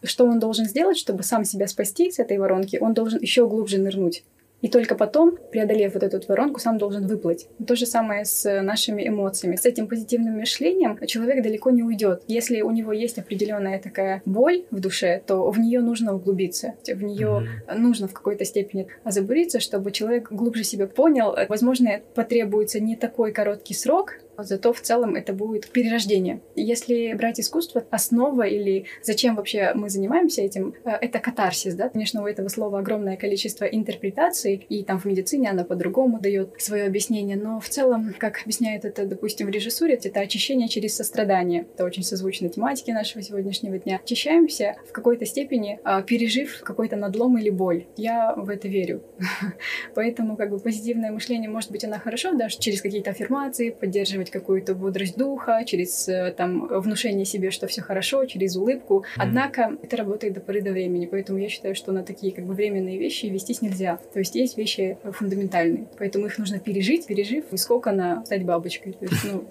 что 0.05 0.25
он 0.25 0.39
должен 0.39 0.65
сделать, 0.65 0.97
чтобы 0.97 1.23
сам 1.23 1.43
себя 1.43 1.67
спасти 1.67 2.11
с 2.11 2.19
этой 2.19 2.37
воронки? 2.37 2.77
Он 2.79 2.93
должен 2.93 3.19
еще 3.19 3.47
глубже 3.47 3.77
нырнуть. 3.77 4.23
И 4.61 4.67
только 4.67 4.95
потом, 4.95 5.37
преодолев 5.51 5.93
вот 5.93 6.01
эту 6.01 6.19
воронку, 6.27 6.59
сам 6.59 6.79
должен 6.79 7.05
выплыть. 7.05 7.47
То 7.67 7.75
же 7.75 7.85
самое 7.85 8.25
с 8.25 8.61
нашими 8.63 9.07
эмоциями. 9.07 9.57
С 9.57 9.65
этим 9.65 9.87
позитивным 9.87 10.37
мышлением 10.37 10.97
человек 11.05 11.43
далеко 11.43 11.69
не 11.69 11.83
уйдет. 11.83 12.23
Если 12.27 12.61
у 12.61 12.71
него 12.71 12.91
есть 12.91 13.19
определенная 13.19 13.79
такая 13.79 14.23
боль 14.25 14.65
в 14.71 14.79
душе, 14.79 15.21
то 15.27 15.51
в 15.51 15.59
нее 15.59 15.81
нужно 15.81 16.15
углубиться. 16.15 16.73
В 16.87 17.03
нее 17.03 17.47
mm-hmm. 17.67 17.77
нужно 17.77 18.07
в 18.07 18.13
какой-то 18.13 18.43
степени 18.43 18.87
забуриться, 19.05 19.59
чтобы 19.59 19.91
человек 19.91 20.31
глубже 20.31 20.63
себя 20.63 20.87
понял. 20.87 21.35
Возможно, 21.47 21.99
потребуется 22.15 22.79
не 22.79 22.95
такой 22.95 23.31
короткий 23.33 23.75
срок, 23.75 24.13
Зато 24.37 24.73
в 24.73 24.81
целом 24.81 25.15
это 25.15 25.33
будет 25.33 25.67
перерождение. 25.69 26.41
Если 26.55 27.13
брать 27.13 27.39
искусство, 27.39 27.85
основа 27.89 28.43
или 28.43 28.85
зачем 29.01 29.35
вообще 29.35 29.71
мы 29.73 29.89
занимаемся 29.89 30.41
этим, 30.41 30.73
э, 30.83 30.91
это 31.01 31.19
катарсис, 31.19 31.75
да. 31.75 31.89
Конечно, 31.89 32.23
у 32.23 32.27
этого 32.27 32.47
слова 32.47 32.79
огромное 32.79 33.17
количество 33.17 33.65
интерпретаций, 33.65 34.65
и 34.69 34.83
там 34.83 34.99
в 34.99 35.05
медицине 35.05 35.49
она 35.49 35.63
по-другому 35.63 36.19
дает 36.19 36.61
свое 36.61 36.85
объяснение, 36.85 37.37
но 37.37 37.59
в 37.59 37.69
целом, 37.69 38.13
как 38.17 38.41
объясняет 38.41 38.85
это, 38.85 39.05
допустим, 39.05 39.47
в 39.47 39.49
режиссуре, 39.49 39.95
это 39.95 40.19
очищение 40.19 40.67
через 40.67 40.95
сострадание. 40.95 41.67
Это 41.73 41.85
очень 41.85 42.03
созвучно 42.03 42.49
тематике 42.49 42.93
нашего 42.93 43.23
сегодняшнего 43.23 43.77
дня. 43.77 43.99
Очищаемся 44.03 44.75
в 44.87 44.91
какой-то 44.91 45.25
степени, 45.25 45.79
а, 45.83 46.01
пережив 46.01 46.61
какой-то 46.61 46.95
надлом 46.95 47.37
или 47.37 47.49
боль. 47.49 47.85
Я 47.97 48.33
в 48.35 48.49
это 48.49 48.67
верю. 48.67 49.01
Поэтому 49.95 50.35
как 50.35 50.49
бы 50.49 50.59
позитивное 50.59 51.11
мышление, 51.11 51.49
может 51.49 51.71
быть, 51.71 51.83
она 51.83 51.99
хорошо, 51.99 52.33
даже 52.33 52.57
через 52.59 52.81
какие-то 52.81 53.11
аффирмации, 53.11 53.69
поддерживать 53.69 54.24
поддерживать 54.25 54.31
какую-то 54.31 54.75
бодрость 54.75 55.17
духа, 55.17 55.63
через 55.65 56.07
э, 56.07 56.33
там 56.37 56.67
внушение 56.67 57.25
себе, 57.25 57.51
что 57.51 57.67
все 57.67 57.81
хорошо, 57.81 58.25
через 58.25 58.55
улыбку. 58.55 58.99
Mm-hmm. 58.99 59.21
Однако 59.23 59.77
это 59.83 59.97
работает 59.97 60.33
до 60.33 60.39
поры 60.39 60.61
до 60.61 60.71
времени, 60.71 61.05
поэтому 61.05 61.39
я 61.39 61.49
считаю, 61.49 61.75
что 61.75 61.91
на 61.91 62.03
такие 62.03 62.33
как 62.33 62.45
бы 62.45 62.53
временные 62.53 62.97
вещи 62.97 63.27
вестись 63.27 63.61
нельзя. 63.61 63.97
То 64.13 64.19
есть 64.19 64.35
есть 64.35 64.57
вещи 64.57 64.97
фундаментальные, 65.03 65.87
поэтому 65.97 66.25
их 66.27 66.37
нужно 66.37 66.59
пережить, 66.59 67.07
пережив, 67.07 67.45
и 67.51 67.57
сколько 67.57 67.91
на 67.91 68.25
стать 68.25 68.43
бабочкой. 68.43 68.93
То 68.93 69.05
есть, 69.05 69.25
ну, 69.25 69.45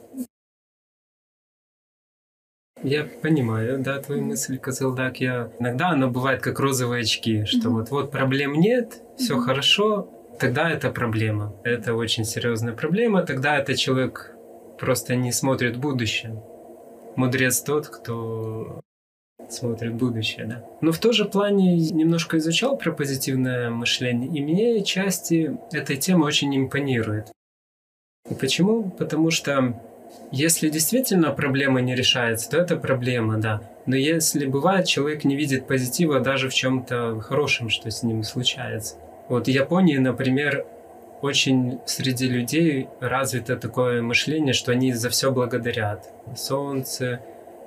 я 2.82 3.04
понимаю, 3.22 3.78
да, 3.78 3.98
твою 3.98 4.22
мысль, 4.22 4.58
Козелдак. 4.58 5.20
Я 5.20 5.50
иногда 5.58 5.88
оно 5.88 6.10
бывает 6.10 6.42
как 6.42 6.60
розовые 6.60 7.02
очки, 7.02 7.44
что 7.44 7.68
mm-hmm. 7.68 7.72
вот 7.72 7.90
вот 7.90 8.10
проблем 8.10 8.52
нет, 8.52 9.00
все 9.16 9.34
mm-hmm. 9.34 9.40
хорошо, 9.40 10.08
тогда 10.38 10.70
это 10.70 10.90
проблема. 10.90 11.54
Это 11.64 11.94
очень 11.94 12.24
серьезная 12.24 12.74
проблема. 12.74 13.22
Тогда 13.22 13.56
этот 13.58 13.76
человек 13.76 14.33
просто 14.84 15.16
не 15.16 15.32
смотрит 15.32 15.78
будущее. 15.78 16.42
Мудрец 17.16 17.62
тот, 17.62 17.86
кто 17.86 18.82
смотрит 19.48 19.94
будущее, 19.94 20.44
да. 20.44 20.64
Но 20.82 20.92
в 20.92 20.98
том 20.98 21.14
же 21.14 21.24
плане 21.24 21.76
немножко 21.76 22.36
изучал 22.36 22.76
про 22.76 22.92
позитивное 22.92 23.70
мышление, 23.70 24.28
и 24.28 24.42
мне 24.42 24.84
части 24.84 25.56
этой 25.72 25.96
темы 25.96 26.26
очень 26.26 26.54
импонирует. 26.54 27.32
И 28.30 28.34
почему? 28.34 28.90
Потому 28.90 29.30
что 29.30 29.80
если 30.30 30.68
действительно 30.68 31.30
проблема 31.30 31.80
не 31.80 31.94
решается, 31.94 32.50
то 32.50 32.58
это 32.58 32.76
проблема, 32.76 33.38
да. 33.38 33.62
Но 33.86 33.96
если 33.96 34.44
бывает, 34.44 34.86
человек 34.86 35.24
не 35.24 35.34
видит 35.34 35.66
позитива 35.66 36.20
даже 36.20 36.50
в 36.50 36.54
чем-то 36.54 37.20
хорошем, 37.20 37.70
что 37.70 37.90
с 37.90 38.02
ним 38.02 38.22
случается. 38.22 38.96
Вот 39.30 39.46
в 39.46 39.50
Японии, 39.50 39.96
например, 39.96 40.66
очень 41.24 41.80
среди 41.86 42.28
людей 42.28 42.88
развито 43.00 43.56
такое 43.56 44.02
мышление, 44.02 44.52
что 44.52 44.72
они 44.72 44.92
за 44.92 45.08
все 45.08 45.32
благодарят. 45.32 46.10
Солнце, 46.36 47.20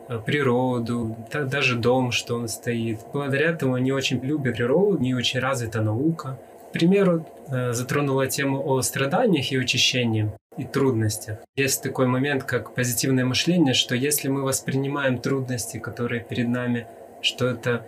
э, 0.08 0.20
природу, 0.26 1.18
даже 1.32 1.76
дом, 1.76 2.12
что 2.12 2.36
он 2.36 2.48
стоит. 2.48 3.00
Благодаря 3.14 3.50
этому 3.50 3.74
они 3.74 3.92
очень 3.92 4.20
любят 4.20 4.58
природу, 4.58 5.00
не 5.00 5.16
очень 5.16 5.40
развита 5.40 5.82
наука. 5.82 6.38
К 6.70 6.72
примеру, 6.72 7.26
э, 7.48 7.74
затронула 7.74 8.28
тему 8.28 8.64
о 8.64 8.82
страданиях 8.84 9.52
и 9.52 9.58
очищении 9.58 10.32
и 10.58 10.64
трудностях. 10.64 11.40
Есть 11.56 11.82
такой 11.82 12.06
момент, 12.06 12.44
как 12.44 12.76
позитивное 12.76 13.26
мышление, 13.26 13.74
что 13.74 13.96
если 13.96 14.30
мы 14.30 14.44
воспринимаем 14.44 15.18
трудности, 15.18 15.80
которые 15.80 16.22
перед 16.22 16.48
нами, 16.48 16.86
что 17.22 17.48
это 17.48 17.84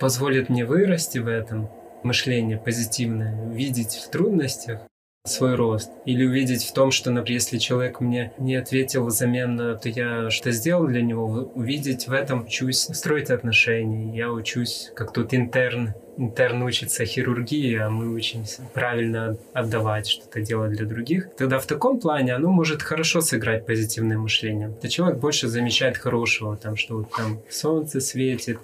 позволит 0.00 0.48
мне 0.48 0.64
вырасти 0.64 1.18
в 1.18 1.28
этом, 1.28 1.68
мышление 2.02 2.58
позитивное, 2.58 3.50
видеть 3.52 3.94
в 3.94 4.10
трудностях 4.10 4.80
свой 5.28 5.54
рост. 5.54 5.90
Или 6.04 6.24
увидеть 6.24 6.64
в 6.64 6.72
том, 6.72 6.90
что, 6.90 7.10
например, 7.10 7.40
если 7.40 7.58
человек 7.58 8.00
мне 8.00 8.32
не 8.38 8.54
ответил 8.54 9.06
взамен, 9.06 9.56
то 9.78 9.88
я 9.88 10.30
что 10.30 10.50
сделал 10.52 10.86
для 10.86 11.02
него. 11.02 11.26
Увидеть 11.54 12.08
в 12.08 12.12
этом, 12.12 12.44
учусь 12.44 12.88
строить 12.92 13.30
отношения. 13.30 14.16
Я 14.16 14.30
учусь, 14.30 14.92
как 14.94 15.12
тут 15.12 15.34
интерн. 15.34 15.94
Интерн 16.16 16.62
учится 16.62 17.04
хирургии, 17.04 17.76
а 17.76 17.90
мы 17.90 18.12
учимся 18.12 18.62
правильно 18.72 19.36
отдавать, 19.52 20.06
что-то 20.06 20.40
делать 20.40 20.72
для 20.72 20.86
других. 20.86 21.28
Тогда 21.36 21.58
в 21.58 21.66
таком 21.66 22.00
плане 22.00 22.34
оно 22.34 22.50
может 22.50 22.82
хорошо 22.82 23.20
сыграть 23.20 23.66
позитивное 23.66 24.16
мышление. 24.16 24.70
То 24.80 24.88
человек 24.88 25.18
больше 25.18 25.48
замечает 25.48 25.98
хорошего, 25.98 26.56
там, 26.56 26.76
что 26.76 26.98
вот 26.98 27.10
там 27.14 27.40
солнце 27.50 28.00
светит, 28.00 28.58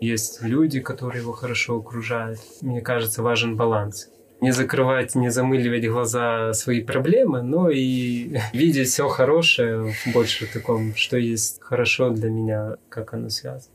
есть 0.00 0.42
люди, 0.42 0.80
которые 0.80 1.22
его 1.22 1.32
хорошо 1.32 1.76
окружают. 1.76 2.40
Мне 2.62 2.80
кажется, 2.80 3.22
важен 3.22 3.56
баланс. 3.56 4.08
Не 4.40 4.52
закрывать, 4.52 5.14
не 5.14 5.30
замыливать 5.30 5.86
глаза 5.86 6.54
свои 6.54 6.82
проблемы, 6.82 7.42
но 7.42 7.68
и 7.68 8.38
видеть 8.54 8.88
все 8.88 9.08
хорошее 9.08 9.94
больше 10.14 10.46
в 10.46 10.52
таком, 10.52 10.94
что 10.96 11.18
есть 11.18 11.60
хорошо 11.60 12.10
для 12.10 12.30
меня, 12.30 12.76
как 12.88 13.12
оно 13.12 13.28
связано. 13.28 13.74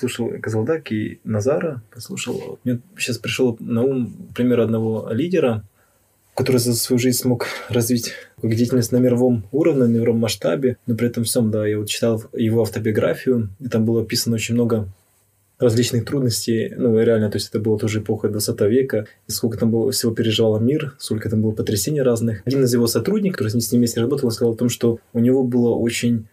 Слушал 0.00 0.32
Казалдак 0.42 0.90
и 0.90 1.20
Назара, 1.22 1.82
послушал. 1.92 2.58
Мне 2.64 2.80
сейчас 2.98 3.18
пришел 3.18 3.56
на 3.60 3.82
ум 3.82 4.12
пример 4.34 4.58
одного 4.60 5.08
лидера, 5.12 5.62
который 6.34 6.56
за 6.56 6.74
свою 6.74 6.98
жизнь 6.98 7.18
смог 7.18 7.46
развить 7.68 8.12
деятельность 8.42 8.90
на 8.90 8.96
мировом 8.96 9.46
уровне, 9.52 9.84
на 9.84 9.88
мировом 9.88 10.18
масштабе, 10.18 10.78
но 10.86 10.96
при 10.96 11.06
этом 11.06 11.22
всем, 11.22 11.52
да, 11.52 11.64
я 11.64 11.78
вот 11.78 11.88
читал 11.88 12.24
его 12.32 12.62
автобиографию, 12.62 13.50
и 13.60 13.68
там 13.68 13.84
было 13.84 14.02
описано 14.02 14.34
очень 14.34 14.56
много 14.56 14.88
различных 15.58 16.04
трудностей, 16.04 16.72
ну, 16.76 16.98
реально, 16.98 17.30
то 17.30 17.36
есть 17.36 17.48
это 17.48 17.60
была 17.60 17.78
тоже 17.78 18.00
эпоха 18.00 18.28
20 18.28 18.60
века, 18.62 19.06
и 19.28 19.32
сколько 19.32 19.58
там 19.58 19.70
было, 19.70 19.92
всего 19.92 20.12
переживал 20.12 20.58
мир, 20.60 20.94
сколько 20.98 21.30
там 21.30 21.42
было 21.42 21.52
потрясений 21.52 22.02
разных. 22.02 22.42
Один 22.44 22.64
из 22.64 22.72
его 22.72 22.86
сотрудников, 22.86 23.38
который 23.38 23.60
с 23.60 23.72
ним 23.72 23.80
вместе 23.80 24.00
работал, 24.00 24.30
сказал 24.30 24.54
о 24.54 24.56
том, 24.56 24.68
что 24.68 24.98
у 25.12 25.20
него 25.20 25.42
было 25.44 25.70
очень 25.74 26.26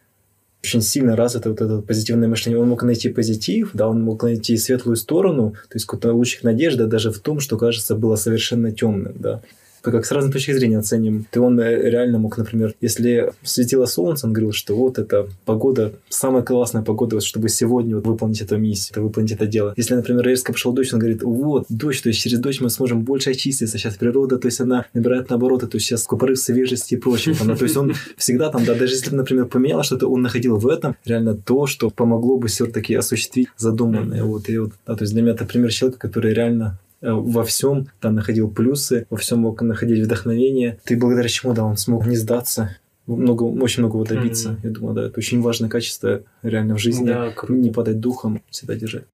очень 0.63 0.81
сильно 0.83 1.15
развито 1.15 1.49
вот 1.49 1.59
это 1.59 1.81
позитивное 1.81 2.27
мышление. 2.27 2.61
Он 2.61 2.69
мог 2.69 2.83
найти 2.83 3.09
позитив, 3.09 3.71
да, 3.73 3.87
он 3.87 4.03
мог 4.03 4.21
найти 4.21 4.55
светлую 4.57 4.95
сторону, 4.95 5.55
то 5.69 5.75
есть 5.75 5.87
какой-то 5.87 6.13
лучик 6.13 6.43
надежды 6.43 6.85
даже 6.85 7.11
в 7.11 7.17
том, 7.17 7.39
что, 7.39 7.57
кажется, 7.57 7.95
было 7.95 8.15
совершенно 8.15 8.71
темным, 8.71 9.15
да 9.17 9.41
как 9.81 10.05
с 10.05 10.11
разной 10.11 10.31
точки 10.31 10.51
зрения 10.51 10.77
оценим. 10.77 11.25
Ты 11.31 11.39
он 11.39 11.59
э, 11.59 11.89
реально 11.89 12.19
мог, 12.19 12.37
например, 12.37 12.73
если 12.81 13.31
светило 13.43 13.85
солнце, 13.85 14.27
он 14.27 14.33
говорил, 14.33 14.51
что 14.51 14.75
вот 14.75 14.99
эта 14.99 15.27
погода, 15.45 15.93
самая 16.09 16.43
классная 16.43 16.83
погода, 16.83 17.15
вот, 17.15 17.23
чтобы 17.23 17.49
сегодня 17.49 17.95
вот 17.95 18.05
выполнить 18.05 18.41
эту 18.41 18.57
миссию, 18.57 19.03
выполнить 19.03 19.31
это 19.31 19.45
дело. 19.47 19.73
Если, 19.77 19.95
например, 19.95 20.23
резко 20.23 20.53
пошел 20.53 20.71
дождь, 20.73 20.93
он 20.93 20.99
говорит, 20.99 21.23
вот, 21.23 21.65
дождь, 21.69 22.03
то 22.03 22.09
есть 22.09 22.21
через 22.21 22.39
дождь 22.39 22.61
мы 22.61 22.69
сможем 22.69 23.01
больше 23.01 23.31
очиститься, 23.31 23.77
сейчас 23.77 23.95
природа, 23.95 24.37
то 24.37 24.47
есть 24.47 24.59
она 24.59 24.85
набирает 24.93 25.29
наоборот, 25.29 25.61
то 25.61 25.69
есть 25.73 25.87
сейчас 25.87 26.03
порыв 26.03 26.37
свежести 26.37 26.95
и 26.95 26.97
прочее. 26.97 27.35
Там, 27.35 27.55
то 27.55 27.63
есть 27.63 27.77
он 27.77 27.93
всегда 28.17 28.49
там, 28.49 28.65
да, 28.65 28.75
даже 28.75 28.93
если, 28.93 29.15
например, 29.15 29.45
поменяло 29.45 29.83
что-то, 29.83 30.07
он 30.07 30.21
находил 30.21 30.57
в 30.57 30.67
этом 30.67 30.95
реально 31.05 31.35
то, 31.35 31.65
что 31.65 31.89
помогло 31.89 32.37
бы 32.37 32.47
все-таки 32.47 32.93
осуществить 32.93 33.47
задуманное. 33.57 34.23
Вот, 34.23 34.49
и 34.49 34.57
вот, 34.57 34.73
да, 34.85 34.95
то 34.95 35.03
есть 35.03 35.13
для 35.13 35.21
меня 35.21 35.33
это 35.33 35.45
пример 35.45 35.71
человека, 35.71 35.99
который 35.99 36.33
реально 36.33 36.79
во 37.01 37.43
всем 37.43 37.87
там 37.99 38.15
находил 38.15 38.49
плюсы, 38.49 39.05
во 39.09 39.17
всем 39.17 39.39
мог 39.39 39.61
находить 39.61 40.03
вдохновение. 40.03 40.79
Ты 40.83 40.97
благодаря 40.97 41.27
чему, 41.27 41.53
да, 41.53 41.65
он 41.65 41.77
смог 41.77 42.05
не 42.05 42.15
сдаться, 42.15 42.77
много, 43.07 43.43
очень 43.43 43.81
многого 43.81 44.05
добиться. 44.05 44.49
Mm-hmm. 44.49 44.59
Я 44.63 44.69
думаю, 44.69 44.95
да, 44.95 45.05
это 45.07 45.17
очень 45.17 45.41
важное 45.41 45.69
качество 45.69 46.21
реально 46.43 46.75
в 46.75 46.79
жизни. 46.79 47.07
Да, 47.07 47.31
круто. 47.31 47.53
Не 47.53 47.71
падать 47.71 47.99
духом, 47.99 48.41
всегда 48.49 48.75
держать. 48.75 49.05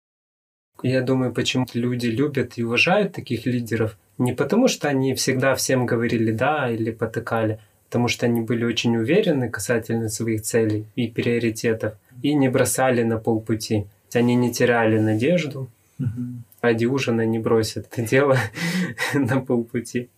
Я 0.83 1.01
думаю, 1.01 1.33
почему 1.33 1.65
люди 1.73 2.07
любят 2.07 2.53
и 2.57 2.63
уважают 2.63 3.13
таких 3.13 3.45
лидеров. 3.45 3.97
Не 4.17 4.33
потому, 4.33 4.67
что 4.67 4.87
они 4.87 5.15
всегда 5.15 5.55
всем 5.55 5.85
говорили 5.85 6.31
«да» 6.31 6.69
или 6.69 6.91
потыкали, 6.91 7.59
потому 7.85 8.07
что 8.07 8.25
они 8.25 8.41
были 8.41 8.63
очень 8.63 8.95
уверены 8.95 9.49
касательно 9.49 10.09
своих 10.09 10.43
целей 10.43 10.85
и 10.95 11.07
приоритетов 11.07 11.93
и 12.21 12.35
не 12.35 12.49
бросали 12.49 13.03
на 13.03 13.17
полпути. 13.17 13.85
Они 14.13 14.35
не 14.35 14.53
теряли 14.53 14.99
надежду, 14.99 15.69
угу 15.99 16.43
ради 16.67 16.85
ужина 16.85 17.25
не 17.25 17.39
бросят 17.39 17.87
это 17.91 18.01
дело 18.01 18.37
на 19.13 19.39
полпути. 19.39 20.09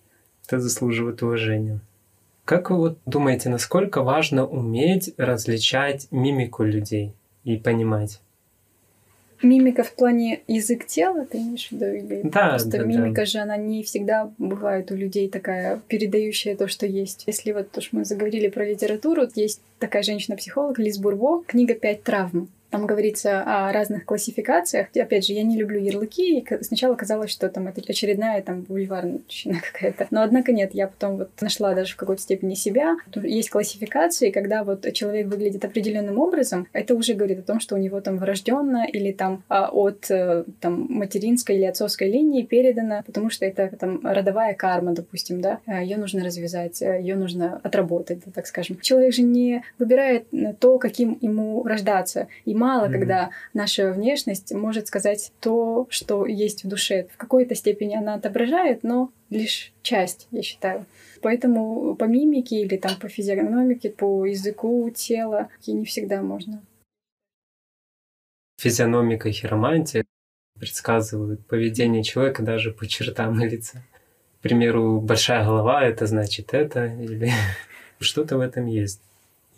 Это 0.46 0.58
заслуживает 0.58 1.22
уважения. 1.22 1.80
Как 2.44 2.70
вы 2.70 2.76
вот 2.76 2.98
думаете, 3.06 3.48
насколько 3.48 4.02
важно 4.02 4.44
уметь 4.44 5.14
различать 5.16 6.08
мимику 6.10 6.64
людей 6.64 7.12
и 7.44 7.56
понимать? 7.56 8.20
Мимика 9.42 9.84
в 9.84 9.92
плане 9.92 10.40
язык 10.48 10.86
тела, 10.86 11.24
ты 11.24 11.38
имеешь 11.38 11.68
в 11.68 11.72
виду? 11.72 11.86
Или 11.86 12.20
да, 12.24 12.50
просто 12.50 12.70
да, 12.70 12.84
мимика 12.84 13.22
да. 13.22 13.24
же, 13.24 13.38
она 13.38 13.56
не 13.56 13.84
всегда 13.84 14.30
бывает 14.38 14.90
у 14.90 14.96
людей 14.96 15.28
такая, 15.28 15.80
передающая 15.86 16.56
то, 16.56 16.66
что 16.66 16.84
есть. 16.84 17.24
Если 17.26 17.52
вот 17.52 17.70
то, 17.70 17.80
что 17.80 17.96
мы 17.96 18.04
заговорили 18.04 18.48
про 18.48 18.66
литературу, 18.68 19.22
есть 19.36 19.62
такая 19.78 20.02
женщина-психолог 20.02 20.78
Лиз 20.78 20.98
Бурбо, 20.98 21.42
книга 21.46 21.74
«Пять 21.74 22.02
травм». 22.02 22.48
Там 22.70 22.86
говорится 22.86 23.42
о 23.42 23.72
разных 23.72 24.04
классификациях. 24.04 24.88
Опять 24.94 25.26
же, 25.26 25.32
я 25.32 25.42
не 25.42 25.56
люблю 25.56 25.80
ярлыки. 25.80 26.38
И 26.38 26.64
сначала 26.64 26.94
казалось, 26.94 27.30
что 27.30 27.48
там 27.48 27.68
это 27.68 27.80
очередная 27.86 28.42
там 28.42 28.62
бульварщина 28.62 29.60
какая-то. 29.72 30.06
Но 30.10 30.22
однако 30.22 30.52
нет, 30.52 30.74
я 30.74 30.86
потом 30.86 31.18
вот 31.18 31.30
нашла 31.40 31.74
даже 31.74 31.94
в 31.94 31.96
какой-то 31.96 32.22
степени 32.22 32.54
себя. 32.54 32.96
Есть 33.22 33.50
классификации, 33.50 34.30
когда 34.30 34.64
вот 34.64 34.90
человек 34.92 35.26
выглядит 35.26 35.64
определенным 35.64 36.18
образом, 36.18 36.66
это 36.72 36.94
уже 36.94 37.14
говорит 37.14 37.40
о 37.40 37.42
том, 37.42 37.60
что 37.60 37.74
у 37.74 37.78
него 37.78 38.00
там 38.00 38.18
врожденно 38.18 38.86
или 38.86 39.12
там 39.12 39.42
а, 39.48 39.68
от 39.68 40.10
э, 40.10 40.44
там 40.60 40.86
материнской 40.88 41.56
или 41.56 41.64
отцовской 41.64 42.10
линии 42.10 42.42
передано, 42.42 43.02
потому 43.04 43.30
что 43.30 43.44
это 43.44 43.68
там 43.76 44.00
родовая 44.04 44.54
карма, 44.54 44.92
допустим, 44.92 45.40
да, 45.40 45.60
э, 45.66 45.82
ее 45.82 45.96
нужно 45.96 46.24
развязать, 46.24 46.80
э, 46.82 47.00
ее 47.00 47.16
нужно 47.16 47.60
отработать, 47.62 48.20
так 48.34 48.46
скажем. 48.46 48.78
Человек 48.80 49.14
же 49.14 49.22
не 49.22 49.62
выбирает 49.78 50.26
то, 50.58 50.78
каким 50.78 51.18
ему 51.20 51.62
рождаться. 51.64 52.28
И 52.44 52.54
мало, 52.60 52.86
mm-hmm. 52.86 52.92
когда 52.92 53.30
наша 53.54 53.92
внешность 53.92 54.52
может 54.52 54.86
сказать 54.86 55.32
то, 55.40 55.86
что 55.90 56.26
есть 56.26 56.64
в 56.64 56.68
душе. 56.68 57.06
В 57.12 57.16
какой-то 57.16 57.54
степени 57.54 57.96
она 57.96 58.14
отображает, 58.14 58.82
но 58.82 59.10
лишь 59.30 59.72
часть, 59.82 60.28
я 60.30 60.42
считаю. 60.42 60.84
Поэтому 61.22 61.96
по 61.96 62.04
мимике 62.04 62.60
или 62.60 62.76
там 62.76 62.96
по 63.00 63.08
физиономике, 63.08 63.90
по 63.90 64.26
языку 64.26 64.90
тела 64.94 65.48
не 65.66 65.84
всегда 65.84 66.22
можно. 66.22 66.62
Физиономика 68.58 69.28
и 69.28 69.32
хиромантия 69.32 70.04
предсказывают 70.58 71.46
поведение 71.46 72.02
человека 72.02 72.42
даже 72.42 72.72
по 72.72 72.86
чертам 72.86 73.38
лица. 73.40 73.82
К 74.38 74.42
примеру, 74.42 75.00
большая 75.00 75.44
голова— 75.44 75.82
это 75.84 76.06
значит 76.06 76.54
это, 76.54 76.86
или 76.86 77.30
что-то 78.00 78.36
в 78.36 78.40
этом 78.40 78.66
есть. 78.66 79.00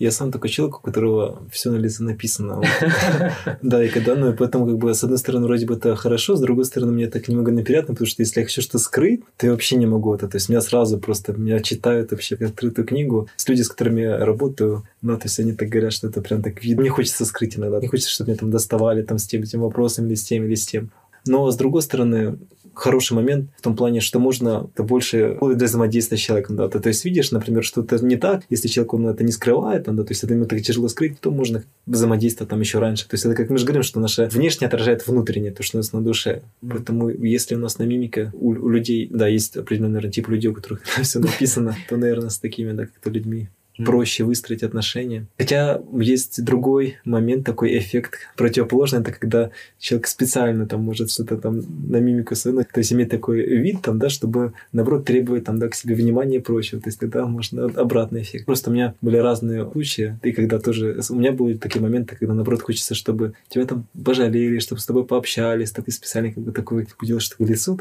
Я 0.02 0.10
сам 0.10 0.32
такой 0.32 0.50
человек, 0.50 0.78
у 0.78 0.80
которого 0.80 1.44
все 1.52 1.70
на 1.70 1.76
лице 1.76 2.02
написано. 2.02 2.60
Да, 3.62 3.84
и 3.84 3.88
когда, 3.88 4.16
ну, 4.16 4.32
и 4.32 4.36
поэтому, 4.36 4.66
как 4.66 4.76
бы, 4.78 4.92
с 4.92 5.04
одной 5.04 5.18
стороны, 5.18 5.46
вроде 5.46 5.64
бы 5.64 5.74
это 5.74 5.94
хорошо, 5.94 6.34
с 6.34 6.40
другой 6.40 6.64
стороны, 6.64 6.90
мне 6.90 7.06
так 7.06 7.28
немного 7.28 7.52
неприятно, 7.52 7.94
потому 7.94 8.08
что 8.08 8.22
если 8.22 8.40
я 8.40 8.46
хочу 8.46 8.62
что-то 8.62 8.78
скрыть, 8.80 9.20
то 9.36 9.46
я 9.46 9.52
вообще 9.52 9.76
не 9.76 9.86
могу 9.86 10.12
это. 10.12 10.26
То 10.26 10.38
есть 10.38 10.48
меня 10.48 10.60
сразу 10.60 10.98
просто, 10.98 11.34
меня 11.34 11.60
читают 11.60 12.10
вообще 12.10 12.34
открытую 12.34 12.84
книгу. 12.84 13.28
С 13.36 13.48
люди, 13.48 13.62
с 13.62 13.68
которыми 13.68 14.00
я 14.00 14.24
работаю, 14.26 14.82
ну, 15.02 15.16
то 15.16 15.26
есть 15.26 15.38
они 15.38 15.52
так 15.52 15.68
говорят, 15.68 15.92
что 15.92 16.08
это 16.08 16.20
прям 16.20 16.42
так 16.42 16.64
видно. 16.64 16.80
Мне 16.80 16.90
хочется 16.90 17.24
скрыть 17.24 17.56
иногда. 17.56 17.78
Не 17.78 17.86
хочется, 17.86 18.10
чтобы 18.10 18.30
меня 18.30 18.38
там 18.40 18.50
доставали 18.50 19.02
там 19.02 19.18
с 19.18 19.26
тем, 19.28 19.44
тем 19.44 19.60
вопросом 19.60 20.08
или 20.08 20.16
с 20.16 20.24
тем, 20.24 20.42
или 20.44 20.56
с 20.56 20.66
тем. 20.66 20.90
Но, 21.26 21.48
с 21.48 21.56
другой 21.56 21.82
стороны, 21.82 22.38
хороший 22.74 23.14
момент 23.14 23.50
в 23.58 23.62
том 23.62 23.76
плане, 23.76 24.00
что 24.00 24.18
можно 24.18 24.70
это 24.74 24.82
больше 24.82 25.38
для 25.40 25.66
взаимодействия 25.66 26.16
с 26.16 26.20
человеком, 26.20 26.56
да. 26.56 26.68
Ты, 26.68 26.80
то 26.80 26.88
есть 26.88 27.04
видишь, 27.04 27.30
например, 27.30 27.64
что-то 27.64 28.04
не 28.04 28.16
так, 28.16 28.42
если 28.50 28.68
человек 28.68 28.94
он 28.94 29.06
это 29.06 29.24
не 29.24 29.32
скрывает, 29.32 29.84
да, 29.84 30.04
то 30.04 30.10
есть 30.10 30.24
это 30.24 30.34
ему 30.34 30.46
так 30.46 30.60
тяжело 30.62 30.88
скрыть, 30.88 31.20
то 31.20 31.30
можно 31.30 31.64
взаимодействовать 31.86 32.50
там 32.50 32.60
еще 32.60 32.78
раньше. 32.78 33.08
То 33.08 33.14
есть 33.14 33.24
это 33.24 33.34
как 33.34 33.50
мы 33.50 33.58
же 33.58 33.64
говорим, 33.64 33.82
что 33.82 34.00
наше 34.00 34.26
внешнее 34.26 34.68
отражает 34.68 35.06
внутреннее, 35.06 35.52
то, 35.52 35.62
что 35.62 35.78
у 35.78 35.80
нас 35.80 35.92
на 35.92 36.00
душе. 36.00 36.42
Поэтому 36.60 37.08
если 37.08 37.54
у 37.54 37.58
нас 37.58 37.78
на 37.78 37.84
мимике 37.84 38.30
у, 38.34 38.50
у 38.50 38.68
людей, 38.68 39.08
да, 39.10 39.26
есть 39.26 39.56
определенный 39.56 39.92
наверное, 39.94 40.12
тип 40.12 40.28
людей, 40.28 40.50
у 40.50 40.54
которых 40.54 40.82
все 41.02 41.18
написано, 41.18 41.76
то, 41.88 41.96
наверное, 41.96 42.30
с 42.30 42.38
такими, 42.38 42.72
да, 42.72 42.86
как-то 42.86 43.10
людьми 43.10 43.48
проще 43.78 44.24
выстроить 44.24 44.62
отношения. 44.62 45.26
Хотя 45.38 45.80
есть 45.98 46.44
другой 46.44 46.98
момент, 47.04 47.46
такой 47.46 47.78
эффект 47.78 48.18
противоположный, 48.36 49.00
это 49.00 49.12
когда 49.12 49.50
человек 49.78 50.06
специально 50.06 50.66
там 50.66 50.82
может 50.82 51.10
что-то 51.10 51.36
там 51.36 51.62
на 51.88 51.96
мимику 51.96 52.34
сунуть, 52.34 52.68
то 52.68 52.78
есть 52.78 52.92
иметь 52.92 53.10
такой 53.10 53.42
вид 53.42 53.82
там, 53.82 53.98
да, 53.98 54.08
чтобы, 54.08 54.52
наоборот, 54.72 55.04
требовать 55.04 55.44
там, 55.44 55.58
да, 55.58 55.68
к 55.68 55.74
себе 55.74 55.94
внимания 55.94 56.36
и 56.36 56.40
прочего. 56.40 56.80
То 56.80 56.88
есть 56.88 56.98
тогда 57.00 57.26
можно 57.26 57.64
обратный 57.64 58.22
эффект. 58.22 58.46
Просто 58.46 58.70
у 58.70 58.72
меня 58.72 58.94
были 59.00 59.16
разные 59.16 59.68
случаи, 59.70 60.18
и 60.22 60.32
когда 60.32 60.58
тоже... 60.58 61.00
У 61.10 61.14
меня 61.14 61.32
были 61.32 61.56
такие 61.56 61.80
моменты, 61.82 62.16
когда, 62.16 62.34
наоборот, 62.34 62.62
хочется, 62.62 62.94
чтобы 62.94 63.34
тебя 63.48 63.64
там 63.64 63.86
пожалели, 64.04 64.58
чтобы 64.58 64.80
с 64.80 64.86
тобой 64.86 65.04
пообщались, 65.04 65.72
так 65.72 65.88
и 65.88 65.90
специально 65.90 66.32
как 66.32 66.42
бы 66.44 66.52
такой 66.52 66.86
делаешь 67.02 67.28
такое 67.28 67.48
лицо, 67.48 67.76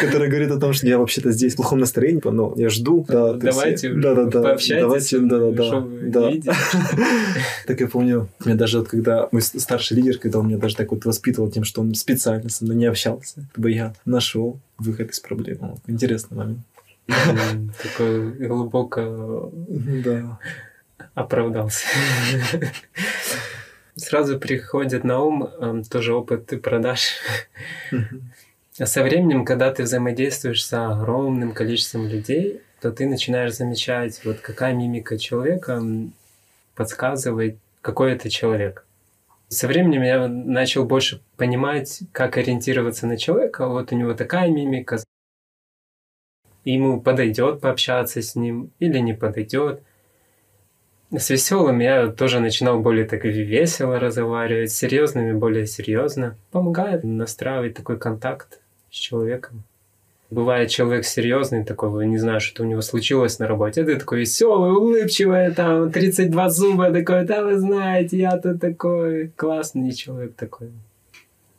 которое 0.00 0.28
говорит 0.28 0.50
о 0.50 0.60
том, 0.60 0.72
что 0.72 0.86
я 0.86 0.98
вообще-то 0.98 1.32
здесь 1.32 1.54
в 1.54 1.56
плохом 1.56 1.78
настроении, 1.80 2.20
но 2.24 2.54
я 2.56 2.68
жду, 2.68 3.05
да, 3.06 3.32
давайте 3.34 3.92
да, 3.92 4.14
да, 4.14 4.24
да, 4.24 4.42
пообщайтесь, 4.42 4.82
давайте, 4.82 5.18
да, 5.20 5.50
да, 5.50 5.86
да, 6.02 6.30
да. 6.42 6.54
Так 7.66 7.80
я 7.80 7.88
помню, 7.88 8.28
мне 8.44 8.54
даже 8.54 8.78
вот 8.78 8.88
когда 8.88 9.28
мой 9.32 9.42
старший 9.42 9.96
лидер, 9.96 10.18
когда 10.18 10.38
он 10.38 10.48
меня 10.48 10.58
даже 10.58 10.76
так 10.76 10.90
вот 10.90 11.04
воспитывал 11.04 11.50
тем, 11.50 11.64
что 11.64 11.80
он 11.80 11.94
специально 11.94 12.48
со 12.48 12.64
мной 12.64 12.76
не 12.76 12.86
общался, 12.86 13.46
чтобы 13.52 13.70
я 13.70 13.94
нашел 14.04 14.58
выход 14.78 15.10
из 15.10 15.20
проблемы. 15.20 15.76
Интересный 15.86 16.36
момент. 16.36 16.60
Такой 17.82 18.32
глубоко 18.32 19.52
да. 19.68 20.38
оправдался. 21.14 21.86
Сразу 23.96 24.38
приходит 24.38 25.04
на 25.04 25.22
ум 25.22 25.48
эм, 25.58 25.82
тоже 25.84 26.12
опыт 26.12 26.60
продаж. 26.62 27.14
Со 28.72 29.02
временем, 29.02 29.46
когда 29.46 29.72
ты 29.72 29.84
взаимодействуешь 29.84 30.66
с 30.66 30.72
огромным 30.74 31.52
количеством 31.52 32.06
людей, 32.06 32.60
то 32.86 32.92
ты 32.92 33.08
начинаешь 33.08 33.54
замечать, 33.54 34.24
вот 34.24 34.38
какая 34.38 34.72
мимика 34.72 35.18
человека 35.18 35.82
подсказывает, 36.76 37.58
какой 37.80 38.12
это 38.12 38.30
человек. 38.30 38.86
Со 39.48 39.66
временем 39.66 40.02
я 40.02 40.28
начал 40.28 40.84
больше 40.84 41.20
понимать, 41.36 42.02
как 42.12 42.36
ориентироваться 42.36 43.08
на 43.08 43.16
человека. 43.16 43.66
Вот 43.66 43.90
у 43.90 43.96
него 43.96 44.14
такая 44.14 44.50
мимика, 44.50 44.98
ему 46.64 47.00
подойдет 47.00 47.60
пообщаться 47.60 48.22
с 48.22 48.36
ним 48.36 48.70
или 48.78 48.98
не 48.98 49.14
подойдет. 49.14 49.82
С 51.10 51.28
веселым 51.30 51.80
я 51.80 52.06
тоже 52.06 52.38
начинал 52.38 52.78
более 52.78 53.04
так 53.04 53.24
весело 53.24 53.98
разговаривать, 53.98 54.70
с 54.70 54.76
серьезными 54.76 55.32
более 55.32 55.66
серьезно. 55.66 56.36
Помогает 56.52 57.02
настраивать 57.02 57.74
такой 57.74 57.98
контакт 57.98 58.60
с 58.92 58.94
человеком. 58.94 59.64
Бывает 60.28 60.70
человек 60.70 61.04
серьезный 61.04 61.64
такой, 61.64 62.06
не 62.06 62.18
знаю, 62.18 62.40
что 62.40 62.64
у 62.64 62.66
него 62.66 62.80
случилось 62.80 63.38
на 63.38 63.46
работе. 63.46 63.84
Ты 63.84 63.96
такой 63.96 64.20
веселый, 64.20 64.72
улыбчивый, 64.72 65.54
там 65.54 65.92
32 65.92 66.50
зуба 66.50 66.90
такой, 66.90 67.24
да 67.24 67.44
вы 67.44 67.58
знаете, 67.58 68.18
я 68.18 68.36
тут 68.36 68.60
такой 68.60 69.28
классный 69.36 69.92
человек 69.92 70.34
такой. 70.34 70.72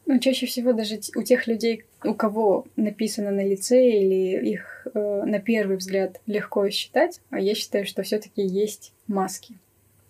Ну, 0.06 0.20
чаще 0.20 0.46
всего 0.46 0.74
даже 0.74 1.00
у 1.16 1.22
тех 1.22 1.48
людей, 1.48 1.84
у 2.04 2.14
кого 2.14 2.66
написано 2.76 3.32
на 3.32 3.46
лице 3.46 3.90
или 3.90 4.52
их 4.52 4.88
э, 4.94 5.24
на 5.26 5.40
первый 5.40 5.78
взгляд 5.78 6.22
легко 6.26 6.70
считать, 6.70 7.22
а 7.30 7.40
я 7.40 7.56
считаю, 7.56 7.86
что 7.86 8.04
все-таки 8.04 8.42
есть 8.42 8.94
маски. 9.08 9.56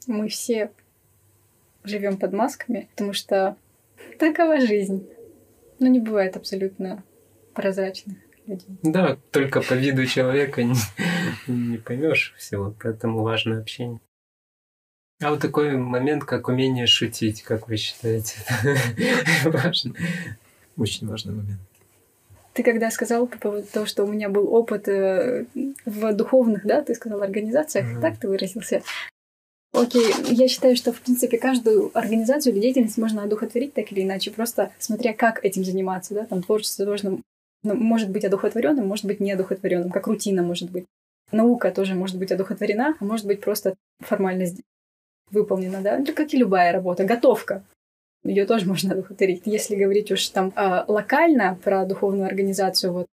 Мы 0.07 0.29
все 0.29 0.71
живем 1.83 2.17
под 2.17 2.33
масками, 2.33 2.87
потому 2.91 3.13
что 3.13 3.55
такова 4.19 4.59
жизнь. 4.59 5.07
Ну, 5.79 5.87
не 5.87 5.99
бывает 5.99 6.35
абсолютно 6.37 7.03
прозрачных 7.53 8.17
людей. 8.47 8.77
Да, 8.83 9.17
только 9.31 9.61
по 9.61 9.73
виду 9.73 10.05
человека 10.05 10.63
не, 10.63 10.75
не 11.47 11.77
поймешь 11.77 12.33
всего, 12.37 12.73
поэтому 12.81 13.23
важно 13.23 13.59
общение. 13.59 13.99
А 15.21 15.31
вот 15.31 15.41
такой 15.41 15.75
момент, 15.77 16.25
как 16.25 16.47
умение 16.47 16.85
шутить, 16.85 17.41
как 17.41 17.67
вы 17.67 17.77
считаете, 17.77 18.35
важно? 19.45 19.95
Очень 20.77 21.07
важный 21.07 21.33
момент. 21.33 21.59
Ты 22.53 22.63
когда 22.63 22.89
сказал 22.91 23.27
по 23.27 23.37
поводу 23.37 23.67
того, 23.67 23.85
что 23.85 24.03
у 24.03 24.07
меня 24.11 24.29
был 24.29 24.53
опыт 24.53 24.87
э, 24.87 25.45
в 25.85 26.13
духовных, 26.13 26.65
да, 26.65 26.81
ты 26.81 26.95
сказал, 26.95 27.21
организациях, 27.21 27.85
mm-hmm. 27.85 28.01
так 28.01 28.17
ты 28.17 28.27
выразился? 28.27 28.81
Окей, 29.73 30.05
я 30.29 30.47
считаю, 30.47 30.75
что, 30.75 30.91
в 30.91 31.01
принципе, 31.01 31.37
каждую 31.37 31.91
организацию 31.95 32.53
или 32.53 32.61
деятельность 32.61 32.97
можно 32.97 33.23
одухотворить 33.23 33.73
так 33.73 33.91
или 33.91 34.03
иначе, 34.03 34.31
просто 34.31 34.71
смотря 34.79 35.13
как 35.13 35.43
этим 35.45 35.63
заниматься, 35.63 36.13
да, 36.15 36.25
там 36.25 36.41
творчество 36.41 36.85
должно 36.85 37.19
может 37.75 38.09
быть 38.09 38.25
одухотворенным, 38.25 38.87
может 38.87 39.05
быть 39.05 39.19
неодухотворенным, 39.19 39.89
как 39.89 40.07
рутина 40.07 40.43
может 40.43 40.71
быть. 40.71 40.85
Наука 41.31 41.71
тоже 41.71 41.95
может 41.95 42.17
быть 42.17 42.31
одухотворена, 42.31 42.95
а 42.99 43.03
может 43.03 43.25
быть 43.25 43.41
просто 43.41 43.75
формальность 43.99 44.61
выполнена, 45.29 45.81
да, 45.81 45.97
ну, 45.97 46.05
как 46.13 46.33
и 46.33 46.37
любая 46.37 46.71
работа. 46.71 47.03
Готовка. 47.03 47.63
Ее 48.23 48.45
тоже 48.45 48.65
можно 48.65 48.93
одухотворить. 48.93 49.43
Если 49.45 49.75
говорить 49.75 50.11
уж 50.11 50.27
там 50.29 50.53
э, 50.55 50.85
локально 50.87 51.59
про 51.63 51.85
духовную 51.85 52.27
организацию, 52.27 52.93
вот 52.93 53.07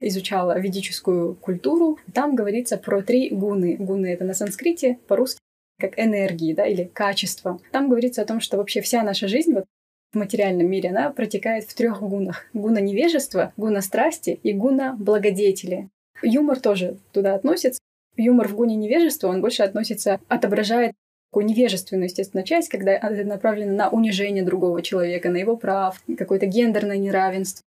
изучала 0.00 0.58
ведическую 0.58 1.34
культуру, 1.34 1.98
там 2.14 2.36
говорится 2.36 2.76
про 2.76 3.02
три 3.02 3.30
гуны. 3.30 3.76
Гуны— 3.76 4.06
это 4.08 4.24
на 4.24 4.34
санскрите, 4.34 4.98
по-русски 5.08 5.40
как 5.78 5.98
энергии, 5.98 6.54
да, 6.54 6.66
или 6.66 6.84
качество. 6.84 7.60
Там 7.70 7.88
говорится 7.88 8.22
о 8.22 8.24
том, 8.24 8.40
что 8.40 8.56
вообще 8.56 8.80
вся 8.80 9.02
наша 9.02 9.28
жизнь, 9.28 9.54
вот 9.54 9.64
в 10.12 10.16
материальном 10.16 10.68
мире, 10.70 10.90
она 10.90 11.10
протекает 11.10 11.64
в 11.64 11.74
трех 11.74 12.02
гунах. 12.02 12.46
Гуна 12.54 12.80
невежества, 12.80 13.52
гуна 13.56 13.82
страсти 13.82 14.38
и 14.42 14.52
гуна 14.52 14.94
благодетели. 14.98 15.88
Юмор 16.22 16.60
тоже 16.60 16.96
туда 17.12 17.34
относится. 17.34 17.80
Юмор 18.16 18.48
в 18.48 18.56
гуне 18.56 18.74
невежества, 18.74 19.28
он 19.28 19.40
больше 19.40 19.62
относится, 19.62 20.20
отображает 20.28 20.94
такую 21.30 21.46
невежественную, 21.46 22.06
естественно, 22.06 22.42
часть, 22.42 22.68
когда 22.68 22.92
это 22.92 23.24
направлено 23.24 23.72
на 23.72 23.90
унижение 23.90 24.42
другого 24.42 24.82
человека, 24.82 25.28
на 25.28 25.36
его 25.36 25.56
прав, 25.56 26.02
какое-то 26.16 26.46
гендерное 26.46 26.96
неравенство, 26.96 27.62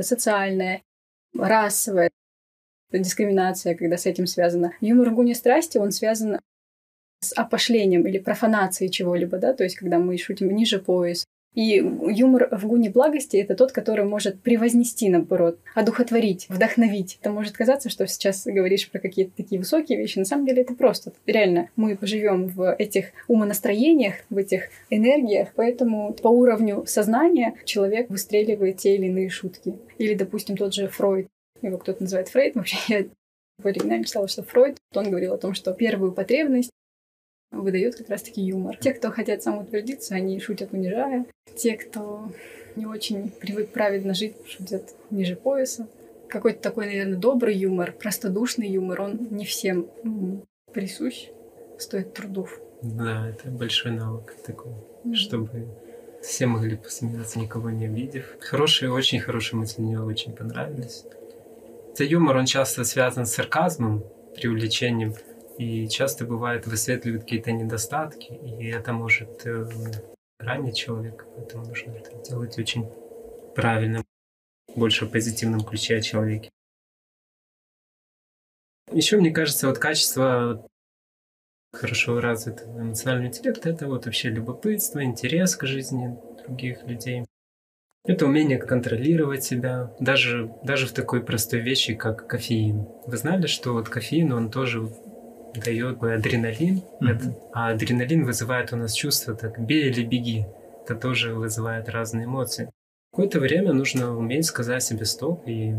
социальное, 0.00 0.82
расовое, 1.36 2.10
дискриминация, 2.92 3.74
когда 3.74 3.96
с 3.96 4.06
этим 4.06 4.26
связано. 4.26 4.72
Юмор 4.80 5.10
в 5.10 5.14
гуне 5.14 5.34
страсти, 5.34 5.76
он 5.78 5.90
связан 5.90 6.40
с 7.20 7.36
опошлением 7.36 8.06
или 8.06 8.18
профанацией 8.18 8.90
чего-либо, 8.90 9.38
да, 9.38 9.52
то 9.52 9.64
есть 9.64 9.76
когда 9.76 9.98
мы 9.98 10.16
шутим 10.16 10.54
ниже 10.54 10.78
пояс, 10.78 11.26
и 11.54 11.74
юмор 11.74 12.48
в 12.52 12.66
гуне 12.66 12.90
благости— 12.90 13.36
это 13.38 13.56
тот, 13.56 13.72
который 13.72 14.04
может 14.04 14.40
превознести, 14.40 15.08
наоборот, 15.08 15.58
одухотворить, 15.74 16.46
вдохновить. 16.48 17.18
Это 17.20 17.30
может 17.30 17.56
казаться, 17.56 17.90
что 17.90 18.06
сейчас 18.06 18.46
говоришь 18.46 18.88
про 18.88 19.00
какие-то 19.00 19.32
такие 19.36 19.58
высокие 19.58 19.98
вещи. 19.98 20.18
На 20.18 20.24
самом 20.24 20.46
деле 20.46 20.62
это 20.62 20.74
просто. 20.74 21.12
Реально, 21.26 21.68
мы 21.74 21.98
живем 22.02 22.46
в 22.46 22.72
этих 22.74 23.06
умонастроениях, 23.26 24.14
в 24.30 24.36
этих 24.36 24.68
энергиях, 24.90 25.48
поэтому 25.56 26.12
по 26.12 26.28
уровню 26.28 26.84
сознания 26.86 27.54
человек 27.64 28.10
выстреливает 28.10 28.76
те 28.76 28.94
или 28.94 29.06
иные 29.06 29.28
шутки. 29.28 29.74
Или, 29.98 30.14
допустим, 30.14 30.56
тот 30.56 30.72
же 30.72 30.86
Фройд. 30.86 31.26
Его 31.62 31.78
кто-то 31.78 32.02
называет 32.02 32.28
Фрейд. 32.28 32.54
Вообще, 32.54 32.76
я 32.88 33.04
в 33.58 33.66
оригинале 33.66 34.04
читала, 34.04 34.28
что 34.28 34.42
Фройд, 34.44 34.78
он 34.94 35.10
говорил 35.10 35.34
о 35.34 35.38
том, 35.38 35.54
что 35.54 35.72
первую 35.72 36.12
потребность 36.12 36.70
выдает 37.50 37.96
как 37.96 38.08
раз-таки 38.08 38.40
юмор. 38.42 38.76
Те, 38.76 38.92
кто 38.92 39.10
хотят 39.10 39.42
самоутвердиться, 39.42 40.14
они 40.14 40.38
шутят 40.40 40.72
унижая. 40.72 41.26
Те, 41.56 41.76
кто 41.76 42.30
не 42.76 42.86
очень 42.86 43.30
привык 43.30 43.70
праведно 43.70 44.14
жить, 44.14 44.36
шутят 44.46 44.94
ниже 45.10 45.36
пояса. 45.36 45.88
Какой-то 46.28 46.60
такой, 46.60 46.86
наверное, 46.86 47.18
добрый 47.18 47.56
юмор, 47.56 47.92
простодушный 47.92 48.68
юмор, 48.68 49.02
он 49.02 49.28
не 49.30 49.44
всем 49.44 49.88
присущ, 50.72 51.28
стоит 51.78 52.14
трудов. 52.14 52.60
Да, 52.82 53.28
это 53.28 53.50
большой 53.50 53.92
навык 53.92 54.34
такой, 54.46 54.72
mm-hmm. 55.04 55.14
чтобы 55.14 55.66
все 56.22 56.46
могли 56.46 56.76
посмеяться, 56.76 57.38
никого 57.38 57.70
не 57.70 57.86
обидев. 57.86 58.36
Хорошие, 58.40 58.92
очень 58.92 59.20
хорошие 59.20 59.58
мысли 59.58 59.82
мне 59.82 60.00
очень 60.00 60.32
понравились. 60.32 61.04
Это 61.92 62.04
юмор, 62.04 62.36
он 62.36 62.46
часто 62.46 62.84
связан 62.84 63.26
с 63.26 63.32
сарказмом, 63.32 64.04
преувеличением. 64.36 65.14
И 65.60 65.88
часто 65.88 66.24
бывает 66.24 66.66
высветливают 66.66 67.24
какие-то 67.24 67.52
недостатки, 67.52 68.32
и 68.32 68.68
это 68.68 68.94
может 68.94 69.44
э, 69.44 69.68
ранить 70.38 70.78
человека, 70.78 71.26
поэтому 71.36 71.66
нужно 71.66 71.90
это 71.90 72.16
делать 72.26 72.58
очень 72.58 72.90
правильно, 73.54 74.02
больше 74.74 75.04
в 75.04 75.10
позитивном 75.10 75.60
ключе 75.60 75.98
о 75.98 76.00
человеке. 76.00 76.48
Еще, 78.90 79.18
мне 79.18 79.32
кажется, 79.32 79.68
вот 79.68 79.76
качество 79.76 80.66
хорошо 81.74 82.20
развитого 82.20 82.80
эмоционального 82.80 83.28
интеллекта— 83.28 83.68
это 83.70 83.86
вот 83.86 84.06
вообще 84.06 84.30
любопытство, 84.30 85.04
интерес 85.04 85.56
к 85.56 85.66
жизни 85.66 86.18
других 86.42 86.84
людей. 86.84 87.26
Это 88.06 88.24
умение 88.24 88.56
контролировать 88.56 89.44
себя, 89.44 89.94
даже, 90.00 90.50
даже 90.62 90.86
в 90.86 90.94
такой 90.94 91.22
простой 91.22 91.60
вещи, 91.60 91.94
как 91.94 92.26
кофеин. 92.26 92.88
Вы 93.06 93.18
знали, 93.18 93.46
что 93.46 93.74
вот 93.74 93.90
кофеин, 93.90 94.32
он 94.32 94.50
тоже 94.50 94.88
дает 95.54 96.02
адреналин, 96.02 96.78
mm-hmm. 96.78 97.08
это, 97.08 97.36
а 97.52 97.70
адреналин 97.70 98.24
вызывает 98.24 98.72
у 98.72 98.76
нас 98.76 98.92
чувство 98.92 99.34
так 99.34 99.58
«бей 99.60 99.90
или 99.90 100.04
беги». 100.04 100.46
Это 100.84 100.94
тоже 100.94 101.34
вызывает 101.34 101.88
разные 101.88 102.24
эмоции. 102.24 102.70
Какое-то 103.12 103.40
время 103.40 103.72
нужно 103.72 104.16
уметь 104.16 104.46
сказать 104.46 104.82
себе 104.82 105.04
«стоп» 105.04 105.46
и 105.46 105.74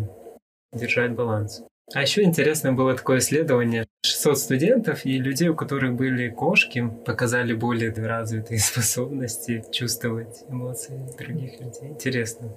держать 0.74 1.12
баланс. 1.12 1.64
А 1.94 2.02
еще 2.02 2.24
интересно 2.24 2.72
было 2.72 2.96
такое 2.96 3.20
исследование. 3.20 3.86
600 4.06 4.38
студентов 4.38 5.06
и 5.06 5.18
людей, 5.18 5.50
у 5.50 5.56
которых 5.56 5.94
были 5.96 6.30
кошки, 6.30 6.90
показали 7.06 7.54
более 7.54 7.92
развитые 7.92 8.60
способности 8.60 9.64
чувствовать 9.72 10.44
эмоции 10.50 11.00
других 11.18 11.60
людей. 11.60 11.90
Интересно. 11.90 12.52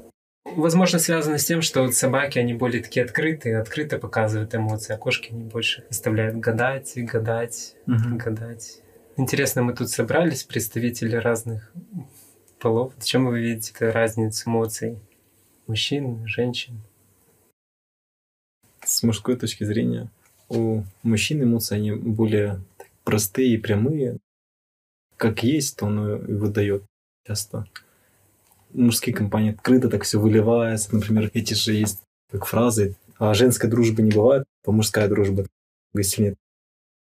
Возможно, 0.45 0.99
связано 0.99 1.39
с 1.39 1.45
тем, 1.45 1.63
что 1.63 1.83
вот 1.83 1.95
собаки, 1.95 2.39
они 2.39 2.55
более 2.55 2.83
такие 2.83 3.05
открытые, 3.05 3.59
открыто 3.59 3.99
показывают 3.99 4.55
эмоции, 4.55 4.95
а 4.95 4.99
кошки, 4.99 5.33
они 5.33 5.45
больше 5.45 5.85
оставляют 5.91 6.37
гадать, 6.37 6.93
гадать, 6.97 7.77
угу. 7.87 8.17
гадать. 8.17 8.81
Интересно, 9.17 9.63
мы 9.63 9.75
тут 9.75 9.89
собрались, 9.89 10.45
представители 10.45 11.17
разных 11.17 11.73
полов. 12.59 12.93
В 12.99 13.05
чем 13.05 13.27
вы 13.27 13.41
видите 13.41 13.91
разницу 13.91 14.49
эмоций 14.49 14.99
мужчин, 15.67 16.27
женщин? 16.27 16.83
с 18.87 19.03
мужской 19.03 19.37
точки 19.37 19.65
зрения, 19.65 20.11
у 20.49 20.83
мужчин 21.03 21.43
эмоции, 21.43 21.77
они 21.77 21.93
более 21.93 22.63
простые 23.05 23.55
и 23.55 23.59
прямые. 23.59 24.19
Как 25.17 25.43
есть, 25.43 25.79
то 25.79 25.87
он 25.87 26.17
и 26.17 26.33
выдает 26.33 26.85
часто. 27.27 27.67
Мужские 28.75 29.15
компании 29.15 29.53
открыто 29.53 29.89
так 29.89 30.03
все 30.03 30.19
выливается. 30.19 30.95
Например, 30.95 31.31
эти 31.33 31.55
же 31.55 31.73
есть 31.73 32.03
как 32.31 32.47
фразы. 32.47 32.97
А 33.19 33.33
женской 33.33 33.71
дружбы 33.71 34.03
не 34.03 34.11
бывает, 34.11 34.45
а 34.67 34.73
мужская 34.73 35.09
дружба 35.09 35.47
сильнее. 36.03 36.35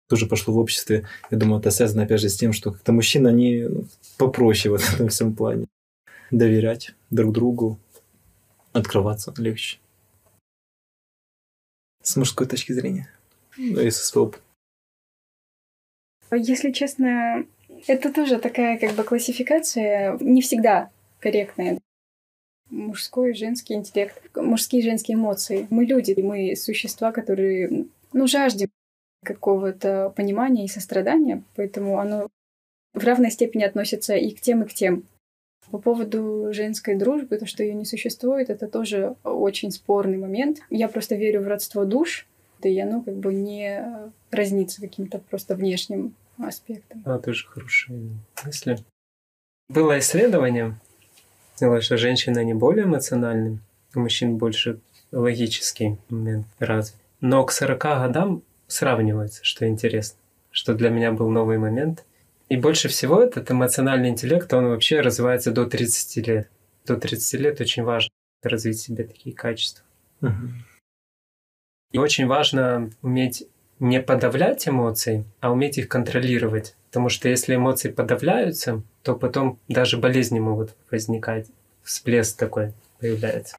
Тоже 0.08 0.26
пошло 0.26 0.52
в 0.52 0.58
обществе. 0.58 1.06
Я 1.30 1.38
думаю, 1.38 1.60
это 1.60 1.70
связано 1.70 2.02
опять 2.02 2.20
же 2.20 2.28
с 2.28 2.36
тем, 2.36 2.52
что 2.52 2.72
как-то 2.72 2.92
мужчины, 2.92 3.28
они 3.28 3.62
ну, 3.62 3.86
попроще 4.18 4.76
в 4.76 4.94
этом 4.94 5.08
всем 5.08 5.34
плане. 5.34 5.66
Доверять 6.30 6.94
друг 7.10 7.32
другу, 7.32 7.78
открываться 8.72 9.32
легче 9.36 9.78
с 12.02 12.16
мужской 12.16 12.46
точки 12.46 12.72
зрения, 12.72 13.08
ну 13.56 13.80
и 13.80 13.90
со 13.90 14.04
своего 14.04 14.34
Если 16.30 16.72
честно, 16.72 17.46
это 17.86 18.12
тоже 18.12 18.38
такая 18.38 18.78
как 18.78 18.94
бы 18.94 19.04
классификация 19.04 20.18
не 20.18 20.42
всегда 20.42 20.90
корректная. 21.22 21.78
Мужской 22.68 23.30
и 23.30 23.34
женский 23.34 23.74
интеллект, 23.74 24.18
мужские 24.34 24.82
и 24.82 24.84
женские 24.84 25.14
эмоции. 25.16 25.66
Мы 25.70 25.84
люди, 25.84 26.18
мы 26.20 26.56
существа, 26.56 27.12
которые, 27.12 27.86
ну, 28.12 28.26
жаждем 28.26 28.68
какого-то 29.24 30.12
понимания 30.16 30.64
и 30.64 30.68
сострадания, 30.68 31.44
поэтому 31.54 31.98
оно 31.98 32.28
в 32.92 33.04
равной 33.04 33.30
степени 33.30 33.62
относится 33.62 34.14
и 34.14 34.32
к 34.32 34.40
тем, 34.40 34.62
и 34.62 34.66
к 34.66 34.74
тем. 34.74 35.04
По 35.70 35.78
поводу 35.78 36.52
женской 36.52 36.96
дружбы, 36.96 37.38
то, 37.38 37.46
что 37.46 37.62
ее 37.62 37.74
не 37.74 37.84
существует, 37.84 38.50
это 38.50 38.66
тоже 38.66 39.16
очень 39.22 39.70
спорный 39.70 40.18
момент. 40.18 40.58
Я 40.70 40.88
просто 40.88 41.14
верю 41.14 41.42
в 41.42 41.46
родство 41.46 41.84
душ, 41.84 42.26
да 42.60 42.68
и 42.68 42.78
оно 42.78 43.00
как 43.02 43.14
бы 43.14 43.32
не 43.32 44.10
разнится 44.30 44.80
каким-то 44.80 45.18
просто 45.18 45.54
внешним 45.54 46.14
аспектом. 46.38 47.02
А, 47.04 47.18
тоже 47.18 47.46
хорошие 47.46 48.10
мысли. 48.44 48.78
Было 49.68 49.98
исследование, 49.98 50.76
что 51.56 51.96
женщины, 51.96 52.38
они 52.38 52.54
более 52.54 52.84
эмоциональны, 52.84 53.58
у 53.94 54.00
мужчин 54.00 54.36
больше 54.36 54.80
логический 55.10 55.98
момент 56.08 56.46
развит. 56.58 56.96
Но 57.20 57.44
к 57.44 57.52
40 57.52 57.82
годам 57.82 58.42
сравнивается, 58.66 59.44
что 59.44 59.66
интересно, 59.66 60.18
что 60.50 60.74
для 60.74 60.90
меня 60.90 61.12
был 61.12 61.28
новый 61.28 61.58
момент– 61.58 62.04
и 62.52 62.56
больше 62.58 62.88
всего 62.88 63.22
этот 63.22 63.50
эмоциональный 63.50 64.10
интеллект, 64.10 64.52
он 64.52 64.66
вообще 64.66 65.00
развивается 65.00 65.52
до 65.52 65.64
30 65.64 66.26
лет. 66.26 66.50
До 66.84 66.98
30 66.98 67.40
лет 67.40 67.58
очень 67.62 67.82
важно 67.82 68.10
развить 68.42 68.76
в 68.76 68.82
себе 68.82 69.04
такие 69.04 69.34
качества. 69.34 69.86
Угу. 70.20 70.48
И 71.92 71.98
очень 71.98 72.26
важно 72.26 72.90
уметь 73.00 73.48
не 73.78 74.02
подавлять 74.02 74.68
эмоции, 74.68 75.24
а 75.40 75.50
уметь 75.50 75.78
их 75.78 75.88
контролировать. 75.88 76.76
Потому 76.92 77.08
что 77.08 77.30
если 77.30 77.56
эмоции 77.56 77.90
подавляются, 77.90 78.82
то 79.02 79.16
потом 79.16 79.58
даже 79.66 79.96
болезни 79.96 80.40
могут 80.40 80.76
возникать. 80.90 81.46
Всплеск 81.82 82.38
такой 82.38 82.74
появляется. 83.00 83.56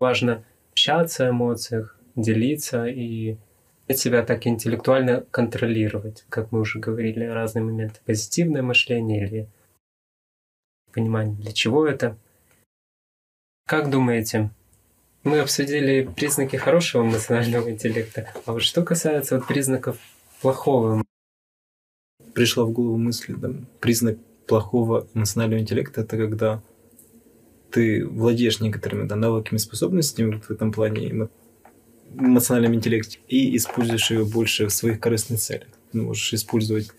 Важно 0.00 0.44
общаться 0.72 1.28
о 1.28 1.30
эмоциях, 1.30 1.96
делиться 2.16 2.86
и 2.86 3.36
себя 3.94 4.24
так 4.24 4.48
интеллектуально 4.48 5.24
контролировать, 5.30 6.24
как 6.28 6.50
мы 6.50 6.58
уже 6.58 6.80
говорили, 6.80 7.24
разные 7.24 7.62
моменты. 7.62 8.00
Позитивное 8.04 8.62
мышление 8.62 9.24
или 9.24 9.48
понимание, 10.92 11.36
для 11.36 11.52
чего 11.52 11.86
это. 11.86 12.18
Как 13.64 13.90
думаете, 13.90 14.50
мы 15.22 15.38
обсудили 15.38 16.02
признаки 16.16 16.56
хорошего 16.56 17.02
эмоционального 17.02 17.70
интеллекта, 17.70 18.28
а 18.44 18.54
вот 18.54 18.62
что 18.62 18.82
касается 18.82 19.38
вот 19.38 19.46
признаков 19.46 19.98
плохого? 20.40 21.04
Пришла 22.36 22.66
в 22.66 22.70
голову 22.70 22.98
мысль, 22.98 23.34
да, 23.34 23.50
признак 23.80 24.18
плохого 24.46 25.08
эмоционального 25.14 25.58
интеллекта– 25.58 26.00
это 26.02 26.18
когда 26.18 26.62
ты 27.70 28.06
владеешь 28.06 28.60
некоторыми 28.60 29.08
да, 29.08 29.16
навыками, 29.16 29.56
способностями 29.56 30.38
в 30.46 30.50
этом 30.50 30.70
плане, 30.70 31.28
эмоциональном 32.14 32.74
интеллекте 32.74 33.20
и 33.26 33.56
используешь 33.56 34.10
ее 34.10 34.26
больше 34.26 34.66
в 34.66 34.70
своих 34.70 35.00
корыстных 35.00 35.40
целях. 35.40 35.68
Ты 35.92 36.02
можешь 36.02 36.34
использовать 36.34 36.90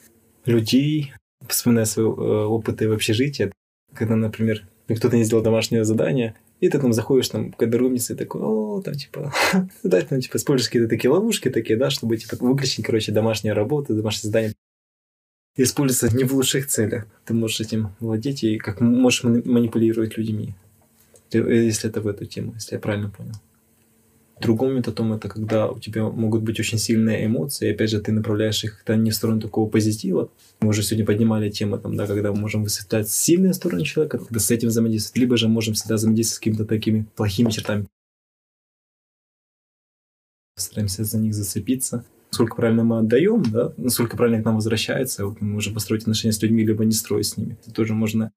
людей, 0.46 1.14
вспоминая 1.48 1.86
свои 1.86 2.08
э, 2.08 2.10
опыты 2.10 2.90
в 2.90 2.94
общежитии, 2.94 3.52
когда, 3.94 4.16
например, 4.16 4.68
кто-то 4.88 5.18
не 5.18 5.24
сделал 5.24 5.44
домашнее 5.44 5.84
задание, 5.84 6.34
и 6.62 6.68
ты 6.68 6.80
там 6.80 6.94
заходишь 6.94 7.30
там 7.30 7.52
к 7.52 7.62
и 7.62 8.16
такой, 8.16 8.42
о, 8.42 8.82
там, 8.82 8.96
типа, 8.96 9.32
да, 9.84 10.02
там, 10.02 10.20
типа, 10.20 10.38
используешь 10.38 10.70
какие-то 10.70 10.90
такие 10.90 11.12
ловушки 11.12 11.52
такие, 11.52 11.78
да, 11.78 11.92
чтобы, 11.92 12.18
типа, 12.18 12.38
выключить, 12.40 12.84
короче, 12.84 13.12
домашние 13.12 13.54
работы, 13.54 13.94
домашнее 13.94 14.30
задание. 14.32 14.54
Используется 15.58 16.16
не 16.16 16.24
в 16.24 16.34
лучших 16.34 16.68
целях. 16.68 17.08
Ты 17.26 17.34
можешь 17.34 17.60
этим 17.60 17.90
владеть 18.00 18.44
и 18.44 18.58
как 18.58 18.80
можешь 18.80 19.24
манипулировать 19.24 20.16
людьми. 20.18 20.54
Если 21.32 21.90
это 21.90 22.00
в 22.00 22.08
эту 22.08 22.26
тему, 22.26 22.54
если 22.54 22.76
я 22.76 22.80
правильно 22.80 23.10
понял. 23.10 23.34
Другой 24.40 24.72
методом 24.72 25.14
это 25.14 25.30
когда 25.30 25.68
у 25.68 25.80
тебя 25.80 26.04
могут 26.04 26.44
быть 26.44 26.60
очень 26.60 26.78
сильные 26.78 27.26
эмоции, 27.26 27.68
и 27.68 27.72
опять 27.72 27.90
же 27.90 28.00
ты 28.00 28.12
направляешь 28.12 28.64
их 28.64 28.84
да, 28.86 28.96
не 28.96 29.10
в 29.10 29.16
сторону 29.16 29.42
такого 29.42 29.68
позитива. 29.68 30.30
Мы 30.60 30.70
уже 30.70 30.84
сегодня 30.84 31.08
поднимали 31.08 31.50
тему, 31.50 31.80
там, 31.80 31.96
да, 31.98 32.06
когда 32.06 32.32
мы 32.32 32.42
можем 32.42 32.64
высветлять 32.64 33.10
сильные 33.10 33.56
стороны 33.56 33.84
человека, 33.84 34.20
когда 34.20 34.40
с 34.40 34.52
этим 34.52 34.68
взаимодействовать, 34.68 35.18
либо 35.18 35.38
же 35.38 35.48
можем 35.48 35.74
всегда 35.74 35.96
взаимодействовать 35.96 36.36
с 36.36 36.40
какими-то 36.40 36.66
такими 36.66 37.08
плохими 37.16 37.50
чертами. 37.50 37.88
Стараемся 40.56 41.04
за 41.04 41.18
них 41.18 41.34
зацепиться. 41.34 42.06
Насколько 42.32 42.56
правильно 42.56 42.84
мы 42.84 43.00
отдаем, 43.00 43.44
да, 43.44 43.74
насколько 43.78 44.18
правильно 44.18 44.42
к 44.42 44.46
нам 44.46 44.56
возвращается, 44.56 45.26
вот 45.26 45.42
мы 45.42 45.48
можем 45.48 45.74
построить 45.74 46.04
отношения 46.04 46.34
с 46.34 46.42
людьми, 46.42 46.66
либо 46.66 46.84
не 46.86 46.92
строить 46.92 47.28
с 47.28 47.38
ними. 47.38 47.58
Это 47.62 47.74
тоже 47.74 47.94
можно 47.94 48.32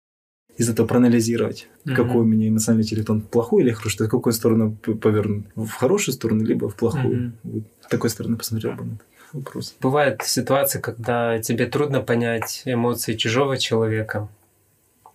из 0.56 0.68
этого 0.68 0.86
проанализировать, 0.86 1.68
mm-hmm. 1.84 1.94
какой 1.94 2.20
у 2.20 2.24
меня 2.24 2.48
эмоциональный 2.48 2.84
интеллект, 2.84 3.08
он 3.08 3.22
плохой 3.22 3.62
или 3.62 3.70
хороший, 3.70 4.06
в 4.06 4.10
какую 4.10 4.32
сторону 4.32 4.76
повернут, 4.76 5.46
в 5.56 5.70
хорошую 5.70 6.14
сторону, 6.14 6.44
либо 6.44 6.68
в 6.68 6.76
плохую. 6.76 7.18
Mm-hmm. 7.18 7.32
Вот 7.44 7.62
такой 7.88 8.10
стороны 8.10 8.36
посмотрел 8.36 8.74
бы 8.74 8.84
на 8.84 8.92
этот 8.94 9.06
вопрос. 9.32 9.74
Бывает 9.80 10.22
ситуация, 10.22 10.82
когда 10.82 11.38
тебе 11.38 11.66
трудно 11.66 12.00
понять 12.00 12.62
эмоции 12.66 13.14
чужого 13.14 13.56
человека. 13.56 14.28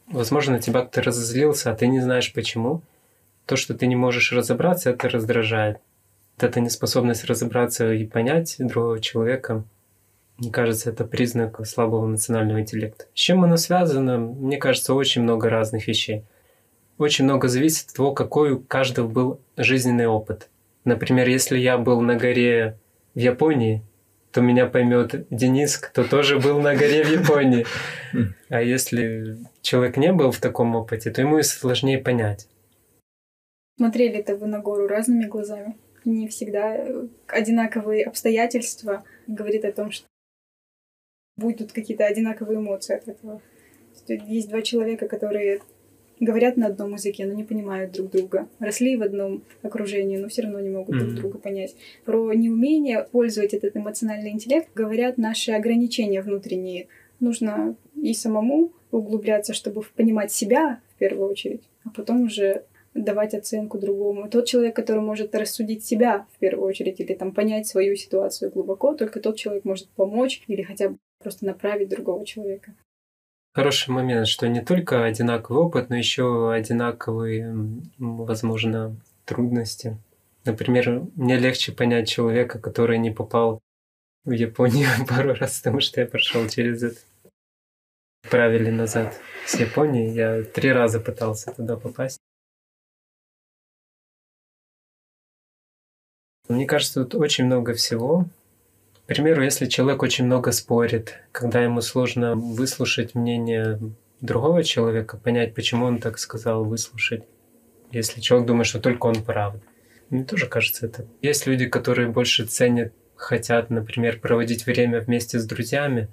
Возможно, 0.07 0.59
тебя 0.59 0.81
кто-то 0.81 1.03
разозлился, 1.03 1.71
а 1.71 1.75
ты 1.75 1.87
не 1.87 2.01
знаешь 2.01 2.33
почему. 2.33 2.81
То, 3.45 3.55
что 3.55 3.75
ты 3.75 3.85
не 3.87 3.95
можешь 3.95 4.31
разобраться, 4.31 4.89
это 4.89 5.09
раздражает. 5.09 5.77
Вот 6.35 6.43
эта 6.43 6.59
неспособность 6.59 7.25
разобраться 7.25 7.93
и 7.93 8.05
понять 8.05 8.55
другого 8.59 8.99
человека– 8.99 9.63
мне 10.37 10.51
кажется, 10.51 10.89
это 10.89 11.05
признак 11.05 11.65
слабого 11.65 12.05
национального 12.07 12.59
интеллекта. 12.59 13.05
С 13.13 13.19
чем 13.19 13.43
оно 13.43 13.55
связано? 13.55 14.17
Мне 14.17 14.57
кажется, 14.57 14.93
очень 14.93 15.21
много 15.21 15.49
разных 15.49 15.87
вещей. 15.87 16.25
Очень 16.97 17.23
много 17.25 17.47
зависит 17.47 17.89
от 17.89 17.95
того, 17.95 18.13
какой 18.13 18.51
у 18.51 18.59
каждого 18.59 19.07
был 19.07 19.39
жизненный 19.55 20.07
опыт. 20.07 20.49
Например, 20.83 21.27
если 21.27 21.57
я 21.57 21.77
был 21.77 22.01
на 22.01 22.15
горе 22.15 22.77
в 23.15 23.19
Японии, 23.19 23.81
то 24.31 24.41
меня 24.41 24.65
поймет 24.65 25.25
Денис, 25.29 25.77
кто 25.77 26.03
тоже 26.03 26.37
был 26.39 26.59
на 26.59 26.75
горе 26.75 27.03
в 27.03 27.09
Японии. 27.09 27.65
А 28.49 28.61
если 28.61 29.37
человек 29.61 29.97
не 29.97 30.13
был 30.13 30.31
в 30.31 30.39
таком 30.39 30.75
опыте, 30.75 31.11
то 31.11 31.21
ему 31.21 31.41
сложнее 31.41 31.97
понять. 31.97 32.47
Смотрели-то 33.77 34.37
вы 34.37 34.47
на 34.47 34.59
гору 34.59 34.87
разными 34.87 35.25
глазами. 35.25 35.75
Не 36.05 36.27
всегда 36.27 36.87
одинаковые 37.27 38.05
обстоятельства 38.05 39.03
говорит 39.27 39.65
о 39.65 39.71
том, 39.71 39.91
что 39.91 40.07
будут 41.35 41.71
какие-то 41.71 42.05
одинаковые 42.05 42.59
эмоции 42.59 42.95
от 42.95 43.07
этого. 43.07 43.41
Есть 44.07 44.49
два 44.49 44.61
человека, 44.61 45.07
которые 45.07 45.61
говорят 46.19 46.57
на 46.57 46.67
одном 46.67 46.93
языке, 46.93 47.25
но 47.25 47.33
не 47.33 47.43
понимают 47.43 47.91
друг 47.91 48.11
друга. 48.11 48.47
Росли 48.59 48.95
в 48.95 49.01
одном 49.01 49.43
окружении, 49.61 50.17
но 50.17 50.29
все 50.29 50.43
равно 50.43 50.59
не 50.59 50.69
могут 50.69 50.95
mm-hmm. 50.95 50.99
друг 50.99 51.15
друга 51.15 51.37
понять. 51.39 51.75
Про 52.05 52.33
неумение 52.33 53.05
пользовать 53.11 53.53
этот 53.53 53.75
эмоциональный 53.75 54.29
интеллект 54.29 54.69
говорят 54.73 55.17
наши 55.17 55.51
ограничения 55.51 56.21
внутренние. 56.21 56.87
Нужно 57.19 57.75
и 58.01 58.13
самому 58.13 58.71
углубляться, 58.91 59.53
чтобы 59.53 59.81
понимать 59.95 60.31
себя 60.31 60.79
в 60.95 60.99
первую 60.99 61.29
очередь, 61.29 61.63
а 61.83 61.89
потом 61.89 62.23
уже 62.23 62.63
давать 62.95 63.33
оценку 63.33 63.77
другому. 63.77 64.29
Тот 64.29 64.45
человек, 64.45 64.75
который 64.75 65.01
может 65.01 65.35
рассудить 65.35 65.85
себя 65.85 66.25
в 66.33 66.39
первую 66.39 66.67
очередь 66.67 66.99
или 66.99 67.13
там 67.13 67.33
понять 67.33 67.67
свою 67.67 67.95
ситуацию 67.95 68.51
глубоко, 68.51 68.95
только 68.95 69.19
тот 69.19 69.35
человек 69.35 69.65
может 69.65 69.89
помочь 69.89 70.41
или 70.47 70.63
хотя 70.63 70.89
бы 70.89 70.97
просто 71.21 71.45
направить 71.45 71.89
другого 71.89 72.25
человека. 72.25 72.73
Хороший 73.53 73.91
момент, 73.91 74.27
что 74.27 74.47
не 74.47 74.61
только 74.61 75.05
одинаковый 75.05 75.63
опыт, 75.63 75.89
но 75.89 75.95
еще 75.95 76.51
одинаковые, 76.51 77.55
возможно, 77.97 78.95
трудности. 79.25 79.97
Например, 80.45 81.03
мне 81.15 81.37
легче 81.37 81.71
понять 81.71 82.07
человека, 82.07 82.59
который 82.59 82.97
не 82.97 83.11
попал 83.11 83.59
в 84.23 84.31
Японию 84.31 84.87
пару 85.07 85.33
раз, 85.33 85.59
потому 85.59 85.81
что 85.81 86.01
я 86.01 86.07
прошел 86.07 86.47
через 86.47 86.83
это. 86.83 86.99
Правили 88.29 88.71
назад 88.71 89.19
с 89.45 89.55
Японии. 89.59 90.09
Я 90.09 90.43
три 90.43 90.71
раза 90.71 90.99
пытался 90.99 91.53
туда 91.53 91.77
попасть. 91.77 92.19
Мне 96.55 96.65
кажется, 96.65 97.03
тут 97.03 97.21
очень 97.21 97.45
много 97.45 97.73
всего. 97.73 98.27
К 99.03 99.07
примеру, 99.07 99.43
если 99.43 99.65
человек 99.65 100.01
очень 100.01 100.25
много 100.25 100.53
спорит, 100.53 101.19
когда 101.33 101.61
ему 101.61 101.81
сложно 101.81 102.35
выслушать 102.35 103.13
мнение 103.13 103.77
другого 104.21 104.63
человека, 104.63 105.17
понять, 105.17 105.53
почему 105.53 105.85
он 105.85 105.99
так 105.99 106.17
сказал, 106.17 106.63
выслушать. 106.63 107.23
Если 107.91 108.21
человек 108.21 108.47
думает, 108.47 108.67
что 108.67 108.79
только 108.79 109.05
он 109.05 109.21
прав. 109.21 109.55
Мне 110.09 110.23
тоже 110.23 110.47
кажется 110.47 110.85
это. 110.85 111.05
Есть 111.21 111.45
люди, 111.45 111.65
которые 111.65 112.07
больше 112.07 112.45
ценят, 112.45 112.93
хотят, 113.17 113.69
например, 113.69 114.19
проводить 114.21 114.65
время 114.65 115.01
вместе 115.01 115.39
с 115.39 115.45
друзьями, 115.45 116.07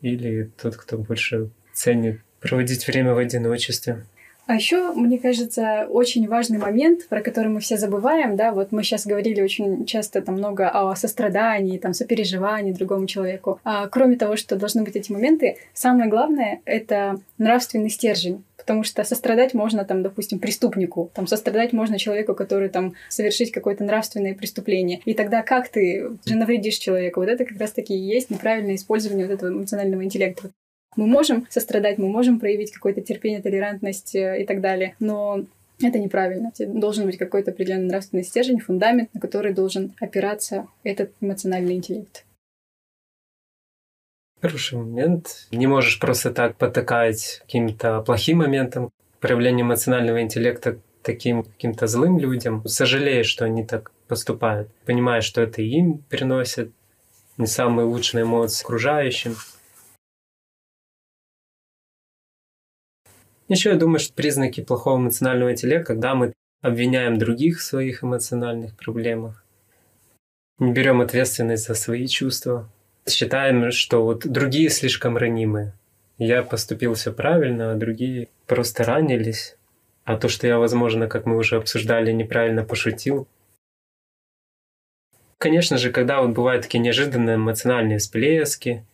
или 0.00 0.50
тот, 0.62 0.76
кто 0.76 0.96
больше 0.96 1.50
ценит 1.72 2.20
проводить 2.40 2.86
время 2.86 3.14
в 3.14 3.18
одиночестве. 3.18 4.06
А 4.48 4.54
еще, 4.54 4.94
мне 4.94 5.18
кажется, 5.18 5.86
очень 5.90 6.26
важный 6.26 6.56
момент, 6.56 7.06
про 7.08 7.20
который 7.20 7.48
мы 7.48 7.60
все 7.60 7.76
забываем, 7.76 8.34
да, 8.34 8.52
вот 8.52 8.72
мы 8.72 8.82
сейчас 8.82 9.06
говорили 9.06 9.42
очень 9.42 9.84
часто 9.84 10.22
там 10.22 10.36
много 10.36 10.70
о 10.70 10.96
сострадании, 10.96 11.76
там, 11.76 11.92
сопереживании 11.92 12.72
другому 12.72 13.06
человеку. 13.06 13.60
А 13.62 13.88
кроме 13.88 14.16
того, 14.16 14.36
что 14.36 14.56
должны 14.56 14.84
быть 14.84 14.96
эти 14.96 15.12
моменты, 15.12 15.58
самое 15.74 16.08
главное— 16.08 16.62
это 16.64 17.20
нравственный 17.36 17.90
стержень. 17.90 18.42
Потому 18.56 18.84
что 18.84 19.04
сострадать 19.04 19.52
можно, 19.52 19.84
там, 19.84 20.02
допустим, 20.02 20.38
преступнику, 20.38 21.10
там, 21.12 21.26
сострадать 21.26 21.74
можно 21.74 21.98
человеку, 21.98 22.34
который 22.34 22.70
там 22.70 22.94
совершить 23.10 23.52
какое-то 23.52 23.84
нравственное 23.84 24.34
преступление. 24.34 25.02
И 25.04 25.12
тогда 25.12 25.42
как 25.42 25.68
ты 25.68 26.12
же 26.24 26.36
навредишь 26.36 26.78
человеку? 26.78 27.20
Вот 27.20 27.28
это 27.28 27.44
как 27.44 27.60
раз-таки 27.60 27.94
и 27.94 27.98
есть 27.98 28.30
неправильное 28.30 28.76
использование 28.76 29.26
вот 29.26 29.34
этого 29.34 29.50
эмоционального 29.50 30.04
интеллекта. 30.04 30.52
Мы 30.98 31.06
можем 31.06 31.46
сострадать, 31.48 31.96
мы 31.98 32.08
можем 32.08 32.40
проявить 32.40 32.72
какое-то 32.72 33.00
терпение, 33.02 33.40
толерантность 33.40 34.16
э, 34.16 34.42
и 34.42 34.44
так 34.44 34.60
далее, 34.60 34.96
но 34.98 35.44
это 35.80 35.96
неправильно. 36.00 36.50
Должен 36.58 37.06
быть 37.06 37.16
какой-то 37.16 37.52
определенный 37.52 37.86
нравственный 37.86 38.24
стержень, 38.24 38.58
фундамент, 38.58 39.14
на 39.14 39.20
который 39.20 39.54
должен 39.54 39.94
опираться 40.00 40.66
этот 40.82 41.12
эмоциональный 41.20 41.74
интеллект. 41.74 42.24
Хороший 44.42 44.78
момент. 44.78 45.46
Не 45.52 45.68
можешь 45.68 46.00
просто 46.00 46.32
так 46.32 46.56
потакать 46.56 47.42
каким-то 47.42 48.02
плохим 48.02 48.38
моментом, 48.38 48.90
проявление 49.20 49.62
эмоционального 49.62 50.20
интеллекта 50.20 50.80
таким 51.02 51.44
каким-то 51.44 51.86
злым 51.86 52.18
людям. 52.18 52.66
Сожалеешь, 52.66 53.28
что 53.28 53.44
они 53.44 53.64
так 53.64 53.92
поступают. 54.08 54.68
Понимаешь, 54.84 55.22
что 55.22 55.42
это 55.42 55.62
им 55.62 55.98
приносит 56.10 56.72
не 57.36 57.46
самые 57.46 57.86
лучшие 57.86 58.24
эмоции 58.24 58.64
окружающим. 58.64 59.36
Еще 63.48 63.70
я 63.70 63.76
думаю, 63.76 63.98
что 63.98 64.12
признаки 64.12 64.62
плохого 64.62 64.98
эмоционального 64.98 65.52
интеллекта, 65.52 65.94
когда 65.94 66.14
мы 66.14 66.34
обвиняем 66.60 67.18
других 67.18 67.58
в 67.58 67.62
своих 67.62 68.04
эмоциональных 68.04 68.76
проблемах, 68.76 69.44
не 70.58 70.72
берем 70.72 71.00
ответственность 71.00 71.66
за 71.66 71.74
свои 71.74 72.06
чувства, 72.06 72.68
считаем, 73.08 73.70
что 73.70 74.04
вот 74.04 74.26
другие 74.26 74.68
слишком 74.68 75.16
ранимые. 75.16 75.72
Я 76.18 76.42
поступил 76.42 76.94
все 76.94 77.12
правильно, 77.12 77.72
а 77.72 77.76
другие 77.76 78.28
просто 78.46 78.84
ранились. 78.84 79.56
А 80.04 80.16
то, 80.16 80.28
что 80.28 80.46
я, 80.46 80.58
возможно, 80.58 81.06
как 81.06 81.26
мы 81.26 81.36
уже 81.36 81.56
обсуждали, 81.56 82.12
неправильно 82.12 82.64
пошутил. 82.64 83.28
Конечно 85.38 85.78
же, 85.78 85.92
когда 85.92 86.20
вот 86.20 86.30
бывают 86.30 86.62
такие 86.62 86.80
неожиданные 86.80 87.36
эмоциональные 87.36 87.98
всплески, 87.98 88.84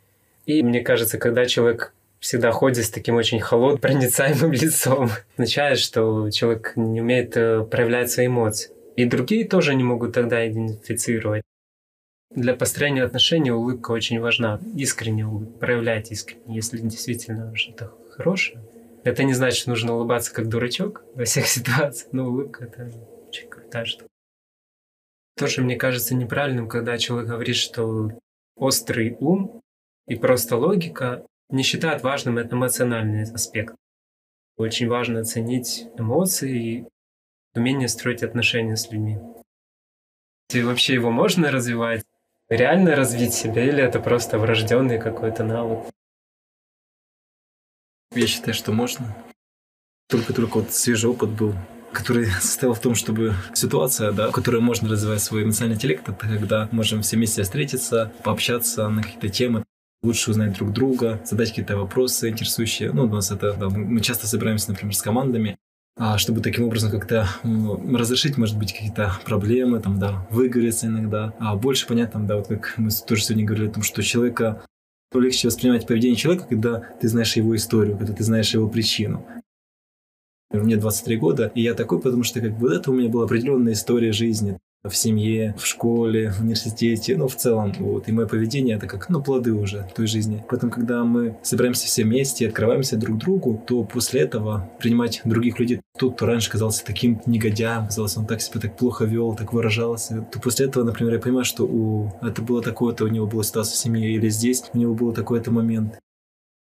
и 0.44 0.62
мне 0.62 0.82
кажется, 0.82 1.18
когда 1.18 1.46
человек 1.46 1.94
всегда 2.24 2.52
ходит 2.52 2.86
с 2.86 2.90
таким 2.90 3.16
очень 3.16 3.38
холодным, 3.38 3.80
проницаемым 3.82 4.52
лицом. 4.52 5.10
Означает, 5.34 5.78
что 5.78 6.30
человек 6.30 6.72
не 6.74 7.02
умеет 7.02 7.36
э, 7.36 7.62
проявлять 7.64 8.10
свои 8.10 8.28
эмоции. 8.28 8.70
И 8.96 9.04
другие 9.04 9.46
тоже 9.46 9.74
не 9.74 9.84
могут 9.84 10.14
тогда 10.14 10.48
идентифицировать. 10.48 11.42
Для 12.34 12.54
построения 12.54 13.02
отношений 13.02 13.52
улыбка 13.52 13.90
очень 13.90 14.20
важна. 14.20 14.58
Искренне 14.74 15.26
улыбка, 15.26 15.58
проявлять 15.58 16.10
искренне, 16.12 16.56
если 16.56 16.78
действительно 16.78 17.54
что-то 17.54 17.92
хорошее. 18.10 18.64
Это 19.04 19.22
не 19.24 19.34
значит, 19.34 19.58
что 19.58 19.70
нужно 19.70 19.94
улыбаться 19.94 20.32
как 20.32 20.48
дурачок 20.48 21.04
во 21.14 21.24
всех 21.24 21.46
ситуациях, 21.46 22.08
но 22.12 22.26
улыбка— 22.26 22.64
это 22.66 22.90
очень 23.28 23.50
крутая 23.50 23.84
штука. 23.84 24.08
Тоже 25.36 25.60
мне 25.60 25.76
кажется 25.76 26.14
неправильным, 26.14 26.68
когда 26.68 26.96
человек 26.96 27.28
говорит, 27.28 27.56
что 27.56 28.12
острый 28.56 29.18
ум 29.20 29.60
и 30.06 30.14
просто 30.14 30.56
логика 30.56 31.26
не 31.54 31.62
считают 31.62 32.02
важным 32.02 32.40
эмоциональный 32.40 33.22
аспект. 33.22 33.76
Очень 34.56 34.88
важно 34.88 35.20
оценить 35.20 35.86
эмоции 35.96 36.62
и 36.62 36.84
умение 37.54 37.88
строить 37.88 38.24
отношения 38.24 38.76
с 38.76 38.90
людьми. 38.90 39.18
И 40.52 40.62
вообще 40.62 40.94
его 40.94 41.10
можно 41.10 41.52
развивать, 41.52 42.04
реально 42.48 42.96
развить 42.96 43.34
себя, 43.34 43.64
или 43.64 43.82
это 43.82 44.00
просто 44.00 44.38
врожденный 44.38 44.98
какой-то 44.98 45.44
навык? 45.44 45.84
Я 48.12 48.26
считаю, 48.26 48.54
что 48.54 48.72
можно. 48.72 49.16
Только-только 50.08 50.58
вот 50.58 50.72
свежий 50.72 51.10
опыт 51.10 51.30
был, 51.30 51.54
который 51.92 52.26
состоял 52.40 52.74
в 52.74 52.80
том, 52.80 52.96
чтобы 52.96 53.34
ситуация, 53.54 54.10
да, 54.12 54.28
в 54.28 54.32
которой 54.32 54.60
можно 54.60 54.88
развивать 54.88 55.22
свой 55.22 55.44
эмоциональный 55.44 55.76
интеллект, 55.76 56.08
это 56.08 56.26
когда 56.26 56.68
можем 56.72 57.02
все 57.02 57.16
вместе 57.16 57.44
встретиться, 57.44 58.12
пообщаться 58.24 58.88
на 58.88 59.02
какие-то 59.02 59.28
темы, 59.28 59.64
лучше 60.04 60.30
узнать 60.30 60.54
друг 60.54 60.72
друга, 60.72 61.20
задать 61.24 61.48
какие-то 61.48 61.76
вопросы 61.76 62.28
интересующие. 62.28 62.92
Ну, 62.92 63.04
у 63.04 63.08
нас 63.08 63.30
это, 63.30 63.54
да, 63.54 63.68
мы 63.68 64.00
часто 64.00 64.26
собираемся, 64.26 64.70
например, 64.70 64.94
с 64.94 65.02
командами, 65.02 65.56
а 65.96 66.18
чтобы 66.18 66.40
таким 66.40 66.64
образом 66.64 66.90
как-то 66.90 67.28
разрешить, 67.42 68.36
может 68.36 68.58
быть, 68.58 68.72
какие-то 68.72 69.18
проблемы, 69.24 69.80
там, 69.80 69.98
да, 69.98 70.26
выговориться 70.30 70.86
иногда, 70.86 71.34
а 71.38 71.56
больше 71.56 71.86
понять, 71.86 72.12
там, 72.12 72.26
да, 72.26 72.36
вот 72.36 72.48
как 72.48 72.74
мы 72.76 72.90
тоже 72.90 73.22
сегодня 73.22 73.46
говорили 73.46 73.68
о 73.68 73.72
том, 73.72 73.82
что 73.82 74.02
человека 74.02 74.64
то 75.10 75.20
легче 75.20 75.46
воспринимать 75.46 75.86
поведение 75.86 76.16
человека, 76.16 76.46
когда 76.48 76.80
ты 77.00 77.08
знаешь 77.08 77.36
его 77.36 77.54
историю, 77.54 77.96
когда 77.96 78.12
ты 78.12 78.24
знаешь 78.24 78.52
его 78.52 78.68
причину. 78.68 79.24
Мне 80.50 80.76
23 80.76 81.16
года, 81.16 81.52
и 81.54 81.62
я 81.62 81.74
такой, 81.74 82.00
потому 82.00 82.24
что 82.24 82.40
как 82.40 82.58
бы 82.58 82.74
это 82.74 82.90
у 82.90 82.94
меня 82.94 83.08
была 83.08 83.24
определенная 83.24 83.74
история 83.74 84.12
жизни 84.12 84.58
в 84.84 84.96
семье, 84.96 85.54
в 85.58 85.66
школе, 85.66 86.30
в 86.30 86.40
университете, 86.40 87.16
ну, 87.16 87.26
в 87.26 87.36
целом, 87.36 87.72
вот. 87.78 88.08
И 88.08 88.12
мое 88.12 88.26
поведение— 88.26 88.76
это 88.76 88.86
как, 88.86 89.08
ну, 89.08 89.22
плоды 89.22 89.52
уже 89.52 89.88
той 89.94 90.06
жизни. 90.06 90.44
Поэтому, 90.48 90.70
когда 90.70 91.04
мы 91.04 91.36
собираемся 91.42 91.86
все 91.86 92.04
вместе, 92.04 92.46
открываемся 92.46 92.96
друг 92.96 93.18
другу, 93.18 93.62
то 93.66 93.84
после 93.84 94.20
этого 94.20 94.70
принимать 94.78 95.22
других 95.24 95.58
людей, 95.58 95.80
тот, 95.98 96.16
кто 96.16 96.26
раньше 96.26 96.50
казался 96.50 96.84
таким 96.84 97.20
негодяем, 97.24 97.86
казалось, 97.86 98.16
он 98.16 98.26
так 98.26 98.42
себя 98.42 98.60
так 98.60 98.76
плохо 98.76 99.04
вел, 99.04 99.34
так 99.34 99.52
выражался, 99.52 100.26
то 100.30 100.38
после 100.38 100.66
этого, 100.66 100.84
например, 100.84 101.14
я 101.14 101.20
понимаю, 101.20 101.44
что 101.44 101.64
у, 101.64 102.12
это 102.20 102.42
было 102.42 102.62
такое-то, 102.62 103.04
у 103.04 103.08
него 103.08 103.26
была 103.26 103.42
ситуация 103.42 103.74
в 103.74 103.78
семье, 103.78 104.14
или 104.14 104.28
здесь 104.28 104.64
у 104.74 104.78
него 104.78 104.94
был 104.94 105.12
такой-то 105.12 105.50
момент. 105.50 105.98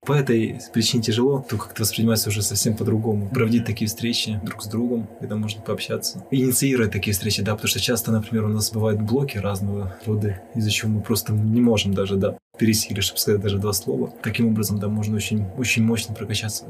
По 0.03 0.13
этой 0.13 0.59
причине 0.73 1.03
тяжело, 1.03 1.45
то 1.47 1.57
как-то 1.57 1.83
воспринимается 1.83 2.29
уже 2.29 2.41
совсем 2.41 2.75
по-другому. 2.75 3.29
Проводить 3.29 3.65
такие 3.65 3.87
встречи 3.87 4.39
друг 4.43 4.63
с 4.63 4.67
другом, 4.67 5.07
когда 5.19 5.35
можно 5.35 5.61
пообщаться. 5.61 6.25
Инициировать 6.31 6.91
такие 6.91 7.13
встречи, 7.13 7.43
да, 7.43 7.51
потому 7.51 7.67
что 7.67 7.79
часто, 7.79 8.11
например, 8.11 8.45
у 8.45 8.49
нас 8.49 8.71
бывают 8.71 8.99
блоки 8.99 9.37
разного 9.37 9.95
рода, 10.07 10.41
из-за 10.55 10.71
чего 10.71 10.89
мы 10.89 11.01
просто 11.01 11.33
не 11.33 11.61
можем 11.61 11.93
даже, 11.93 12.15
да, 12.15 12.35
пересилить, 12.57 13.03
чтобы 13.03 13.19
сказать 13.19 13.41
даже 13.41 13.59
два 13.59 13.73
слова. 13.73 14.11
Таким 14.23 14.47
образом, 14.47 14.79
да, 14.79 14.87
можно 14.87 15.15
очень, 15.15 15.45
очень 15.55 15.83
мощно 15.83 16.15
прокачаться. 16.15 16.65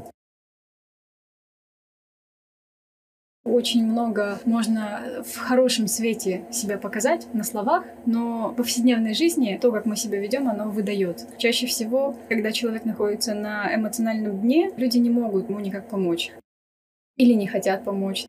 Очень 3.44 3.84
много 3.86 4.38
можно 4.44 5.22
в 5.26 5.36
хорошем 5.36 5.88
свете 5.88 6.44
себя 6.52 6.78
показать 6.78 7.26
на 7.34 7.42
словах, 7.42 7.84
но 8.06 8.50
в 8.50 8.54
повседневной 8.54 9.14
жизни 9.14 9.58
то, 9.60 9.72
как 9.72 9.84
мы 9.84 9.96
себя 9.96 10.20
ведем, 10.20 10.48
оно 10.48 10.70
выдает. 10.70 11.26
Чаще 11.38 11.66
всего, 11.66 12.16
когда 12.28 12.52
человек 12.52 12.84
находится 12.84 13.34
на 13.34 13.74
эмоциональном 13.74 14.40
дне, 14.40 14.70
люди 14.76 14.98
не 14.98 15.10
могут 15.10 15.48
ему 15.48 15.58
никак 15.58 15.88
помочь. 15.88 16.32
или 17.16 17.34
не 17.34 17.46
хотят 17.46 17.84
помочь. 17.84 18.26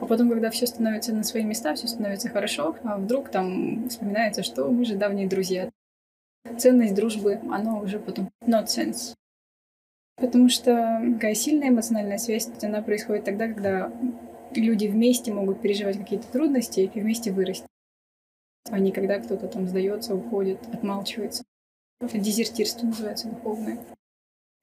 А 0.00 0.06
потом, 0.06 0.30
когда 0.30 0.50
все 0.50 0.66
становится 0.66 1.12
на 1.12 1.24
свои 1.24 1.42
места, 1.42 1.74
все 1.74 1.88
становится 1.88 2.28
хорошо, 2.28 2.76
а 2.84 2.96
вдруг 2.96 3.30
там 3.30 3.88
вспоминается, 3.88 4.42
что 4.42 4.68
мы 4.70 4.84
же 4.84 4.94
давние 4.94 5.28
друзья. 5.28 5.70
Ценность 6.56 6.94
дружбы, 6.94 7.40
она 7.50 7.78
уже 7.78 7.98
потом 7.98 8.30
not 8.46 8.66
sense. 8.66 9.14
Потому 10.16 10.48
что 10.48 11.00
такая 11.14 11.34
сильная 11.34 11.68
эмоциональная 11.68 12.18
связь, 12.18 12.48
она 12.62 12.80
происходит 12.82 13.24
тогда, 13.24 13.48
когда 13.48 13.92
люди 14.54 14.86
вместе 14.86 15.32
могут 15.32 15.60
переживать 15.60 15.98
какие-то 15.98 16.26
трудности 16.28 16.90
и 16.92 17.00
вместе 17.00 17.32
вырасти. 17.32 17.66
А 18.70 18.78
не 18.78 18.92
когда 18.92 19.18
кто-то 19.18 19.48
там 19.48 19.66
сдается, 19.66 20.14
уходит, 20.14 20.58
отмалчивается. 20.72 21.44
Это 22.00 22.18
дезертирство 22.18 22.86
называется 22.86 23.28
духовное. 23.28 23.78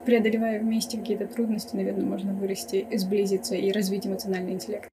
Преодолевая 0.06 0.60
вместе 0.60 0.98
какие-то 0.98 1.26
трудности, 1.26 1.76
наверное, 1.76 2.06
можно 2.06 2.34
вырасти, 2.34 2.88
сблизиться 2.96 3.56
и 3.56 3.72
развить 3.72 4.06
эмоциональный 4.06 4.54
интеллект. 4.54 4.90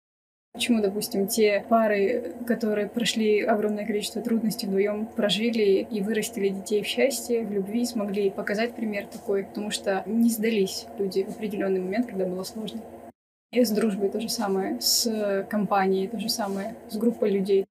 Почему, 0.54 0.82
допустим, 0.82 1.28
те 1.28 1.64
пары, 1.66 2.34
которые 2.46 2.86
прошли 2.86 3.40
огромное 3.40 3.86
количество 3.86 4.20
трудностей 4.20 4.66
вдвоем, 4.66 5.06
прожили 5.06 5.86
и 5.90 6.02
вырастили 6.02 6.48
детей 6.48 6.82
в 6.82 6.86
счастье, 6.86 7.44
в 7.44 7.52
любви, 7.52 7.86
смогли 7.86 8.30
показать 8.30 8.74
пример 8.74 9.06
такой, 9.06 9.44
потому 9.44 9.70
что 9.70 10.02
не 10.04 10.28
сдались 10.28 10.86
люди 10.98 11.24
в 11.24 11.30
определенный 11.30 11.80
момент, 11.80 12.06
когда 12.06 12.26
было 12.26 12.42
сложно. 12.42 12.82
И 13.52 13.64
с 13.64 13.70
дружбой 13.70 14.08
то 14.08 14.18
же 14.18 14.30
самое, 14.30 14.80
с 14.80 15.46
компанией 15.50 16.08
то 16.08 16.18
же 16.18 16.30
самое, 16.30 16.74
с 16.88 16.96
группой 16.96 17.30
людей. 17.30 17.66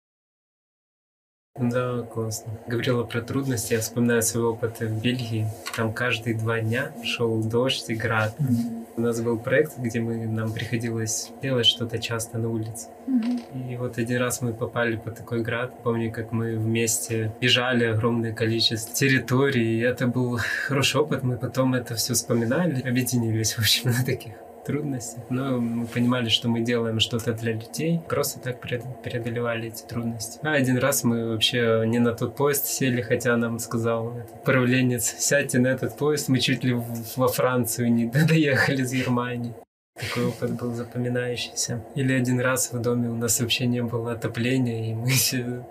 Да, 1.59 2.03
классно. 2.03 2.53
Говорила 2.67 3.03
про 3.03 3.21
трудности. 3.21 3.73
Я 3.73 3.79
вспоминаю 3.79 4.21
свой 4.21 4.43
опыт 4.45 4.79
в 4.79 5.01
Бельгии. 5.01 5.47
Там 5.75 5.91
каждые 5.91 6.37
два 6.37 6.61
дня 6.61 6.93
шел 7.03 7.43
дождь 7.43 7.89
и 7.89 7.95
град. 7.95 8.35
Mm-hmm. 8.39 8.85
У 8.97 9.01
нас 9.01 9.21
был 9.21 9.39
проект, 9.39 9.77
где 9.77 9.99
мы, 9.99 10.27
нам 10.27 10.53
приходилось 10.53 11.31
делать 11.41 11.65
что-то 11.65 11.97
часто 11.97 12.37
на 12.37 12.49
улице. 12.49 12.89
Mm-hmm. 13.07 13.73
И 13.73 13.77
вот 13.77 13.97
один 13.97 14.19
раз 14.19 14.41
мы 14.41 14.53
попали 14.53 14.95
под 14.95 15.17
такой 15.17 15.41
град. 15.41 15.73
Помню, 15.83 16.11
как 16.11 16.31
мы 16.31 16.57
вместе 16.57 17.33
бежали 17.41 17.85
огромное 17.85 18.33
количество 18.33 18.93
территорий. 18.93 19.79
И 19.79 19.81
это 19.81 20.07
был 20.07 20.37
хороший 20.67 21.01
опыт. 21.01 21.23
Мы 21.23 21.37
потом 21.37 21.73
это 21.73 21.95
все 21.95 22.13
вспоминали, 22.13 22.81
объединились, 22.87 23.53
в 23.53 23.59
общем, 23.59 23.89
на 23.89 24.05
таких 24.05 24.33
трудности. 24.63 25.19
Но 25.29 25.59
мы 25.59 25.85
понимали, 25.85 26.29
что 26.29 26.47
мы 26.47 26.61
делаем 26.61 26.99
что-то 26.99 27.33
для 27.33 27.53
людей, 27.53 28.01
просто 28.07 28.39
так 28.39 28.59
преодолевали 28.59 29.67
эти 29.69 29.83
трудности. 29.83 30.39
А 30.43 30.53
один 30.53 30.77
раз 30.77 31.03
мы 31.03 31.29
вообще 31.29 31.83
не 31.85 31.99
на 31.99 32.13
тот 32.13 32.35
поезд 32.35 32.65
сели, 32.65 33.01
хотя 33.01 33.37
нам 33.37 33.59
сказал 33.59 34.17
управленец, 34.41 35.05
сядьте 35.19 35.59
на 35.59 35.67
этот 35.67 35.97
поезд, 35.97 36.29
мы 36.29 36.39
чуть 36.39 36.63
ли 36.63 36.79
во 37.15 37.27
Францию 37.27 37.91
не 37.91 38.05
доехали 38.27 38.81
из 38.81 38.93
Германии. 38.93 39.53
Такой 39.95 40.25
опыт 40.27 40.51
был 40.53 40.73
запоминающийся. 40.73 41.83
Или 41.95 42.13
один 42.13 42.39
раз 42.39 42.71
в 42.71 42.81
доме 42.81 43.09
у 43.09 43.15
нас 43.15 43.39
вообще 43.39 43.67
не 43.67 43.83
было 43.83 44.13
отопления, 44.13 44.91
и 44.91 44.93
мы 44.95 45.07
все 45.09 45.65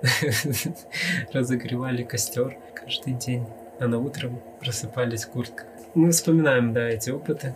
разогревали 1.32 2.02
костер 2.02 2.56
каждый 2.74 3.14
день. 3.14 3.46
А 3.80 3.88
на 3.88 3.98
утро 3.98 4.30
просыпались 4.60 5.24
в 5.24 5.30
куртках. 5.30 5.66
Мы 5.94 6.10
вспоминаем, 6.12 6.72
да, 6.72 6.88
эти 6.88 7.10
опыты. 7.10 7.54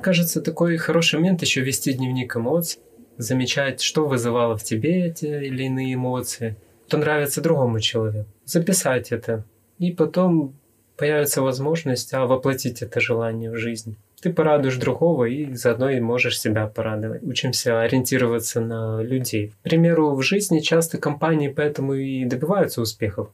Кажется, 0.00 0.40
такой 0.40 0.76
хороший 0.76 1.16
момент 1.16 1.42
еще 1.42 1.60
вести 1.60 1.92
дневник 1.92 2.36
эмоций, 2.36 2.80
замечать, 3.16 3.80
что 3.80 4.06
вызывало 4.06 4.56
в 4.56 4.64
тебе 4.64 5.06
эти 5.06 5.26
или 5.26 5.64
иные 5.64 5.94
эмоции, 5.94 6.56
что 6.86 6.98
нравится 6.98 7.42
другому 7.42 7.80
человеку, 7.80 8.28
записать 8.44 9.12
это, 9.12 9.44
и 9.78 9.92
потом 9.92 10.54
появится 10.96 11.42
возможность 11.42 12.12
а, 12.12 12.26
воплотить 12.26 12.82
это 12.82 13.00
желание 13.00 13.50
в 13.50 13.56
жизнь. 13.56 13.96
Ты 14.20 14.32
порадуешь 14.32 14.76
другого 14.76 15.26
и 15.26 15.54
заодно 15.54 15.90
и 15.90 16.00
можешь 16.00 16.40
себя 16.40 16.66
порадовать. 16.66 17.22
Учимся 17.22 17.80
ориентироваться 17.80 18.60
на 18.60 19.00
людей. 19.00 19.52
К 19.60 19.62
примеру, 19.62 20.16
в 20.16 20.22
жизни 20.22 20.58
часто 20.58 20.98
компании 20.98 21.48
поэтому 21.48 21.94
и 21.94 22.24
добиваются 22.24 22.80
успехов. 22.80 23.30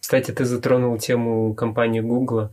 Кстати, 0.00 0.32
ты 0.32 0.44
затронул 0.44 0.98
тему 0.98 1.54
компании 1.54 2.00
Google. 2.00 2.50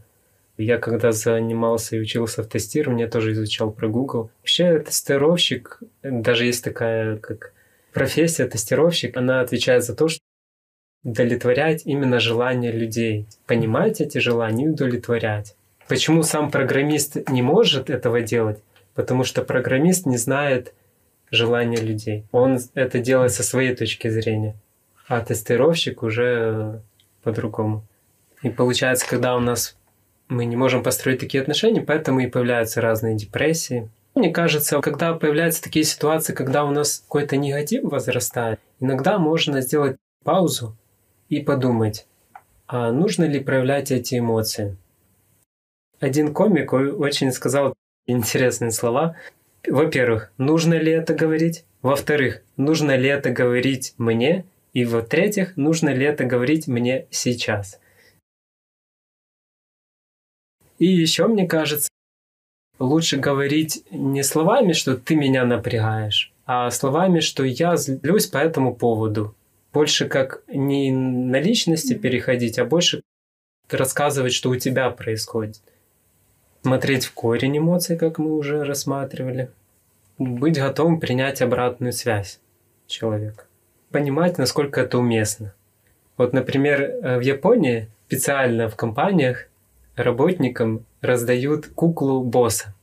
Я 0.57 0.77
когда 0.77 1.11
занимался 1.11 1.95
и 1.95 1.99
учился 1.99 2.43
в 2.43 2.47
тестировании, 2.47 3.05
я 3.05 3.09
тоже 3.09 3.31
изучал 3.31 3.71
про 3.71 3.87
Google. 3.87 4.29
Вообще 4.39 4.79
тестировщик, 4.79 5.79
даже 6.03 6.45
есть 6.45 6.63
такая 6.63 7.17
как 7.17 7.53
профессия 7.91 8.45
тестировщик, 8.45 9.17
она 9.17 9.41
отвечает 9.41 9.83
за 9.83 9.95
то, 9.95 10.07
что 10.07 10.19
удовлетворять 11.03 11.83
именно 11.85 12.19
желания 12.19 12.71
людей. 12.71 13.25
Понимать 13.47 13.99
эти 13.99 14.19
желания 14.19 14.65
и 14.65 14.69
удовлетворять. 14.69 15.55
Почему 15.87 16.23
сам 16.23 16.49
программист 16.49 17.29
не 17.29 17.41
может 17.41 17.89
этого 17.89 18.21
делать? 18.21 18.61
Потому 18.93 19.23
что 19.23 19.41
программист 19.43 20.05
не 20.05 20.17
знает 20.17 20.73
желания 21.31 21.81
людей. 21.81 22.25
Он 22.31 22.59
это 22.75 22.99
делает 22.99 23.33
со 23.33 23.43
своей 23.43 23.75
точки 23.75 24.07
зрения. 24.07 24.55
А 25.07 25.19
тестировщик 25.19 26.03
уже 26.03 26.81
по-другому. 27.23 27.83
И 28.43 28.49
получается, 28.49 29.07
когда 29.09 29.35
у 29.35 29.39
нас 29.39 29.75
мы 30.27 30.45
не 30.45 30.55
можем 30.55 30.83
построить 30.83 31.19
такие 31.19 31.41
отношения, 31.41 31.81
поэтому 31.81 32.19
и 32.21 32.27
появляются 32.27 32.81
разные 32.81 33.15
депрессии. 33.15 33.89
Мне 34.15 34.31
кажется, 34.31 34.79
когда 34.79 35.13
появляются 35.13 35.63
такие 35.63 35.85
ситуации, 35.85 36.33
когда 36.33 36.65
у 36.65 36.71
нас 36.71 37.03
какой-то 37.07 37.35
негатив 37.35 37.83
возрастает, 37.83 38.59
иногда 38.79 39.17
можно 39.17 39.61
сделать 39.61 39.97
паузу 40.23 40.75
и 41.29 41.39
подумать, 41.39 42.05
а 42.67 42.91
нужно 42.91 43.23
ли 43.23 43.39
проявлять 43.39 43.91
эти 43.91 44.19
эмоции. 44.19 44.77
Один 45.99 46.33
комик 46.33 46.73
очень 46.73 47.31
сказал 47.31 47.73
интересные 48.05 48.71
слова. 48.71 49.15
Во-первых, 49.67 50.31
нужно 50.37 50.73
ли 50.75 50.91
это 50.91 51.13
говорить? 51.13 51.65
Во-вторых, 51.81 52.41
нужно 52.57 52.95
ли 52.95 53.09
это 53.09 53.29
говорить 53.29 53.93
мне? 53.97 54.45
И 54.73 54.85
в-третьих, 54.85 55.55
нужно 55.55 55.89
ли 55.89 56.05
это 56.05 56.23
говорить 56.25 56.67
мне 56.67 57.05
сейчас? 57.09 57.79
И 60.83 60.87
еще, 60.87 61.27
мне 61.27 61.47
кажется, 61.47 61.87
лучше 62.77 63.15
говорить 63.15 63.85
не 63.89 64.21
словами, 64.21 64.73
что 64.73 64.97
ты 64.97 65.15
меня 65.15 65.45
напрягаешь, 65.45 66.33
а 66.45 66.69
словами, 66.71 67.21
что 67.21 67.45
я 67.45 67.77
злюсь 67.77 68.27
по 68.27 68.39
этому 68.39 68.75
поводу. 68.75 69.33
Больше 69.71 70.09
как 70.09 70.43
не 70.47 70.91
на 70.91 71.39
личности 71.39 71.93
переходить, 71.93 72.59
а 72.59 72.65
больше 72.65 73.01
рассказывать, 73.69 74.33
что 74.33 74.49
у 74.49 74.57
тебя 74.57 74.89
происходит. 74.89 75.61
Смотреть 76.63 77.05
в 77.05 77.13
корень 77.13 77.59
эмоций, 77.59 77.95
как 77.95 78.17
мы 78.17 78.35
уже 78.35 78.65
рассматривали. 78.65 79.51
Быть 80.17 80.57
готовым 80.57 80.99
принять 80.99 81.41
обратную 81.41 81.93
связь 81.93 82.41
человека. 82.87 83.45
Понимать, 83.89 84.37
насколько 84.37 84.81
это 84.81 84.97
уместно. 84.97 85.53
Вот, 86.17 86.33
например, 86.33 86.81
э, 86.81 87.17
в 87.19 87.21
Японии 87.21 87.87
специально 88.07 88.67
в 88.67 88.75
компаниях 88.75 89.47
работникам 89.95 90.85
раздают 91.01 91.67
куклу 91.67 92.23
босса. 92.23 92.73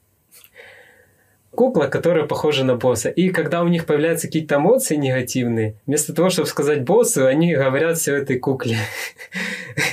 Кукла, 1.51 1.87
которая 1.87 2.27
похожа 2.27 2.65
на 2.65 2.77
босса. 2.77 3.11
И 3.11 3.31
когда 3.31 3.63
у 3.63 3.69
них 3.69 3.85
появляются 3.85 4.29
какие-то 4.29 4.57
эмоции 4.57 4.95
негативные, 4.95 5.75
вместо 5.87 6.15
того, 6.15 6.31
чтобы 6.31 6.49
сказать 6.49 6.85
боссу, 6.85 7.27
они 7.27 7.55
говорят 7.55 7.99
все 7.99 8.17
этой 8.17 8.39
кукле. 8.39 8.77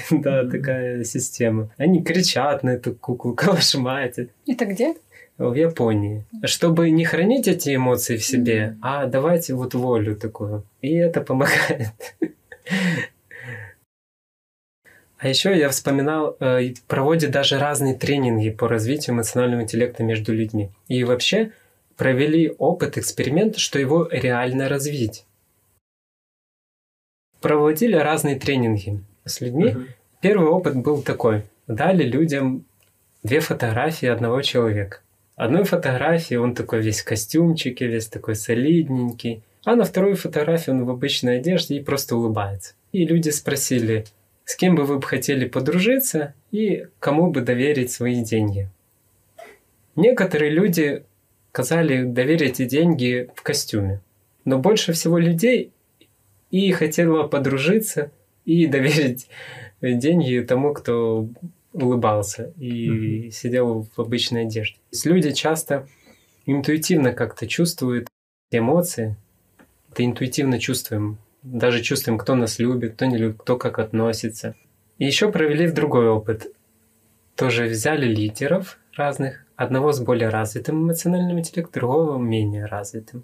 Да, 0.09 0.49
такая 0.49 1.03
система. 1.03 1.70
Они 1.78 2.01
кричат 2.01 2.63
на 2.63 2.72
эту 2.72 2.95
куклу, 2.95 3.34
калашматят. 3.36 4.30
Это 4.47 4.65
где? 4.65 4.95
В 5.38 5.53
Японии. 5.53 6.26
Чтобы 6.45 6.89
не 6.89 7.03
хранить 7.05 7.47
эти 7.47 7.76
эмоции 7.76 8.18
в 8.18 8.24
себе, 8.24 8.78
а 8.82 9.05
давать 9.05 9.49
вот 9.49 9.74
волю 9.76 10.15
такую. 10.15 10.63
И 10.82 10.95
это 10.95 11.22
помогает. 11.22 11.91
А 15.18 15.28
еще 15.28 15.57
я 15.57 15.70
вспоминал, 15.70 16.38
э, 16.39 16.74
проводят 16.88 17.32
даже 17.32 17.57
разные 17.57 17.95
тренинги 17.95 18.51
по 18.51 18.68
развитию 18.68 19.15
эмоционального 19.15 19.61
интеллекта 19.61 20.03
между 20.03 20.34
людьми. 20.34 20.70
И 20.88 21.03
вообще 21.03 21.51
провели 21.95 22.53
опыт, 22.59 22.97
эксперимент, 22.97 23.57
что 23.57 23.80
его 23.80 24.07
реально 24.11 24.70
развить. 24.70 25.26
Проводили 27.41 27.95
разные 27.95 28.39
тренинги 28.39 29.01
с 29.26 29.41
людьми. 29.41 29.65
Uh-huh. 29.65 29.88
Первый 30.22 30.49
опыт 30.49 30.76
был 30.76 31.01
такой. 31.01 31.43
Дали 31.68 32.03
людям 32.03 32.65
две 33.24 33.39
фотографии 33.39 34.07
одного 34.07 34.41
человека. 34.41 34.99
Одной 35.36 35.63
фотографии 35.63 36.36
он 36.36 36.55
такой 36.55 36.82
весь 36.82 37.01
в 37.01 37.05
костюмчике, 37.05 37.88
весь 37.88 38.07
такой 38.07 38.36
солидненький. 38.36 39.43
А 39.65 39.76
на 39.76 39.84
второй 39.84 40.13
фотографии 40.13 40.72
он 40.72 40.86
в 40.86 40.89
обычной 40.89 41.39
одежде 41.39 41.78
и 41.78 41.84
просто 41.84 42.15
улыбается. 42.15 42.74
И 42.91 43.05
люди 43.05 43.30
спросили, 43.30 44.05
с 44.47 44.55
кем 44.55 44.75
бы 44.75 44.85
вы 44.85 44.97
бы 44.97 45.05
хотели 45.05 45.45
подружиться 45.45 46.33
и 46.51 46.87
кому 46.99 47.29
бы 47.31 47.41
доверить 47.41 47.91
свои 47.91 48.23
деньги. 48.23 48.69
Некоторые 49.97 50.51
люди 50.51 51.03
сказали 51.51 52.03
доверить 52.03 52.65
деньги 52.65 53.29
в 53.35 53.43
костюме, 53.43 53.99
но 54.45 54.57
больше 54.57 54.93
всего 54.93 55.17
людей 55.17 55.73
и 56.49 56.71
хотело 56.71 57.27
подружиться 57.27 58.11
и 58.45 58.67
доверить 58.75 59.27
деньги 59.81 60.39
тому, 60.39 60.73
кто 60.73 61.27
улыбался 61.73 62.53
и 62.57 62.89
mm-hmm. 63.27 63.31
сидел 63.31 63.85
в 63.95 63.99
обычной 63.99 64.43
одежде. 64.43 64.77
люди 65.03 65.31
часто 65.31 65.89
интуитивно 66.45 67.11
как-то 67.11 67.47
чувствует 67.47 68.07
эмоции. 68.49 69.17
Это 69.91 70.05
интуитивно 70.05 70.57
чувствуем. 70.57 71.17
Даже 71.43 71.81
чувствуем, 71.81 72.17
кто 72.17 72.35
нас 72.35 72.59
любит, 72.59 72.93
кто 72.93 73.05
не 73.05 73.17
любит, 73.17 73.38
кто 73.39 73.57
как 73.57 73.79
относится. 73.79 74.55
И 74.97 75.05
еще 75.05 75.31
провели 75.31 75.67
в 75.67 75.73
другой 75.73 76.09
опыт. 76.09 76.47
Тоже 77.35 77.65
взяли 77.65 78.07
лидеров 78.07 78.79
разных, 78.95 79.45
одного 79.55 79.91
с 79.91 79.99
более 79.99 80.29
развитым 80.29 80.83
эмоциональным 80.83 81.39
интеллектом, 81.39 81.81
другого 81.81 82.17
менее 82.17 82.65
развитым. 82.65 83.23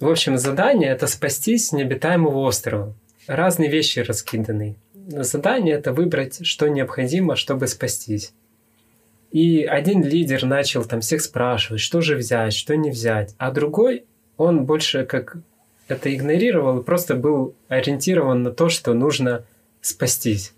В 0.00 0.08
общем, 0.08 0.38
задание– 0.38 0.90
это 0.90 1.06
спастись 1.06 1.68
с 1.68 1.72
необитаемого 1.72 2.38
острова. 2.38 2.94
Разные 3.26 3.70
вещи 3.70 4.00
раскиданы. 4.00 4.76
Задание– 4.94 5.74
это 5.76 5.92
выбрать, 5.92 6.46
что 6.46 6.68
необходимо, 6.68 7.36
чтобы 7.36 7.66
спастись. 7.66 8.32
И 9.30 9.62
один 9.62 10.02
лидер 10.02 10.44
начал 10.44 10.84
там 10.84 11.00
всех 11.00 11.20
спрашивать, 11.20 11.80
что 11.80 12.00
же 12.00 12.16
взять, 12.16 12.52
что 12.54 12.76
не 12.76 12.90
взять. 12.90 13.34
А 13.38 13.50
другой, 13.52 14.06
он 14.40 14.64
больше 14.64 15.04
как 15.04 15.36
это 15.86 16.14
игнорировал 16.14 16.80
и 16.80 16.82
просто 16.82 17.14
был 17.14 17.54
ориентирован 17.68 18.42
на 18.42 18.50
то, 18.50 18.70
что 18.70 18.94
нужно 18.94 19.44
спастись. 19.82 20.54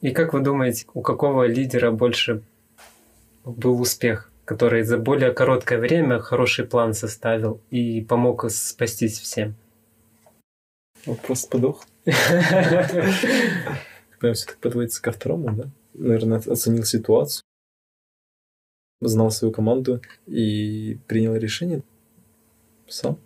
И 0.00 0.10
как 0.10 0.32
вы 0.32 0.40
думаете, 0.40 0.86
у 0.94 1.02
какого 1.02 1.46
лидера 1.46 1.90
больше 1.90 2.42
был 3.44 3.78
успех, 3.78 4.30
который 4.46 4.84
за 4.84 4.96
более 4.96 5.32
короткое 5.32 5.78
время 5.78 6.18
хороший 6.18 6.64
план 6.64 6.94
составил 6.94 7.60
и 7.70 8.00
помог 8.00 8.50
спастись 8.50 9.20
всем? 9.20 9.54
Он 11.06 11.16
просто 11.16 11.50
подох. 11.50 11.84
Прям 14.18 14.32
все 14.32 14.46
так 14.46 14.56
подводится 14.60 15.02
ко 15.02 15.12
второму, 15.12 15.50
да? 15.52 15.64
Наверное, 15.92 16.38
оценил 16.38 16.84
ситуацию, 16.84 17.42
знал 19.02 19.30
свою 19.30 19.52
команду 19.52 20.00
и 20.26 20.98
принял 21.06 21.34
решение 21.36 21.82
сам, 22.90 23.18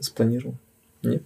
спланировал. 0.00 0.54
Нет. 1.02 1.22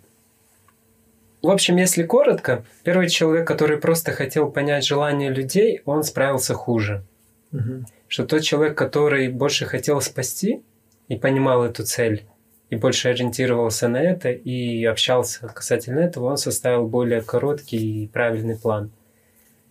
В 1.42 1.50
общем, 1.50 1.76
если 1.76 2.02
коротко, 2.02 2.64
первый 2.82 3.08
человек, 3.08 3.46
который 3.46 3.78
просто 3.78 4.12
хотел 4.12 4.50
понять 4.50 4.84
желания 4.84 5.30
людей, 5.30 5.82
он 5.84 6.02
справился 6.02 6.54
хуже. 6.54 7.04
Угу. 7.52 7.84
Что 8.08 8.26
тот 8.26 8.42
человек, 8.42 8.76
который 8.76 9.28
больше 9.28 9.64
хотел 9.66 10.00
спасти 10.00 10.62
и 11.06 11.16
понимал 11.16 11.64
эту 11.64 11.84
цель, 11.84 12.24
и 12.70 12.76
больше 12.76 13.08
ориентировался 13.08 13.88
на 13.88 14.02
это 14.02 14.30
и 14.30 14.84
общался 14.84 15.46
касательно 15.48 16.00
этого, 16.00 16.26
он 16.26 16.36
составил 16.36 16.86
более 16.86 17.22
короткий 17.22 18.04
и 18.04 18.08
правильный 18.08 18.58
план. 18.58 18.90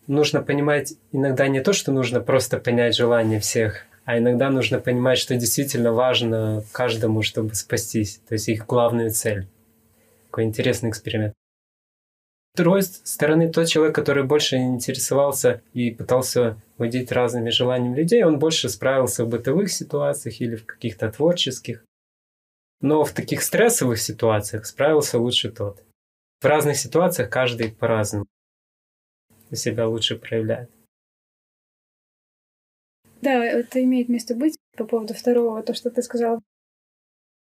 Нужно 0.07 0.41
понимать 0.41 0.93
иногда 1.11 1.47
не 1.49 1.59
то, 1.59 1.73
что 1.73 1.91
нужно 1.91 2.21
просто 2.21 2.57
понять 2.57 2.95
желание 2.95 3.39
всех, 3.41 3.86
а 4.07 4.17
иногда 4.17 4.49
нужно 4.49 4.79
понимать, 4.79 5.17
что 5.17 5.35
действительно 5.35 5.91
важно 5.91 6.63
каждому, 6.71 7.23
чтобы 7.23 7.53
спастись, 7.55 8.21
то 8.25 8.35
есть 8.35 8.47
их 8.47 8.65
главную 8.65 9.11
цель. 9.11 9.49
Такой 10.27 10.45
интересный 10.45 10.91
эксперимент. 10.91 11.33
С 12.53 12.57
другой 12.57 12.83
стороны, 12.83 13.51
тот 13.51 13.67
человек, 13.67 13.93
который 13.93 14.23
больше 14.23 14.55
интересовался 14.55 15.61
и 15.73 15.91
пытался 15.91 16.55
водить 16.77 17.11
разными 17.11 17.49
желаниями 17.49 17.97
людей, 17.97 18.23
он 18.23 18.39
больше 18.39 18.69
справился 18.69 19.25
в 19.25 19.27
бытовых 19.27 19.69
ситуациях 19.69 20.39
или 20.39 20.55
в 20.55 20.65
каких-то 20.65 21.11
творческих. 21.11 21.83
Но 22.79 23.03
в 23.03 23.11
таких 23.11 23.41
стрессовых 23.43 23.99
ситуациях 23.99 24.67
справился 24.67 25.19
лучше 25.19 25.51
тот. 25.51 25.83
В 26.39 26.45
разных 26.45 26.77
ситуациях 26.77 27.29
каждый 27.29 27.73
по-разному 27.73 28.25
себя 29.51 29.85
лучше 29.85 30.15
проявляет. 30.15 30.69
Да, 33.27 33.43
это 33.43 33.83
имеет 33.83 34.07
место 34.07 34.35
быть. 34.35 34.55
По 34.77 34.85
поводу 34.85 35.13
второго, 35.13 35.61
то, 35.61 35.73
что 35.73 35.89
ты 35.89 36.01
сказала. 36.01 36.39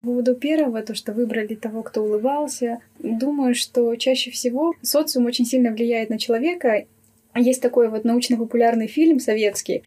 По 0.01 0.07
поводу 0.07 0.35
первого, 0.35 0.81
то, 0.81 0.95
что 0.95 1.13
выбрали 1.13 1.55
того, 1.55 1.83
кто 1.83 2.03
улыбался, 2.03 2.79
думаю, 2.99 3.55
что 3.55 3.95
чаще 3.97 4.31
всего 4.31 4.73
социум 4.81 5.27
очень 5.27 5.45
сильно 5.45 5.71
влияет 5.71 6.09
на 6.09 6.19
человека. 6.19 6.87
Есть 7.35 7.61
такой 7.61 7.91
вот 7.91 8.05
научно-популярный 8.05 8.87
фильм 8.87 9.21
советский. 9.21 9.85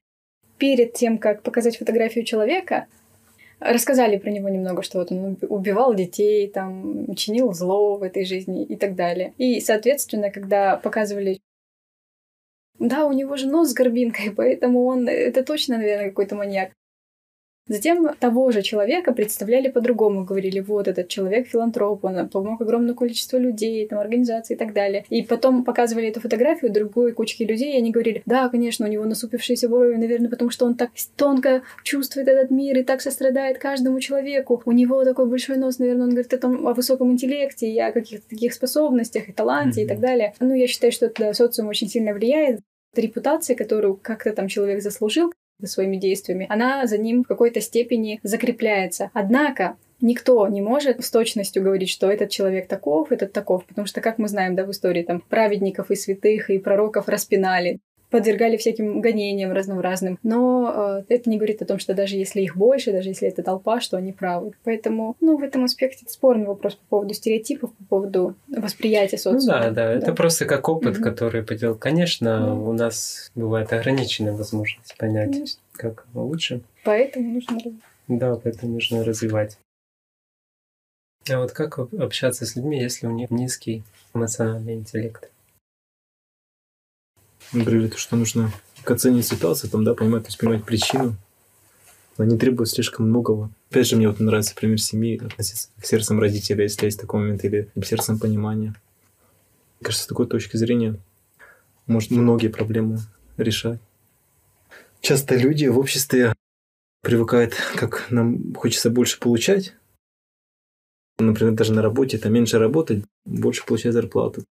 Перед 0.59 0.93
тем, 0.93 1.17
как 1.17 1.41
показать 1.41 1.77
фотографию 1.77 2.23
человека, 2.23 2.85
рассказали 3.59 4.17
про 4.17 4.29
него 4.29 4.47
немного, 4.47 4.83
что 4.83 4.99
вот 4.99 5.11
он 5.11 5.39
убивал 5.49 5.95
детей, 5.95 6.47
там, 6.49 7.15
чинил 7.15 7.51
зло 7.53 7.97
в 7.97 8.03
этой 8.03 8.25
жизни 8.25 8.63
и 8.63 8.75
так 8.75 8.93
далее. 8.93 9.33
И, 9.39 9.59
соответственно, 9.59 10.29
когда 10.29 10.75
показывали 10.75 11.39
да, 12.79 13.05
у 13.05 13.11
него 13.11 13.35
же 13.35 13.47
нос 13.47 13.69
с 13.69 13.73
горбинкой, 13.73 14.31
поэтому 14.35 14.85
он, 14.85 15.07
это 15.07 15.43
точно, 15.43 15.77
наверное, 15.77 16.09
какой-то 16.09 16.35
маньяк. 16.35 16.71
Затем 17.69 18.15
того 18.19 18.51
же 18.51 18.63
человека 18.63 19.13
представляли 19.13 19.69
по-другому, 19.69 20.25
говорили, 20.25 20.59
вот 20.59 20.87
этот 20.87 21.07
человек 21.07 21.47
филантроп, 21.47 22.03
он 22.03 22.27
помог 22.27 22.59
огромному 22.59 22.95
количеству 22.95 23.37
людей, 23.37 23.87
там, 23.87 23.99
организаций 23.99 24.55
и 24.55 24.59
так 24.59 24.73
далее. 24.73 25.05
И 25.09 25.21
потом 25.21 25.63
показывали 25.63 26.07
эту 26.07 26.19
фотографию 26.19 26.73
другой 26.73 27.13
кучки 27.13 27.43
людей, 27.43 27.75
и 27.75 27.77
они 27.77 27.91
говорили, 27.91 28.23
да, 28.25 28.49
конечно, 28.49 28.87
у 28.87 28.89
него 28.89 29.05
насупившиеся 29.05 29.69
брови, 29.69 29.95
наверное, 29.97 30.29
потому 30.31 30.49
что 30.49 30.65
он 30.65 30.73
так 30.73 30.89
тонко 31.15 31.61
чувствует 31.83 32.27
этот 32.27 32.49
мир 32.49 32.75
и 32.75 32.83
так 32.83 33.01
сострадает 33.01 33.59
каждому 33.59 33.99
человеку. 33.99 34.63
У 34.65 34.71
него 34.71 35.05
такой 35.05 35.27
большой 35.27 35.57
нос, 35.57 35.77
наверное, 35.77 36.05
он 36.05 36.09
говорит 36.09 36.33
о, 36.33 36.37
том, 36.39 36.67
о 36.67 36.73
высоком 36.73 37.11
интеллекте 37.11 37.71
и 37.71 37.79
о 37.79 37.91
каких-то 37.91 38.27
таких 38.27 38.55
способностях 38.55 39.29
и 39.29 39.31
таланте 39.31 39.81
mm-hmm. 39.81 39.85
и 39.85 39.87
так 39.87 39.99
далее. 39.99 40.33
Ну, 40.39 40.55
я 40.55 40.65
считаю, 40.65 40.91
что 40.91 41.05
это 41.05 41.33
социум 41.33 41.67
очень 41.67 41.87
сильно 41.87 42.13
влияет. 42.13 42.61
Репутация, 42.95 43.55
которую 43.55 43.95
как-то 43.95 44.33
там 44.33 44.47
человек 44.47 44.81
заслужил, 44.81 45.31
своими 45.65 45.97
действиями, 45.97 46.47
она 46.49 46.87
за 46.87 46.97
ним 46.97 47.23
в 47.23 47.27
какой-то 47.27 47.61
степени 47.61 48.19
закрепляется. 48.23 49.11
Однако 49.13 49.77
никто 50.01 50.47
не 50.47 50.61
может 50.61 51.03
с 51.03 51.11
точностью 51.11 51.63
говорить, 51.63 51.89
что 51.89 52.09
этот 52.09 52.29
человек 52.29 52.67
таков, 52.67 53.11
этот 53.11 53.33
таков, 53.33 53.65
потому 53.65 53.85
что, 53.85 54.01
как 54.01 54.17
мы 54.17 54.27
знаем, 54.27 54.55
да, 54.55 54.65
в 54.65 54.71
истории 54.71 55.03
там 55.03 55.21
праведников 55.21 55.91
и 55.91 55.95
святых 55.95 56.49
и 56.49 56.59
пророков 56.59 57.09
распинали, 57.09 57.79
подвергали 58.09 58.57
всяким 58.57 59.01
гонениям 59.01 59.51
разным 59.51 59.79
разным. 59.79 60.19
Но 60.23 61.03
э, 61.09 61.13
это 61.13 61.29
не 61.29 61.37
говорит 61.37 61.61
о 61.61 61.65
том, 61.65 61.79
что 61.79 61.93
даже 61.93 62.15
если 62.15 62.41
их 62.41 62.55
больше, 62.55 62.91
даже 62.91 63.09
если 63.09 63.27
это 63.27 63.43
толпа, 63.43 63.79
что 63.79 63.97
они 63.97 64.11
правы. 64.11 64.53
Поэтому, 64.63 65.15
ну, 65.21 65.37
в 65.37 65.43
этом 65.43 65.63
аспекте 65.63 65.99
это 66.03 66.13
спорный 66.13 66.45
вопрос 66.45 66.75
по 66.75 66.85
поводу 66.89 67.13
стереотипов, 67.13 67.71
по 67.73 67.83
поводу 67.85 68.35
восприятия 68.47 69.17
социума. 69.17 69.39
Ну 69.39 69.47
да, 69.47 69.69
да, 69.69 69.71
да. 69.71 69.93
это 69.93 70.13
просто 70.13 70.45
как 70.45 70.67
опыт, 70.69 70.95
угу. 70.95 71.03
который 71.03 71.43
поделал. 71.43 71.75
Конечно, 71.75 72.53
угу. 72.53 72.71
у 72.71 72.73
нас 72.73 73.31
бывает 73.35 73.71
ограниченная 73.71 74.33
возможность 74.33 74.95
понять, 74.97 75.31
Конечно. 75.31 75.61
как 75.73 76.05
лучше. 76.13 76.61
Поэтому 76.83 77.33
нужно 77.33 77.57
развивать. 77.57 77.81
Да, 78.07 78.35
поэтому 78.35 78.73
нужно 78.73 79.03
развивать. 79.03 79.57
А 81.29 81.37
вот 81.37 81.51
как 81.51 81.77
общаться 81.77 82.45
с 82.45 82.55
людьми, 82.55 82.81
если 82.81 83.05
у 83.05 83.11
них 83.11 83.29
низкий 83.29 83.83
эмоциональный 84.15 84.73
интеллект? 84.73 85.29
Говорили, 87.51 87.87
то, 87.87 87.97
что 87.97 88.15
нужно 88.15 88.51
к 88.83 88.91
оценивать 88.91 89.27
ситуацию, 89.27 89.69
там, 89.69 89.83
да, 89.83 89.93
понимать, 89.93 90.23
то 90.23 90.27
есть 90.27 90.37
понимать 90.37 90.63
причину, 90.63 91.15
но 92.17 92.25
не 92.25 92.37
требует 92.37 92.69
слишком 92.69 93.07
многого. 93.07 93.49
Опять 93.71 93.87
же, 93.87 93.95
мне 93.95 94.07
вот 94.07 94.19
нравится 94.19 94.53
пример 94.55 94.79
семьи, 94.79 95.17
относиться 95.23 95.69
к 95.79 95.85
сердцам 95.85 96.19
родителей, 96.19 96.63
если 96.63 96.85
есть 96.85 96.99
такой 96.99 97.21
момент, 97.21 97.43
или 97.43 97.71
к 97.79 97.85
сердцам 97.85 98.19
понимания. 98.19 98.75
Мне 99.79 99.85
кажется, 99.85 100.03
с 100.03 100.07
такой 100.07 100.27
точки 100.27 100.57
зрения 100.57 100.99
может 101.87 102.11
многие 102.11 102.49
проблемы 102.49 102.99
решать. 103.37 103.79
Часто 105.01 105.35
люди 105.35 105.65
в 105.65 105.79
обществе 105.79 106.33
привыкают, 107.01 107.55
как 107.75 108.11
нам 108.11 108.53
хочется 108.53 108.89
больше 108.89 109.19
получать. 109.19 109.73
Например, 111.17 111.53
даже 111.53 111.73
на 111.73 111.81
работе, 111.81 112.17
это 112.17 112.29
меньше 112.29 112.59
работать, 112.59 113.03
больше 113.25 113.65
получать 113.65 113.93
зарплату. 113.93 114.43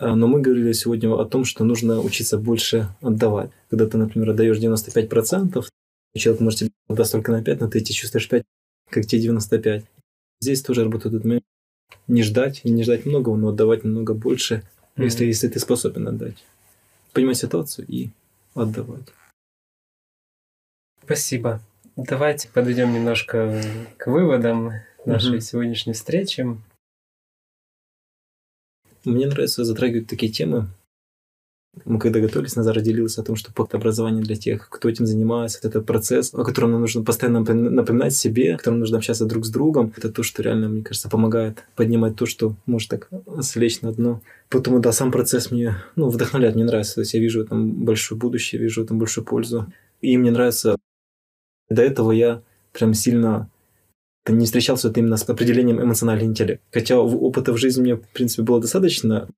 А, 0.00 0.16
но 0.16 0.26
мы 0.26 0.40
говорили 0.40 0.72
сегодня 0.72 1.12
о 1.12 1.26
том, 1.26 1.44
что 1.44 1.62
нужно 1.62 2.00
учиться 2.00 2.38
больше 2.38 2.88
отдавать. 3.02 3.50
Когда 3.68 3.86
ты, 3.86 3.98
например, 3.98 4.30
отдаешь 4.30 4.58
95%, 4.58 5.62
человек 6.16 6.40
может 6.40 6.60
тебе 6.60 6.70
отдаст 6.88 7.12
только 7.12 7.32
на 7.32 7.44
5, 7.44 7.60
но 7.60 7.68
ты 7.68 7.80
эти 7.80 7.92
чувствуешь 7.92 8.28
5, 8.28 8.42
как 8.88 9.04
те 9.04 9.20
95. 9.20 9.84
Здесь 10.40 10.62
тоже 10.62 10.84
работает 10.84 11.14
этот 11.14 11.24
момент. 11.26 11.44
Не 12.08 12.22
ждать, 12.22 12.62
и 12.64 12.70
не 12.70 12.82
ждать 12.82 13.04
многого, 13.04 13.36
но 13.36 13.48
отдавать 13.48 13.84
немного 13.84 14.14
больше, 14.14 14.62
mm-hmm. 14.96 15.04
если, 15.04 15.26
если 15.26 15.48
ты 15.48 15.58
способен 15.58 16.08
отдать. 16.08 16.42
Понимать 17.12 17.36
ситуацию 17.36 17.86
и 17.86 18.08
отдавать. 18.54 19.06
Спасибо. 21.04 21.60
Давайте 21.96 22.48
подойдем 22.48 22.94
немножко 22.94 23.62
к 23.98 24.06
выводам 24.06 24.72
нашей 25.04 25.36
mm-hmm. 25.36 25.40
сегодняшней 25.40 25.92
встречи. 25.92 26.46
Мне 29.04 29.26
нравится 29.26 29.64
затрагивать 29.64 30.08
такие 30.08 30.30
темы. 30.30 30.68
Мы 31.84 32.00
когда 32.00 32.18
готовились, 32.18 32.56
Назар 32.56 32.80
делился 32.80 33.20
о 33.20 33.24
том, 33.24 33.36
что 33.36 33.52
пакт 33.52 33.74
образования 33.74 34.22
для 34.22 34.34
тех, 34.34 34.68
кто 34.68 34.88
этим 34.88 35.06
занимается, 35.06 35.60
это 35.62 35.80
процесс, 35.80 36.34
о 36.34 36.42
котором 36.42 36.72
нам 36.72 36.80
нужно 36.80 37.04
постоянно 37.04 37.40
напоминать 37.40 38.12
себе, 38.12 38.54
о 38.54 38.58
котором 38.58 38.80
нужно 38.80 38.98
общаться 38.98 39.24
друг 39.24 39.46
с 39.46 39.50
другом. 39.50 39.92
Это 39.96 40.10
то, 40.10 40.24
что 40.24 40.42
реально, 40.42 40.68
мне 40.68 40.82
кажется, 40.82 41.08
помогает 41.08 41.64
поднимать 41.76 42.16
то, 42.16 42.26
что 42.26 42.56
может 42.66 42.90
так 42.90 43.08
слечь 43.42 43.82
на 43.82 43.92
дно. 43.92 44.20
Поэтому, 44.48 44.80
да, 44.80 44.90
сам 44.90 45.12
процесс 45.12 45.52
мне 45.52 45.76
ну, 45.94 46.08
вдохновляет, 46.08 46.56
мне 46.56 46.64
нравится. 46.64 46.96
То 46.96 47.00
есть 47.02 47.14
я 47.14 47.20
вижу 47.20 47.46
там 47.46 47.84
большое 47.84 48.18
будущее, 48.18 48.60
вижу 48.60 48.84
там 48.84 48.98
большую 48.98 49.24
пользу. 49.24 49.72
И 50.00 50.18
мне 50.18 50.32
нравится 50.32 50.76
До 51.68 51.82
этого 51.82 52.10
я 52.10 52.42
прям 52.72 52.94
сильно 52.94 53.48
не 54.28 54.46
встречался 54.46 54.88
вот 54.88 54.98
именно 54.98 55.16
с 55.16 55.28
определением 55.28 55.82
эмоциональный 55.82 56.26
интеллект. 56.26 56.62
Хотя 56.72 56.98
опыта 57.00 57.52
в 57.52 57.56
жизни 57.56 57.82
меня, 57.82 57.96
в 57.96 58.08
принципе, 58.08 58.42
было 58.42 58.60
достаточно, 58.60 59.28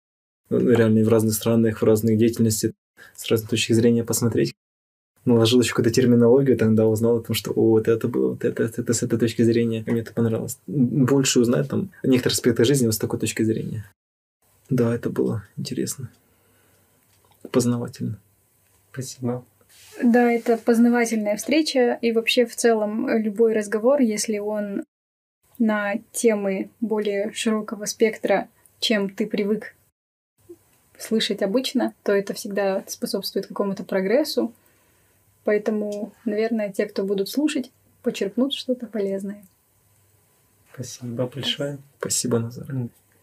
ну, 0.50 0.58
реально 0.58 1.04
в 1.04 1.08
разных 1.08 1.34
странах, 1.34 1.82
в 1.82 1.84
разных 1.84 2.18
деятельности, 2.18 2.74
с 3.14 3.30
разных 3.30 3.50
точек 3.50 3.76
зрения 3.76 4.04
посмотреть. 4.04 4.54
Наложил 5.24 5.60
еще 5.60 5.70
какую-то 5.70 5.92
терминологию, 5.92 6.58
тогда 6.58 6.86
узнал 6.86 7.18
о 7.18 7.22
том, 7.22 7.36
что 7.36 7.52
о, 7.52 7.70
вот 7.70 7.86
это 7.86 8.08
было, 8.08 8.30
вот 8.30 8.44
это, 8.44 8.64
это, 8.64 8.82
это 8.82 8.92
с 8.92 9.04
этой 9.04 9.18
точки 9.20 9.42
зрения. 9.42 9.84
Мне 9.86 10.00
это 10.00 10.12
понравилось. 10.12 10.58
Больше 10.66 11.38
узнать 11.38 11.68
там 11.68 11.90
некоторые 12.02 12.34
аспекты 12.34 12.64
жизни 12.64 12.86
вот 12.86 12.94
с 12.94 12.98
такой 12.98 13.20
точки 13.20 13.44
зрения. 13.44 13.88
Да, 14.68 14.92
это 14.92 15.10
было 15.10 15.44
интересно. 15.56 16.10
Познавательно. 17.52 18.18
Спасибо. 18.90 19.44
Да, 20.00 20.30
это 20.30 20.56
познавательная 20.56 21.36
встреча, 21.36 21.98
и 22.00 22.12
вообще 22.12 22.46
в 22.46 22.54
целом 22.54 23.08
любой 23.18 23.52
разговор, 23.52 24.00
если 24.00 24.38
он 24.38 24.84
на 25.58 25.94
темы 26.12 26.70
более 26.80 27.32
широкого 27.32 27.84
спектра, 27.84 28.48
чем 28.80 29.10
ты 29.10 29.26
привык 29.26 29.74
слышать 30.98 31.42
обычно, 31.42 31.94
то 32.02 32.12
это 32.12 32.34
всегда 32.34 32.84
способствует 32.86 33.46
какому-то 33.46 33.84
прогрессу. 33.84 34.52
Поэтому, 35.44 36.12
наверное, 36.24 36.72
те, 36.72 36.86
кто 36.86 37.04
будут 37.04 37.28
слушать, 37.28 37.70
почерпнут 38.02 38.54
что-то 38.54 38.86
полезное. 38.86 39.44
Спасибо 40.72 41.26
большое. 41.26 41.78
Спасибо, 41.98 42.38
Назар. 42.38 42.66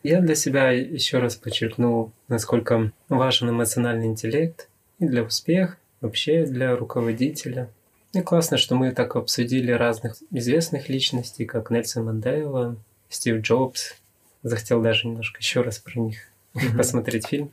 Я 0.03 0.21
для 0.21 0.35
себя 0.35 0.71
еще 0.71 1.19
раз 1.19 1.35
подчеркнул, 1.35 2.11
насколько 2.27 2.91
важен 3.09 3.49
эмоциональный 3.49 4.07
интеллект 4.07 4.69
и 4.99 5.05
для 5.05 5.23
успеха, 5.23 5.77
вообще 6.01 6.45
для 6.45 6.75
руководителя. 6.75 7.69
И 8.13 8.21
классно, 8.21 8.57
что 8.57 8.75
мы 8.75 8.91
так 8.91 9.15
обсудили 9.15 9.71
разных 9.71 10.17
известных 10.31 10.89
личностей, 10.89 11.45
как 11.45 11.69
Нельсон 11.69 12.05
Мандела, 12.05 12.75
Стив 13.09 13.41
Джобс. 13.41 13.95
Захотел 14.41 14.81
даже 14.81 15.07
немножко 15.07 15.39
еще 15.39 15.61
раз 15.61 15.79
про 15.79 15.99
них 15.99 16.19
посмотреть 16.77 17.27
фильм. 17.27 17.51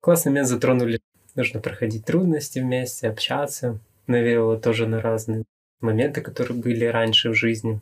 Классно 0.00 0.30
меня 0.30 0.44
затронули. 0.44 1.00
Нужно 1.34 1.60
проходить 1.60 2.04
трудности 2.04 2.58
вместе, 2.60 3.08
общаться. 3.08 3.78
Навеяло 4.06 4.58
тоже 4.58 4.86
на 4.86 5.00
разные 5.00 5.44
моменты, 5.80 6.20
которые 6.20 6.58
были 6.58 6.84
раньше 6.84 7.30
в 7.30 7.34
жизни. 7.34 7.80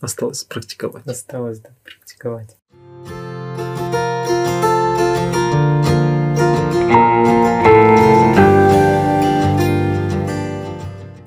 Осталось 0.00 0.44
практиковать. 0.44 1.06
Осталось, 1.06 1.60
да, 1.60 1.70
практиковать. 1.82 2.56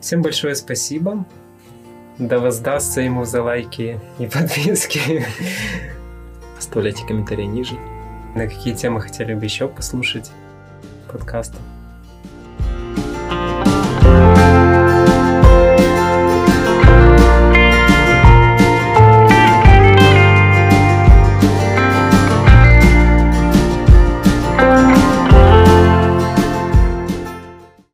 Всем 0.08 0.22
большое 0.22 0.56
спасибо. 0.56 1.26
Да 2.18 2.40
воздастся 2.40 3.02
ему 3.02 3.26
за 3.26 3.44
лайки 3.44 4.00
и 4.20 4.26
подписки. 4.26 5.26
Оставляйте 6.58 7.06
комментарии 7.06 7.44
ниже. 7.44 7.76
На 8.34 8.48
какие 8.48 8.74
темы 8.74 9.02
хотели 9.02 9.34
бы 9.34 9.44
еще 9.44 9.68
послушать 9.68 10.32
подкаста. 11.12 11.58